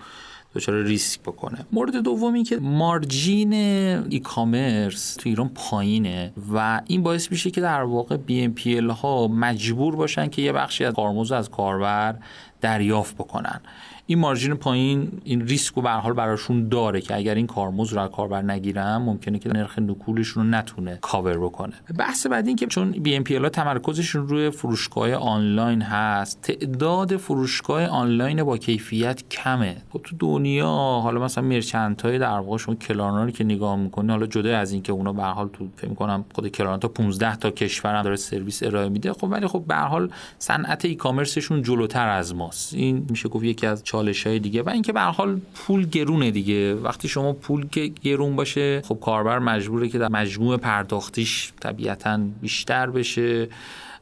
دچار 0.55 0.83
ریسک 0.83 1.21
بکنه. 1.21 1.65
مورد 1.71 1.95
دومی 1.95 2.43
که 2.43 2.59
margin 2.59 3.53
e-commerce 3.53 5.15
تو 5.15 5.29
ایران 5.29 5.49
پایینه 5.49 6.33
و 6.53 6.81
این 6.87 7.03
باعث 7.03 7.31
میشه 7.31 7.51
که 7.51 7.61
در 7.61 7.83
واقع 7.83 8.17
BNPL 8.17 8.79
ها 8.79 9.27
مجبور 9.27 9.95
باشن 9.95 10.27
که 10.27 10.41
یه 10.41 10.51
بخشی 10.51 10.85
از 10.85 10.93
کارمزد 10.93 11.31
از 11.31 11.49
کاربر 11.49 12.15
دریافت 12.61 13.15
بکنن. 13.15 13.61
این 14.05 14.19
margin 14.19 14.53
پایین 14.53 15.21
این 15.23 15.47
ریسک 15.47 15.73
رو 15.73 15.81
به 15.81 15.89
حال 15.89 16.13
براشون 16.13 16.69
داره 16.69 17.01
که 17.01 17.15
اگر 17.15 17.35
این 17.35 17.47
کارمزد 17.47 17.93
رو 17.93 18.07
کاربر 18.07 18.41
نگیرن 18.41 18.97
ممکنه 18.97 19.39
که 19.39 19.49
نرخ 19.49 19.79
نکولشون 19.79 20.43
رو 20.43 20.49
نتونه 20.49 20.97
کاور 21.01 21.37
بکنه. 21.37 21.73
بحث 21.97 22.27
بعد 22.27 22.47
این 22.47 22.55
که 22.55 22.65
چون 22.65 22.91
BNPL 22.91 23.49
تمرکزشون 23.49 24.27
روی 24.27 24.49
فروشگاه 24.49 25.13
آنلاین 25.13 25.81
هست 25.81 26.41
تعداد 26.41 27.17
فروشگاه 27.17 27.85
آنلاین 27.85 28.43
با 28.43 28.57
کیفیت 28.57 29.29
کمه. 29.29 29.77
خب 29.89 30.01
تو 30.03 30.15
دنیا 30.19 30.67
حالا 31.03 31.19
مثلا 31.19 31.43
مرچنت 31.43 32.01
های 32.01 32.19
در 32.19 32.39
واقع 32.39 32.57
شما 32.57 32.75
کلارنا 32.75 33.23
رو 33.23 33.31
که 33.31 33.43
نگاه 33.43 33.75
می‌کنه 33.75 34.13
حالا 34.13 34.25
جدا 34.25 34.57
از 34.57 34.71
اینکه 34.71 34.91
اونا 34.91 35.13
به 35.13 35.23
حال 35.23 35.49
تو 35.53 35.67
فکر 35.75 35.89
می‌کنم 35.89 36.25
خود 36.35 36.47
کلارنا 36.47 36.77
تا 36.77 36.87
15 36.87 37.35
تا 37.35 37.51
کشور 37.51 37.95
هم 37.95 38.01
داره 38.01 38.15
سرویس 38.15 38.63
ارائه 38.63 38.89
میده 38.89 39.13
خب 39.13 39.23
ولی 39.23 39.47
خب 39.47 39.63
به 39.67 39.75
حال 39.75 40.09
صنعت 40.39 40.85
ای 40.85 40.95
کامرسشون 40.95 41.61
جلوتر 41.61 42.07
از 42.07 42.35
ماست. 42.35 42.73
این 42.73 43.05
میشه 43.09 43.29
گفت 43.29 43.43
یکی 43.43 43.67
از 43.67 43.83
چالش 43.93 44.27
های 44.27 44.39
دیگه 44.39 44.61
و 44.61 44.69
اینکه 44.69 44.93
به 44.93 45.01
حال 45.01 45.41
پول 45.55 45.85
گرونه 45.85 46.31
دیگه. 46.31 46.73
وقتی 46.73 47.07
شما 47.07 47.33
پول 47.33 47.67
گرون 48.03 48.35
باشه 48.35 48.81
خب 48.81 48.99
کاربر 49.01 49.39
مجبوره 49.39 49.89
که 49.89 49.97
در 49.97 50.07
مجموع 50.07 50.57
پرداختیش 50.57 51.53
طبیعتا 51.59 52.19
بیشتر 52.41 52.89
بشه 52.89 53.47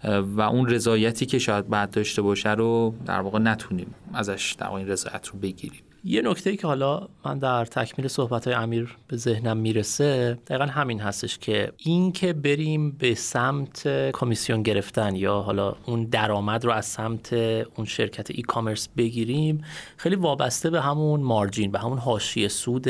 و 0.03 0.41
اون 0.41 0.69
رضایتی 0.69 1.25
که 1.25 1.39
شاید 1.39 1.69
بعد 1.69 1.91
داشته 1.91 2.21
باشه 2.21 2.49
رو 2.49 2.93
در 3.05 3.21
واقع 3.21 3.39
نتونیم 3.39 3.95
ازش 4.13 4.55
در 4.57 4.71
این 4.71 4.87
رضایت 4.87 5.27
رو 5.27 5.39
بگیریم. 5.39 5.81
یه 6.03 6.21
نکته 6.21 6.49
ای 6.49 6.57
که 6.57 6.67
حالا 6.67 7.07
من 7.25 7.39
در 7.39 7.65
تکمیل 7.65 8.07
صحبت 8.07 8.45
های 8.47 8.53
امیر 8.55 8.97
به 9.07 9.17
ذهنم 9.17 9.57
می‌رسه 9.57 10.37
دقیقا 10.47 10.65
همین 10.65 10.99
هستش 10.99 11.37
که 11.37 11.71
این 11.77 12.11
که 12.11 12.33
بریم 12.33 12.91
به 12.91 13.15
سمت 13.15 14.11
کمیسیون 14.11 14.63
گرفتن 14.63 15.15
یا 15.15 15.41
حالا 15.41 15.75
اون 15.85 16.03
درآمد 16.03 16.65
رو 16.65 16.71
از 16.71 16.85
سمت 16.85 17.33
اون 17.33 17.85
شرکت 17.85 18.31
ای 18.31 18.41
کامرس 18.41 18.89
بگیریم 18.97 19.63
خیلی 19.97 20.15
وابسته 20.15 20.69
به 20.69 20.81
همون 20.81 21.19
مارجین 21.19 21.71
به 21.71 21.79
همون 21.79 21.97
حاشیه 21.97 22.47
سود 22.47 22.87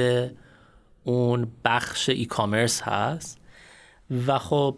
اون 1.03 1.47
بخش 1.65 2.09
ای 2.09 2.25
کامرس 2.25 2.81
هست. 2.81 3.37
و 4.27 4.39
خب 4.39 4.75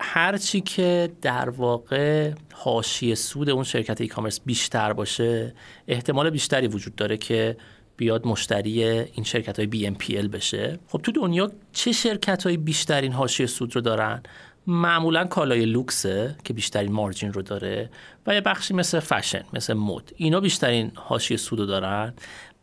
هرچی 0.00 0.60
که 0.60 1.12
در 1.22 1.50
واقع 1.50 2.32
حاشیه 2.52 3.14
سود 3.14 3.50
اون 3.50 3.64
شرکت 3.64 4.00
ای 4.00 4.06
کامرس 4.06 4.40
بیشتر 4.44 4.92
باشه 4.92 5.54
احتمال 5.88 6.30
بیشتری 6.30 6.68
وجود 6.68 6.94
داره 6.94 7.16
که 7.16 7.56
بیاد 7.96 8.26
مشتری 8.26 8.84
این 8.84 9.24
شرکت 9.24 9.58
های 9.58 9.68
BNPL 9.72 10.28
بشه. 10.28 10.78
خب 10.88 11.00
تو 11.02 11.12
دنیا 11.12 11.52
چه 11.72 11.92
شرکت 11.92 12.46
های 12.46 12.56
بیشترین 12.56 13.12
حاشیه 13.12 13.46
سود 13.46 13.74
رو 13.74 13.80
دارن؟ 13.80 14.22
معمولا 14.66 15.24
کالای 15.24 15.64
لوکسه 15.64 16.36
که 16.44 16.52
بیشترین 16.52 16.92
مارجین 16.92 17.32
رو 17.32 17.42
داره 17.42 17.90
و 18.26 18.34
یه 18.34 18.40
بخشی 18.40 18.74
مثل 18.74 19.00
فشن 19.00 19.44
مثل 19.52 19.74
مد 19.74 20.12
اینا 20.16 20.40
بیشترین 20.40 20.92
حاشیه 20.94 21.36
سود 21.36 21.58
رو 21.58 21.66
دارن. 21.66 22.14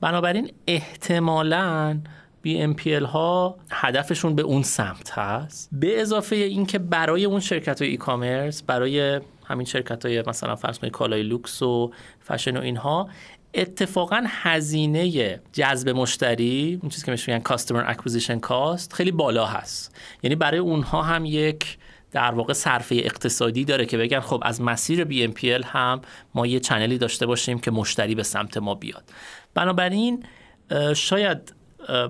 بنابراین 0.01 0.51
احتمالاً 0.67 1.99
BNPL 2.47 3.05
ها 3.05 3.57
هدفشون 3.71 4.35
به 4.35 4.41
اون 4.41 4.63
سمت 4.63 5.11
هست. 5.11 5.69
به 5.71 6.01
اضافه 6.01 6.35
اینکه 6.35 6.79
برای 6.79 7.25
اون 7.25 7.39
شرکت 7.39 7.81
های 7.81 7.91
ای 7.91 7.97
کامرس 7.97 8.63
برای 8.63 9.21
همین 9.45 9.65
شرکت 9.65 10.05
های 10.05 10.23
مثلا 10.27 10.55
فرض 10.55 10.79
کالای 10.79 11.23
لوکس 11.23 11.61
و 11.61 11.91
فشن 12.19 12.57
و 12.57 12.61
اینها 12.61 13.09
اتفاقا 13.53 14.23
هزینه 14.27 15.39
جذب 15.53 15.89
مشتری 15.89 16.79
اون 16.81 16.89
چیزی 16.89 17.05
که 17.05 17.11
میگن 17.11 17.39
کاستمر 17.39 17.83
اکوزیشن 17.87 18.39
کاست 18.39 18.93
خیلی 18.93 19.11
بالا 19.11 19.45
هست. 19.45 19.95
یعنی 20.23 20.35
برای 20.35 20.59
اونها 20.59 21.01
هم 21.01 21.25
یک 21.25 21.77
در 22.11 22.31
واقع 22.31 22.53
صرفه 22.53 22.95
اقتصادی 22.95 23.65
داره 23.65 23.85
که 23.85 23.97
بگن 23.97 24.19
خب 24.19 24.41
از 24.45 24.61
مسیر 24.61 25.05
BNPL 25.05 25.65
هم 25.65 26.01
ما 26.35 26.47
یه 26.47 26.59
چنلی 26.59 26.97
داشته 26.97 27.25
باشیم 27.25 27.59
که 27.59 27.71
مشتری 27.71 28.15
به 28.15 28.23
سمت 28.23 28.57
ما 28.57 28.75
بیاد. 28.75 29.03
بنابراین 29.53 30.23
شاید 30.95 31.53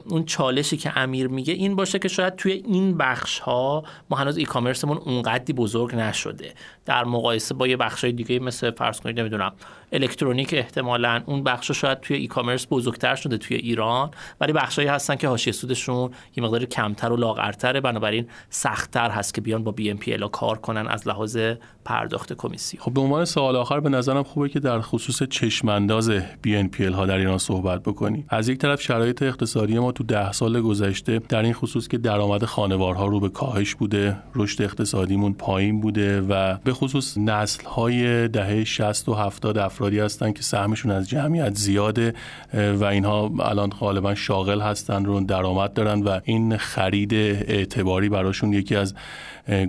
اون 0.10 0.26
چالشی 0.26 0.78
که 0.78 0.98
امیر 0.98 1.28
میگه 1.28 1.54
این 1.54 1.76
باشه 1.76 2.00
که 2.00 2.08
شاید 2.08 2.36
توی 2.36 2.52
این 2.52 2.98
بخش 2.98 3.40
ها 3.40 3.84
ما 4.10 4.18
هنوز 4.18 4.38
ای 4.38 4.46
کامرسمون 4.46 4.98
اونقدی 4.98 5.54
بزرگ 5.54 5.96
نشده. 5.96 6.54
در 6.86 7.04
مقایسه 7.04 7.54
با 7.54 7.68
یه 7.68 7.78
بخش 7.78 8.04
های 8.04 8.14
دیگه 8.14 8.40
مثل 8.40 8.72
فرض 8.72 9.00
کنید 9.00 9.20
نمی‌دونم 9.20 9.54
الکترونیک 9.92 10.54
احتمالا 10.54 11.24
اون 11.26 11.44
بخش 11.44 11.72
شاید 11.72 12.00
توی 12.00 12.18
ای 12.18 12.28
کامرس 12.28 12.68
بزرگتر 12.72 13.16
شده 13.16 13.38
توی 13.38 13.58
ایران 13.58 14.12
ولی 14.42 14.54
بخشایی 14.54 14.88
هستن 14.88 15.16
که 15.16 15.28
حاشیه 15.28 15.54
سودشون 15.54 16.12
یه 16.36 16.44
مقدار 16.44 16.66
کمتر 16.66 17.12
و 17.12 17.18
لاغرتره. 17.18 17.82
بنابراین 17.82 18.28
سختتر 18.50 19.10
هست 19.10 19.34
که 19.34 19.42
بیان 19.42 19.64
با 19.64 19.72
بی 19.72 19.92
ام 19.92 19.98
پی 19.98 20.18
کار 20.32 20.58
کنن 20.58 20.88
از 20.88 21.08
لحاظ 21.08 21.38
پرداخت 21.86 22.34
کمیسی 22.34 22.78
خب 22.78 22.94
به 22.94 23.02
عنوان 23.02 23.26
سوال 23.26 23.56
آخر 23.56 23.80
به 23.80 23.90
نظرم 23.90 24.24
خوبه 24.24 24.50
که 24.50 24.60
در 24.60 24.82
خصوص 24.82 25.24
چشمانداز 25.24 26.10
بی 26.42 26.70
ها 26.94 27.06
در 27.06 27.18
ایران 27.18 27.38
صحبت 27.38 27.84
بکنیم 27.84 28.26
از 28.30 28.50
یک 28.50 28.58
طرف 28.58 28.82
شرایط 28.82 29.24
اقتصادی 29.24 29.63
ما 29.66 29.92
تو 29.92 30.04
ده 30.04 30.32
سال 30.32 30.62
گذشته 30.62 31.20
در 31.30 31.42
این 31.44 31.54
خصوص 31.54 31.88
که 31.88 31.98
درآمد 31.98 32.46
خانوارها 32.46 33.06
رو 33.06 33.20
به 33.20 33.30
کاهش 33.30 33.76
بوده 33.76 34.18
رشد 34.36 34.62
اقتصادیمون 34.62 35.34
پایین 35.34 35.82
بوده 35.82 36.22
و 36.22 36.58
به 36.64 36.74
خصوص 36.74 37.18
نسل 37.18 37.66
های 37.66 38.28
دهه 38.28 38.64
60 38.64 39.10
و 39.10 39.14
70 39.14 39.58
افرادی 39.58 40.00
هستن 40.00 40.32
که 40.32 40.44
سهمشون 40.44 40.92
از 40.92 41.10
جمعیت 41.10 41.56
زیاده 41.56 42.14
و 42.54 42.84
اینها 42.86 43.32
الان 43.40 43.70
غالبا 43.70 44.16
شاغل 44.16 44.62
هستن 44.62 45.06
رو 45.06 45.24
درآمد 45.24 45.74
دارن 45.74 46.02
و 46.02 46.20
این 46.24 46.58
خرید 46.58 47.14
اعتباری 47.14 48.10
براشون 48.10 48.54
یکی 48.54 48.76
از 48.76 48.94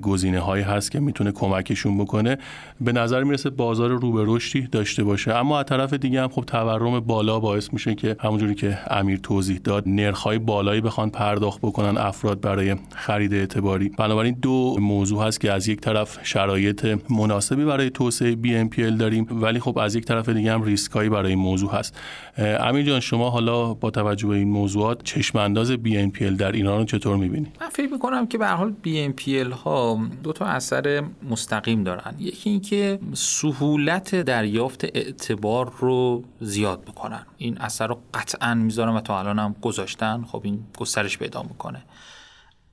گزینه 0.03 0.41
هایی 0.41 0.63
هست 0.63 0.91
که 0.91 1.01
می‌تونه 1.01 1.33
کمکشون 1.33 1.99
بکنه. 1.99 2.39
به 2.81 2.93
نظر 2.93 3.25
می‌رسه 3.25 3.51
بازار 3.51 3.91
رو 3.91 4.13
به 4.13 4.25
رشدی 4.27 4.67
داشته 4.67 5.05
باشه. 5.05 5.35
اما 5.35 5.59
از 5.59 5.65
طرف 5.67 5.95
دیگه 5.95 6.23
هم 6.23 6.29
خب 6.29 6.45
تورم 6.47 7.01
بالا 7.01 7.41
باعث 7.41 7.73
میشه 7.73 7.95
که 7.95 8.17
همونجوری 8.21 8.55
که 8.55 8.79
امیر 8.91 9.19
توضیح 9.23 9.61
داد 9.65 9.85
های 10.15 10.39
بالایی 10.39 10.81
بخوان 10.81 11.11
پرداخت 11.11 11.59
بکنن 11.63 11.99
افراد 11.99 12.41
برای 12.41 12.77
خرید 12.95 13.35
اعتباری. 13.35 13.89
بنابراین 13.89 14.37
دو 14.43 14.77
موضوع 14.81 15.27
هست 15.27 15.41
که 15.41 15.53
از 15.53 15.69
یک 15.69 15.81
طرف 15.81 16.19
شرایط 16.23 16.99
مناسبی 17.11 17.65
برای 17.65 17.91
توسعه 17.91 18.37
BNPL 18.45 18.99
داریم 18.99 19.27
ولی 19.31 19.61
خب 19.61 19.79
از 19.79 19.95
یک 19.95 20.05
طرف 20.05 20.29
دیگه 20.29 20.53
هم 20.53 20.63
ریسکایی 20.63 21.09
برای 21.09 21.31
این 21.31 21.39
موضوع 21.39 21.73
هست. 21.73 21.99
امیر 22.39 22.83
جان 22.83 23.01
شما 23.01 23.31
حالا 23.31 23.75
با 23.75 23.91
توجه 23.91 24.29
به 24.29 24.35
این 24.35 24.49
موضوعات 24.49 25.03
چشم 25.05 25.39
انداز 25.39 25.73
BNPL 25.73 26.23
در 26.39 26.53
ایران 26.53 26.79
رو 26.79 26.85
چطور 26.85 27.17
می‌بینید 27.17 27.57
من 27.61 27.69
فکر 27.69 27.93
می‌کنم 27.93 28.27
که 28.27 28.39
به 28.39 28.47
حال 28.47 28.75
BNPL 28.85 29.53
ها 29.65 30.01
دو 30.23 30.33
تا 30.33 30.45
اثر 30.45 31.05
مستقیم 31.31 31.85
دارن. 31.85 32.15
یکی 32.19 32.51
اینکه 32.51 32.99
سهولت 33.15 34.15
دریافت 34.15 34.85
اعتبار 34.85 35.73
رو 35.79 36.25
زیاد 36.41 36.83
می‌کنن. 36.87 37.27
این 37.37 37.59
اثر 37.59 37.87
رو 37.87 37.99
قطعا 38.15 38.55
می‌ذارم 38.55 38.97
و 38.97 39.01
تا 39.01 39.19
الان 39.19 39.39
هم 39.39 39.55
گذاشتن. 39.63 40.25
خب 40.25 40.41
این 40.45 40.65
گسترش 40.79 41.19
پیدا 41.19 41.43
می‌کنه. 41.43 41.83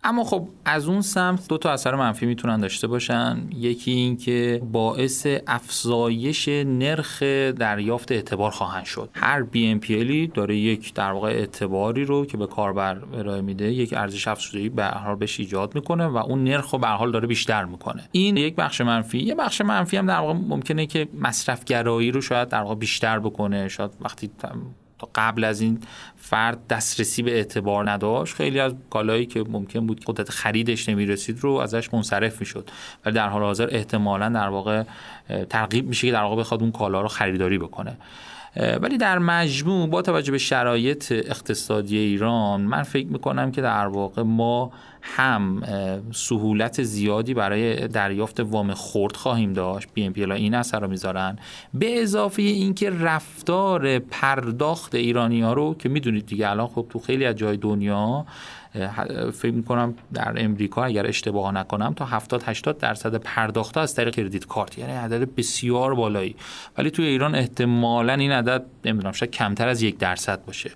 اما 0.03 0.23
خب 0.23 0.47
از 0.65 0.87
اون 0.87 1.01
سمت 1.01 1.47
دو 1.47 1.57
تا 1.57 1.71
اثر 1.71 1.95
منفی 1.95 2.25
می‌تونن 2.25 2.57
داشته 2.59 2.87
باشن. 2.87 3.37
یکی 3.55 3.91
این 3.91 4.17
که 4.17 4.61
باعث 4.71 5.27
افزایش 5.47 6.47
نرخ 6.47 7.23
دریافت 7.59 8.11
اعتبار 8.11 8.51
خواهند 8.51 8.85
شد. 8.85 9.09
هر 9.13 9.43
BNPL 9.43 10.33
داره 10.33 10.57
یک 10.57 10.93
در 10.93 11.11
واقع 11.11 11.29
اعتباری 11.29 12.05
رو 12.05 12.25
که 12.25 12.37
به 12.37 12.47
کاربر 12.47 12.97
ارائه 13.13 13.41
میده 13.41 13.71
یک 13.71 13.93
ارزش 13.93 14.27
افزودگی 14.27 14.69
به 14.69 14.83
هر 14.83 15.15
بهش 15.15 15.39
ایجاد 15.39 15.75
می‌کنه 15.75 16.05
و 16.05 16.17
اون 16.17 16.43
نرخ 16.43 16.69
رو 16.69 16.79
به 16.79 16.87
حال 16.87 17.11
داره 17.11 17.27
بیشتر 17.27 17.65
می‌کنه. 17.65 18.09
این 18.11 18.37
یک 18.37 18.55
بخش 18.55 18.81
منفی. 18.81 19.19
یه 19.19 19.35
بخش 19.35 19.61
منفی 19.61 19.97
هم 19.97 20.05
در 20.05 20.19
واقع 20.19 20.33
ممکنه 20.33 20.85
که 20.85 21.07
مصرف 21.19 21.63
گرایی 21.63 22.11
رو 22.11 22.21
شاید 22.21 22.49
در 22.49 22.61
واقع 22.61 22.75
بیشتر 22.75 23.19
بکنه. 23.19 23.67
شاید 23.67 23.91
وقتی 24.01 24.31
تا 25.01 25.09
قبل 25.15 25.43
از 25.43 25.61
این 25.61 25.79
فرد 26.15 26.67
دسترسی 26.67 27.23
به 27.23 27.31
اعتبار 27.31 27.91
نداشت. 27.91 28.35
خیلی 28.35 28.59
از 28.59 28.73
کالایی 28.89 29.25
که 29.25 29.43
ممکن 29.49 29.87
بود 29.87 30.01
قدرت 30.05 30.29
خریدش 30.29 30.89
نمی‌رسید 30.89 31.39
رو 31.39 31.51
ازش 31.51 31.93
منصرف 31.93 32.39
می‌شد. 32.39 32.69
و 33.05 33.11
در 33.11 33.27
حال 33.27 33.41
حاضر 33.41 33.67
احتمالا 33.71 34.29
در 34.29 34.47
واقع 34.47 34.83
ترغیب 35.49 35.87
میشه 35.87 36.07
که 36.07 36.13
در 36.13 36.21
واقع 36.21 36.35
بخواد 36.35 36.61
اون 36.61 36.71
کالا 36.71 37.01
رو 37.01 37.07
خریداری 37.07 37.57
بکنه. 37.57 37.97
ولی 38.81 38.97
در 38.97 39.19
مجموع 39.19 39.87
با 39.87 40.01
توجه 40.01 40.31
به 40.31 40.37
شرایط 40.37 41.11
اقتصادی 41.11 41.97
ایران 41.97 42.61
من 42.61 42.83
فکر 42.83 43.07
می‌کنم 43.07 43.51
که 43.51 43.61
در 43.61 43.87
واقع 43.87 44.21
ما 44.21 44.71
هم 45.01 45.61
سهولت 46.13 46.83
زیادی 46.83 47.33
برای 47.33 47.87
دریافت 47.87 48.39
وام 48.39 48.73
خورد 48.73 49.15
خواهیم 49.15 49.53
داشت. 49.53 49.87
بی 49.93 50.03
ام 50.03 50.31
این 50.31 50.53
اثر 50.53 50.79
رو 50.79 50.87
می‌ذارن. 50.87 51.39
به 51.73 52.01
اضافه 52.01 52.41
اینکه 52.41 52.89
رفتار 52.89 53.99
پرداخت 53.99 54.95
ایرانی 54.95 55.41
ها 55.41 55.53
رو 55.53 55.75
که 55.79 55.89
می‌دونید 55.89 56.25
دیگه 56.25 56.49
الان 56.49 56.67
خب 56.67 56.85
تو 56.89 56.99
خیلی 56.99 57.25
از 57.25 57.35
جای 57.35 57.57
دنیا 57.57 58.25
فکر 59.33 59.51
می‌کنم 59.51 59.93
در 60.13 60.33
امریکا 60.37 60.83
اگر 60.83 61.07
اشتباه 61.07 61.51
نکنم 61.51 61.93
تا 61.93 62.05
70 62.05 62.43
80 62.45 62.77
درصد 62.77 63.15
پرداخت 63.15 63.77
از 63.77 63.95
طریق 63.95 64.15
credit 64.15 64.45
card. 64.45 64.77
یعنی 64.77 64.91
عدد 64.91 65.35
بسیار 65.35 65.95
بالایی. 65.95 66.35
ولی 66.77 66.91
توی 66.91 67.05
ایران 67.05 67.35
احتمالا 67.35 68.13
این 68.13 68.31
عدد 68.31 68.65
نمی‌دونم 68.85 69.11
شاید 69.11 69.31
کمتر 69.31 69.67
از 69.67 69.81
یک 69.81 69.97
درصد 69.97 70.45
باشه. 70.45 70.71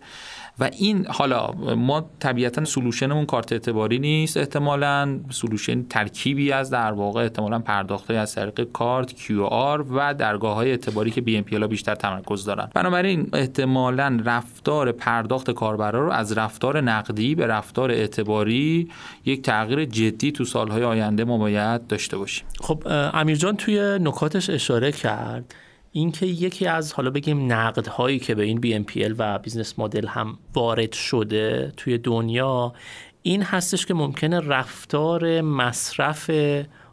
و 0.59 0.69
این 0.73 1.07
حالا 1.09 1.51
ما 1.75 2.09
طبیعتا 2.19 2.65
solution 2.65 3.09
مون 3.09 3.25
کارت 3.25 3.51
اعتباری 3.51 3.99
نیست 3.99 4.37
احتمالا. 4.37 5.19
solution 5.29 5.83
ترکیبی 5.83 6.51
از 6.51 6.69
در 6.69 6.91
واقع 6.91 7.21
احتمالا 7.21 7.59
پرداخت 7.59 8.11
از 8.11 8.35
طریق 8.35 8.61
کارت 8.61 9.31
آر 9.41 9.85
و 9.91 10.13
درگاه 10.13 10.55
های 10.55 10.71
اعتباری 10.71 11.11
که 11.11 11.21
BNPL 11.21 11.67
بیشتر 11.67 11.95
تمرکز 11.95 12.45
دارن. 12.45 12.69
بنابراین 12.73 13.29
احتمالا 13.33 14.21
رفتار 14.25 14.91
پرداخت 14.91 15.51
کاربرا 15.51 16.05
رو 16.05 16.11
از 16.11 16.37
رفتار 16.37 16.81
نقدی 16.81 17.35
به 17.35 17.47
رفتار 17.47 17.91
اعتباری 17.91 18.89
یک 19.25 19.41
تغییر 19.41 19.85
جدی 19.85 20.31
تو 20.31 20.45
سالهای 20.45 20.83
آینده 20.83 21.23
ما 21.23 21.37
باید 21.37 21.87
داشته 21.87 22.17
باشیم. 22.17 22.45
خب 22.61 22.83
امیر 23.13 23.35
جان 23.35 23.57
توی 23.57 23.99
نکاتش 24.01 24.49
اشاره 24.49 24.91
کرد 24.91 25.55
اینکه 25.97 26.25
یکی 26.25 26.67
از 26.67 26.93
حالا 26.93 27.09
بگیم 27.09 27.53
نقد 27.53 27.87
هایی 27.87 28.19
که 28.19 28.35
به 28.35 28.43
این 28.43 28.85
BNPL 28.85 29.15
و 29.17 29.39
business 29.39 29.79
model 29.79 30.07
هم 30.07 30.37
وارد 30.53 30.91
شده 30.91 31.73
توی 31.77 31.97
دنیا 31.97 32.73
این 33.21 33.41
هستش 33.41 33.85
که 33.85 33.93
ممکنه 33.93 34.39
رفتار 34.39 35.41
مصرف 35.41 36.31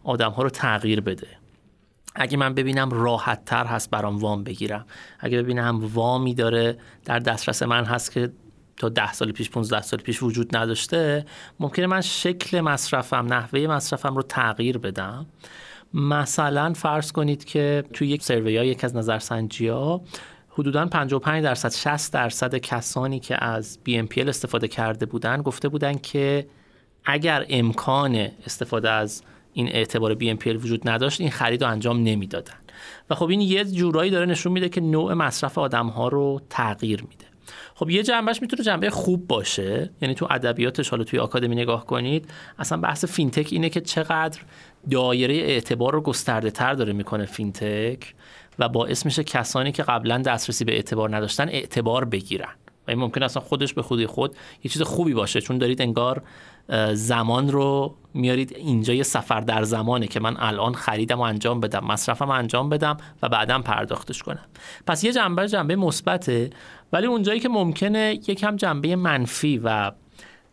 آدم 0.05 0.31
ها 0.31 0.43
رو 0.43 0.51
تغییر 0.51 1.01
بده. 1.01 1.27
اگه 2.15 2.37
من 2.37 2.55
ببینم 2.55 2.91
راحت 2.91 3.45
تر 3.45 3.65
هست 3.65 3.91
برام 3.91 4.19
وام 4.19 4.45
بگیرم. 4.45 4.87
اگه 5.21 5.43
ببینم 5.43 5.81
وامی 5.95 6.35
داره 6.35 6.79
در 7.05 7.19
دسترس 7.19 7.63
من 7.63 7.85
هست 7.85 8.13
که 8.13 8.33
تا 8.77 8.89
ده 8.89 9.13
سال 9.13 9.33
پیش 9.33 9.51
15 9.51 9.83
سال 9.83 10.01
پیش 10.01 10.23
وجود 10.23 10.57
نداشته 10.57 11.27
ممکنه 11.61 11.87
من 11.87 12.01
شکل 12.01 12.61
مصرفم 12.61 13.27
نحوه 13.33 13.61
مصرفم 13.61 14.15
رو 14.15 14.23
تغییر 14.23 14.79
بدم. 14.79 15.27
مثلا 15.95 16.73
فرض 16.73 17.13
کنید 17.13 17.45
که 17.45 17.85
توی 17.93 18.09
یک 18.09 18.23
سروی 18.23 18.57
ها 18.57 18.65
یک 18.65 18.85
از 18.85 18.97
نظرسنجی 18.97 19.69
ها 19.69 20.03
حدودا 20.51 20.87
55 20.87 21.45
درصد 21.45 21.71
60 21.71 22.13
درصد 22.13 22.55
کسانی 22.55 23.21
که 23.21 23.45
از 23.45 23.79
BNPL 23.89 24.29
استفاده 24.29 24.69
کرده 24.69 25.07
بودن 25.07 25.43
گفته 25.43 25.69
بودن 25.69 25.99
که 25.99 26.47
اگر 27.05 27.47
امکان 27.49 28.29
استفاده 28.47 28.91
از 28.91 29.23
این 29.53 29.69
اعتبار 29.69 30.15
BNPL 30.15 30.47
وجود 30.47 30.89
نداشت 30.89 31.21
این 31.21 31.31
خرید 31.31 31.65
رو 31.65 31.71
انجام 31.71 32.03
نمی‌دادن. 32.03 32.55
و 33.11 33.15
خب 33.15 33.29
این 33.29 33.41
یه 33.41 33.65
جورایی 33.65 34.11
داره 34.11 34.27
نشون 34.27 34.53
میده 34.53 34.69
که 34.69 34.81
نوع 34.81 35.15
مصرف 35.15 35.59
آدم 35.59 35.87
ها 35.87 36.09
رو 36.09 36.41
تغییر 36.51 37.03
میده. 37.03 37.25
خب 37.75 37.91
یه 37.91 38.03
جنبه‌ش 38.03 38.43
می‌تونه 38.43 38.63
جنبه 38.63 38.91
خوب 38.91 39.27
باشه. 39.27 39.91
یعنی 40.03 40.15
تو 40.15 40.27
ادبیاتش 40.31 40.89
حالا 40.89 41.05
توی 41.05 41.19
آکادمی 41.19 41.55
نگاه 41.55 41.87
کنید 41.87 42.29
اصلا 42.59 42.79
بحث 42.79 43.05
فینتک 43.05 43.49
اینه 43.51 43.69
که 43.69 43.81
چقدر 43.81 44.41
دایره 44.91 45.35
اعتبار 45.35 45.93
رو 45.93 46.01
گسترده 46.01 46.51
تر 46.51 46.75
داره 46.75 46.93
می‌کنه 46.93 47.25
فینتک 47.25 48.15
و 48.59 48.69
باعث 48.69 49.07
میشه 49.07 49.25
کسانی 49.25 49.73
که 49.73 49.83
قبلا 49.83 50.19
دسترسی 50.19 50.65
به 50.65 50.75
اعتبار 50.75 51.17
نداشتن 51.17 51.49
اعتبار 51.49 52.05
بگیرن. 52.05 52.55
و 52.87 52.91
این 52.91 52.99
ممکن 52.99 53.23
اصلا 53.23 53.43
خودش 53.43 53.75
به 53.75 53.83
خودی 53.83 54.07
خود 54.07 54.37
یه 54.65 54.71
چیز 54.71 54.83
خوبی 54.83 55.15
باشه 55.15 55.41
چون 55.41 55.59
دارید 55.59 55.83
انگار 55.83 56.23
زمان 56.93 57.49
رو 57.49 57.95
میارید 58.15 58.53
اینجا 58.57 58.95
یه 58.95 59.03
سفر 59.03 59.41
در 59.41 59.63
زمانه 59.63 60.07
که 60.07 60.21
من 60.21 60.37
الان 60.39 60.75
خریدم 60.75 61.19
و 61.19 61.23
انجام 61.23 61.61
بدم 61.61 61.85
مصرفم 61.85 62.31
انجام 62.31 62.69
بدم 62.69 62.97
و 63.23 63.29
بعدا 63.29 63.59
پرداختش 63.59 64.23
کنم. 64.23 64.45
پس 64.87 65.05
یه 65.05 65.13
جنبه 65.13 65.49
جنبه 65.49 65.77
مثبته 65.77 66.51
ولی 66.93 67.07
اونجایی 67.07 67.41
که 67.41 67.49
ممکنه 67.49 68.21
یکم 68.29 68.57
جنبه 68.57 68.97
منفی 68.97 69.61
و 69.65 69.93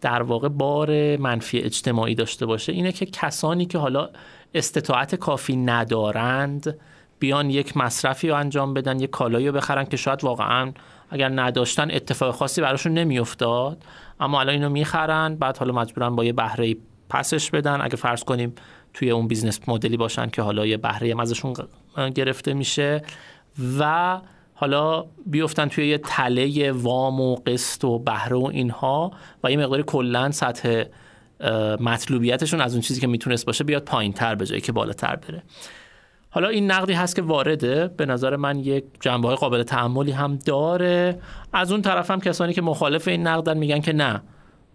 در 0.02 0.22
واقع 0.22 0.47
بار 0.47 1.18
منفی 1.18 1.60
اجتماعی 1.60 2.16
داشته 2.16 2.45
باشه 2.45 2.72
اینه 2.72 2.91
که 2.91 3.06
کسانی 3.06 3.66
که 3.66 3.78
حالا 3.78 4.10
استطاعت 4.54 5.16
کافی 5.16 5.56
ندارند 5.56 6.78
بیان 7.20 7.50
یک 7.50 7.78
مصرفی 7.78 8.30
رو 8.30 8.36
انجام 8.36 8.74
بدن 8.74 9.00
یک 9.00 9.10
کالایی 9.10 9.47
رو 9.47 9.54
بخرن 9.54 9.86
که 9.86 9.97
شاید 9.97 10.24
واقعا 10.24 10.72
اگر 11.10 11.30
نداشتن 11.30 11.91
اتفاق 11.91 12.36
خاصی 12.36 12.62
براشون 12.62 12.93
نمیافتاد. 12.93 13.84
اما 14.20 14.39
الان 14.39 14.54
اینو 14.56 14.70
می‌خرن 14.70 15.36
بعد 15.36 15.58
حالا 15.58 15.74
مجبورن 15.74 16.16
با 16.16 16.26
یه 16.26 16.34
بهره 16.34 16.76
پسش 17.10 17.52
بدن. 17.52 17.82
اگه 17.82 17.95
فرض 17.95 18.24
کنیم 18.24 18.56
توی 18.93 19.12
اون 19.12 19.28
business 19.28 19.60
model 19.68 19.93
ی 19.93 19.97
باشن 19.97 20.30
که 20.30 20.41
حالا 20.41 20.66
یه 20.66 20.78
بهره 20.78 21.22
ازشون 21.22 21.54
گرفته 22.16 22.54
میشه. 22.54 23.02
و 23.80 24.18
حالا 24.60 25.05
بیفتن 25.26 25.68
توی 25.68 25.88
یه 25.88 25.97
تله 25.97 26.72
وام 26.72 27.22
و 27.22 27.36
قسط 27.36 27.84
و 27.84 27.99
بهره 27.99 28.38
و 28.38 28.49
اینها 28.53 29.12
و 29.43 29.51
یه 29.51 29.57
مقداری 29.57 29.84
کلا 29.84 30.32
سطح 30.32 30.84
مطلوبیتشون 31.80 32.62
از 32.62 32.74
اون 32.74 32.82
چیزی 32.82 33.01
که 33.01 33.07
می‌تونست 33.07 33.45
باشه 33.45 33.64
بیاد 33.64 33.84
پایین 33.84 34.14
تر 34.14 34.36
به 34.36 34.45
جایی 34.45 34.62
که 34.62 34.72
بالاتر 34.72 35.16
بره. 35.16 35.43
حالا 36.30 36.47
این 36.47 36.72
نقدی 36.72 36.93
هست 36.93 37.16
که 37.16 37.22
وارده. 37.22 37.88
به 37.88 38.05
نظر 38.05 38.36
من 38.36 38.60
یک 38.60 38.84
جنبه 38.99 39.28
های 39.28 39.38
قابل 39.38 39.64
تأملی 39.64 40.12
هم 40.12 40.36
داره. 40.36 41.20
از 41.53 41.72
اون 41.72 41.82
طرف 41.82 42.12
هم 42.12 42.22
کسانی 42.22 42.53
که 42.53 42.62
مخالف 42.62 43.07
این 43.07 43.28
نقدن 43.28 43.57
میگن 43.57 43.80
که 43.80 43.93
نه 43.93 44.22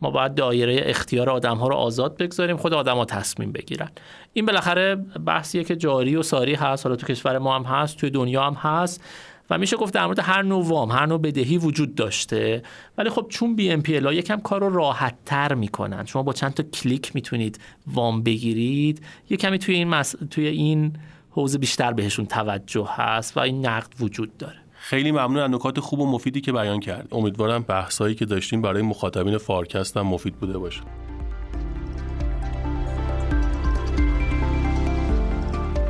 ما 0.03 0.11
باید 0.11 0.35
دایره 0.35 0.83
اختیار 0.85 1.31
آدم 1.31 1.57
ها 1.57 1.69
رو 1.69 1.75
آزاد 1.75 2.17
بگذاریم 2.17 2.57
خود 2.57 2.75
آدم 2.75 2.97
ها 2.97 3.05
تصمیم 3.05 3.53
بگیرن. 3.53 3.91
این 4.33 4.47
بالاخره 4.47 4.95
بحثیه 5.27 5.65
که 5.65 5.77
جاری 5.77 6.17
و 6.17 6.23
ساری 6.23 6.55
هست. 6.55 6.87
حالا 6.87 6.97
تو 6.97 7.07
کشور 7.07 7.39
ما 7.39 7.55
هم 7.55 7.63
هست 7.63 7.97
توی 7.97 8.11
دنیا 8.11 8.43
هم 8.43 8.55
هست. 8.55 9.05
و 9.51 9.59
میشه 9.59 9.77
گفت 9.77 9.95
در 9.95 10.07
مورد 10.07 10.19
هر 10.19 10.43
نوع 10.43 10.65
وام 10.65 10.93
هر 10.93 11.07
نوع 11.07 11.19
بدهی 11.19 11.59
وجود 11.59 11.95
داشته. 11.95 12.63
ولی 12.99 13.11
خب 13.11 13.27
چون 13.29 13.57
BNPL 13.57 13.93
یکم 13.93 14.41
کار 14.41 14.61
رو 14.61 14.75
راحت 14.75 15.15
تر 15.27 15.55
می‌کنن 15.55 16.05
شما 16.05 16.23
با 16.23 16.33
چند 16.33 16.55
تا 16.55 16.63
کلیک 16.63 17.15
می‌تونید 17.15 17.61
وام 17.87 18.23
بگیرید 18.23 19.03
یه 19.31 19.37
کمی 19.37 19.59
توی 19.59 19.75
این 19.75 19.89
مس... 19.89 20.15
توی 20.31 20.47
این 20.47 20.93
حوزه 21.31 21.59
بیشتر 21.59 21.93
بهشون 21.93 22.27
توجه 22.27 22.89
هست 22.91 23.37
و 23.37 23.41
این 23.41 23.67
نقد 23.67 23.93
وجود 24.01 24.37
داره. 24.37 24.57
خیلی 24.75 25.13
ممنون 25.13 25.39
از 25.39 25.51
نکات 25.51 25.81
خوب 25.81 26.01
و 26.01 26.07
مفیدی 26.07 26.41
که 26.41 26.53
بیان 26.53 26.81
کرد. 26.81 27.09
امیدوارم 27.13 27.63
بحثایی 27.63 28.15
که 28.15 28.25
داشتیم 28.25 28.63
برای 28.63 28.83
مخاطبین 28.83 29.39
فارکست 29.39 29.97
هم 29.97 30.07
مفید 30.07 30.35
بوده 30.35 30.59
باشه. 30.59 30.81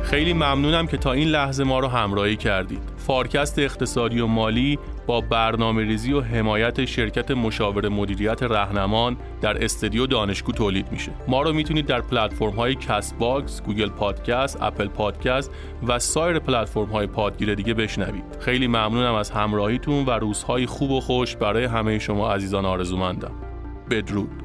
خیلی 0.03 0.33
ممنونم 0.33 0.87
که 0.87 0.97
تا 0.97 1.11
این 1.11 1.27
لحظه 1.27 1.63
ما 1.63 1.79
رو 1.79 1.87
همراهی 1.87 2.35
کردید. 2.35 2.94
فارکست 3.07 3.59
اقتصادی 3.59 4.19
و 4.19 4.27
مالی 4.27 4.79
با 5.07 5.21
برنامه 5.21 5.83
ریزی 5.83 6.13
و 6.13 6.21
حمایت 6.21 6.85
شرکت 6.85 7.31
مشاور 7.31 7.89
مدیریت 7.89 8.43
رهنمان 8.43 9.17
در 9.41 9.63
استدیو 9.63 10.07
دانشگو 10.07 10.51
تولید 10.51 10.91
میشه. 10.91 11.11
ما 11.27 11.41
رو 11.41 11.53
می‌تونید 11.53 11.85
در 11.85 12.01
پلتفرم 12.01 12.49
های 12.49 12.75
Castbox، 12.75 13.61
Google 13.61 13.89
Podcast، 13.89 14.57
Apple 14.61 14.87
Podcast 14.87 15.51
و 15.87 15.99
سایر 15.99 16.39
پلتفرم 16.39 16.85
های 16.85 17.07
پادگیر 17.07 17.55
دیگه 17.55 17.73
بشنوید. 17.73 18.23
خیلی 18.39 18.67
ممنونم 18.67 19.15
از 19.15 19.31
همراهیتون 19.31 20.05
و 20.05 20.09
روزهای 20.09 20.65
خوب 20.65 20.91
و 20.91 20.99
خوش 20.99 21.35
برای 21.35 21.65
همه 21.65 21.99
شما 21.99 22.33
عزیزان 22.33 22.65
آرزومندم. 22.65 23.31
بدرود. 23.89 24.44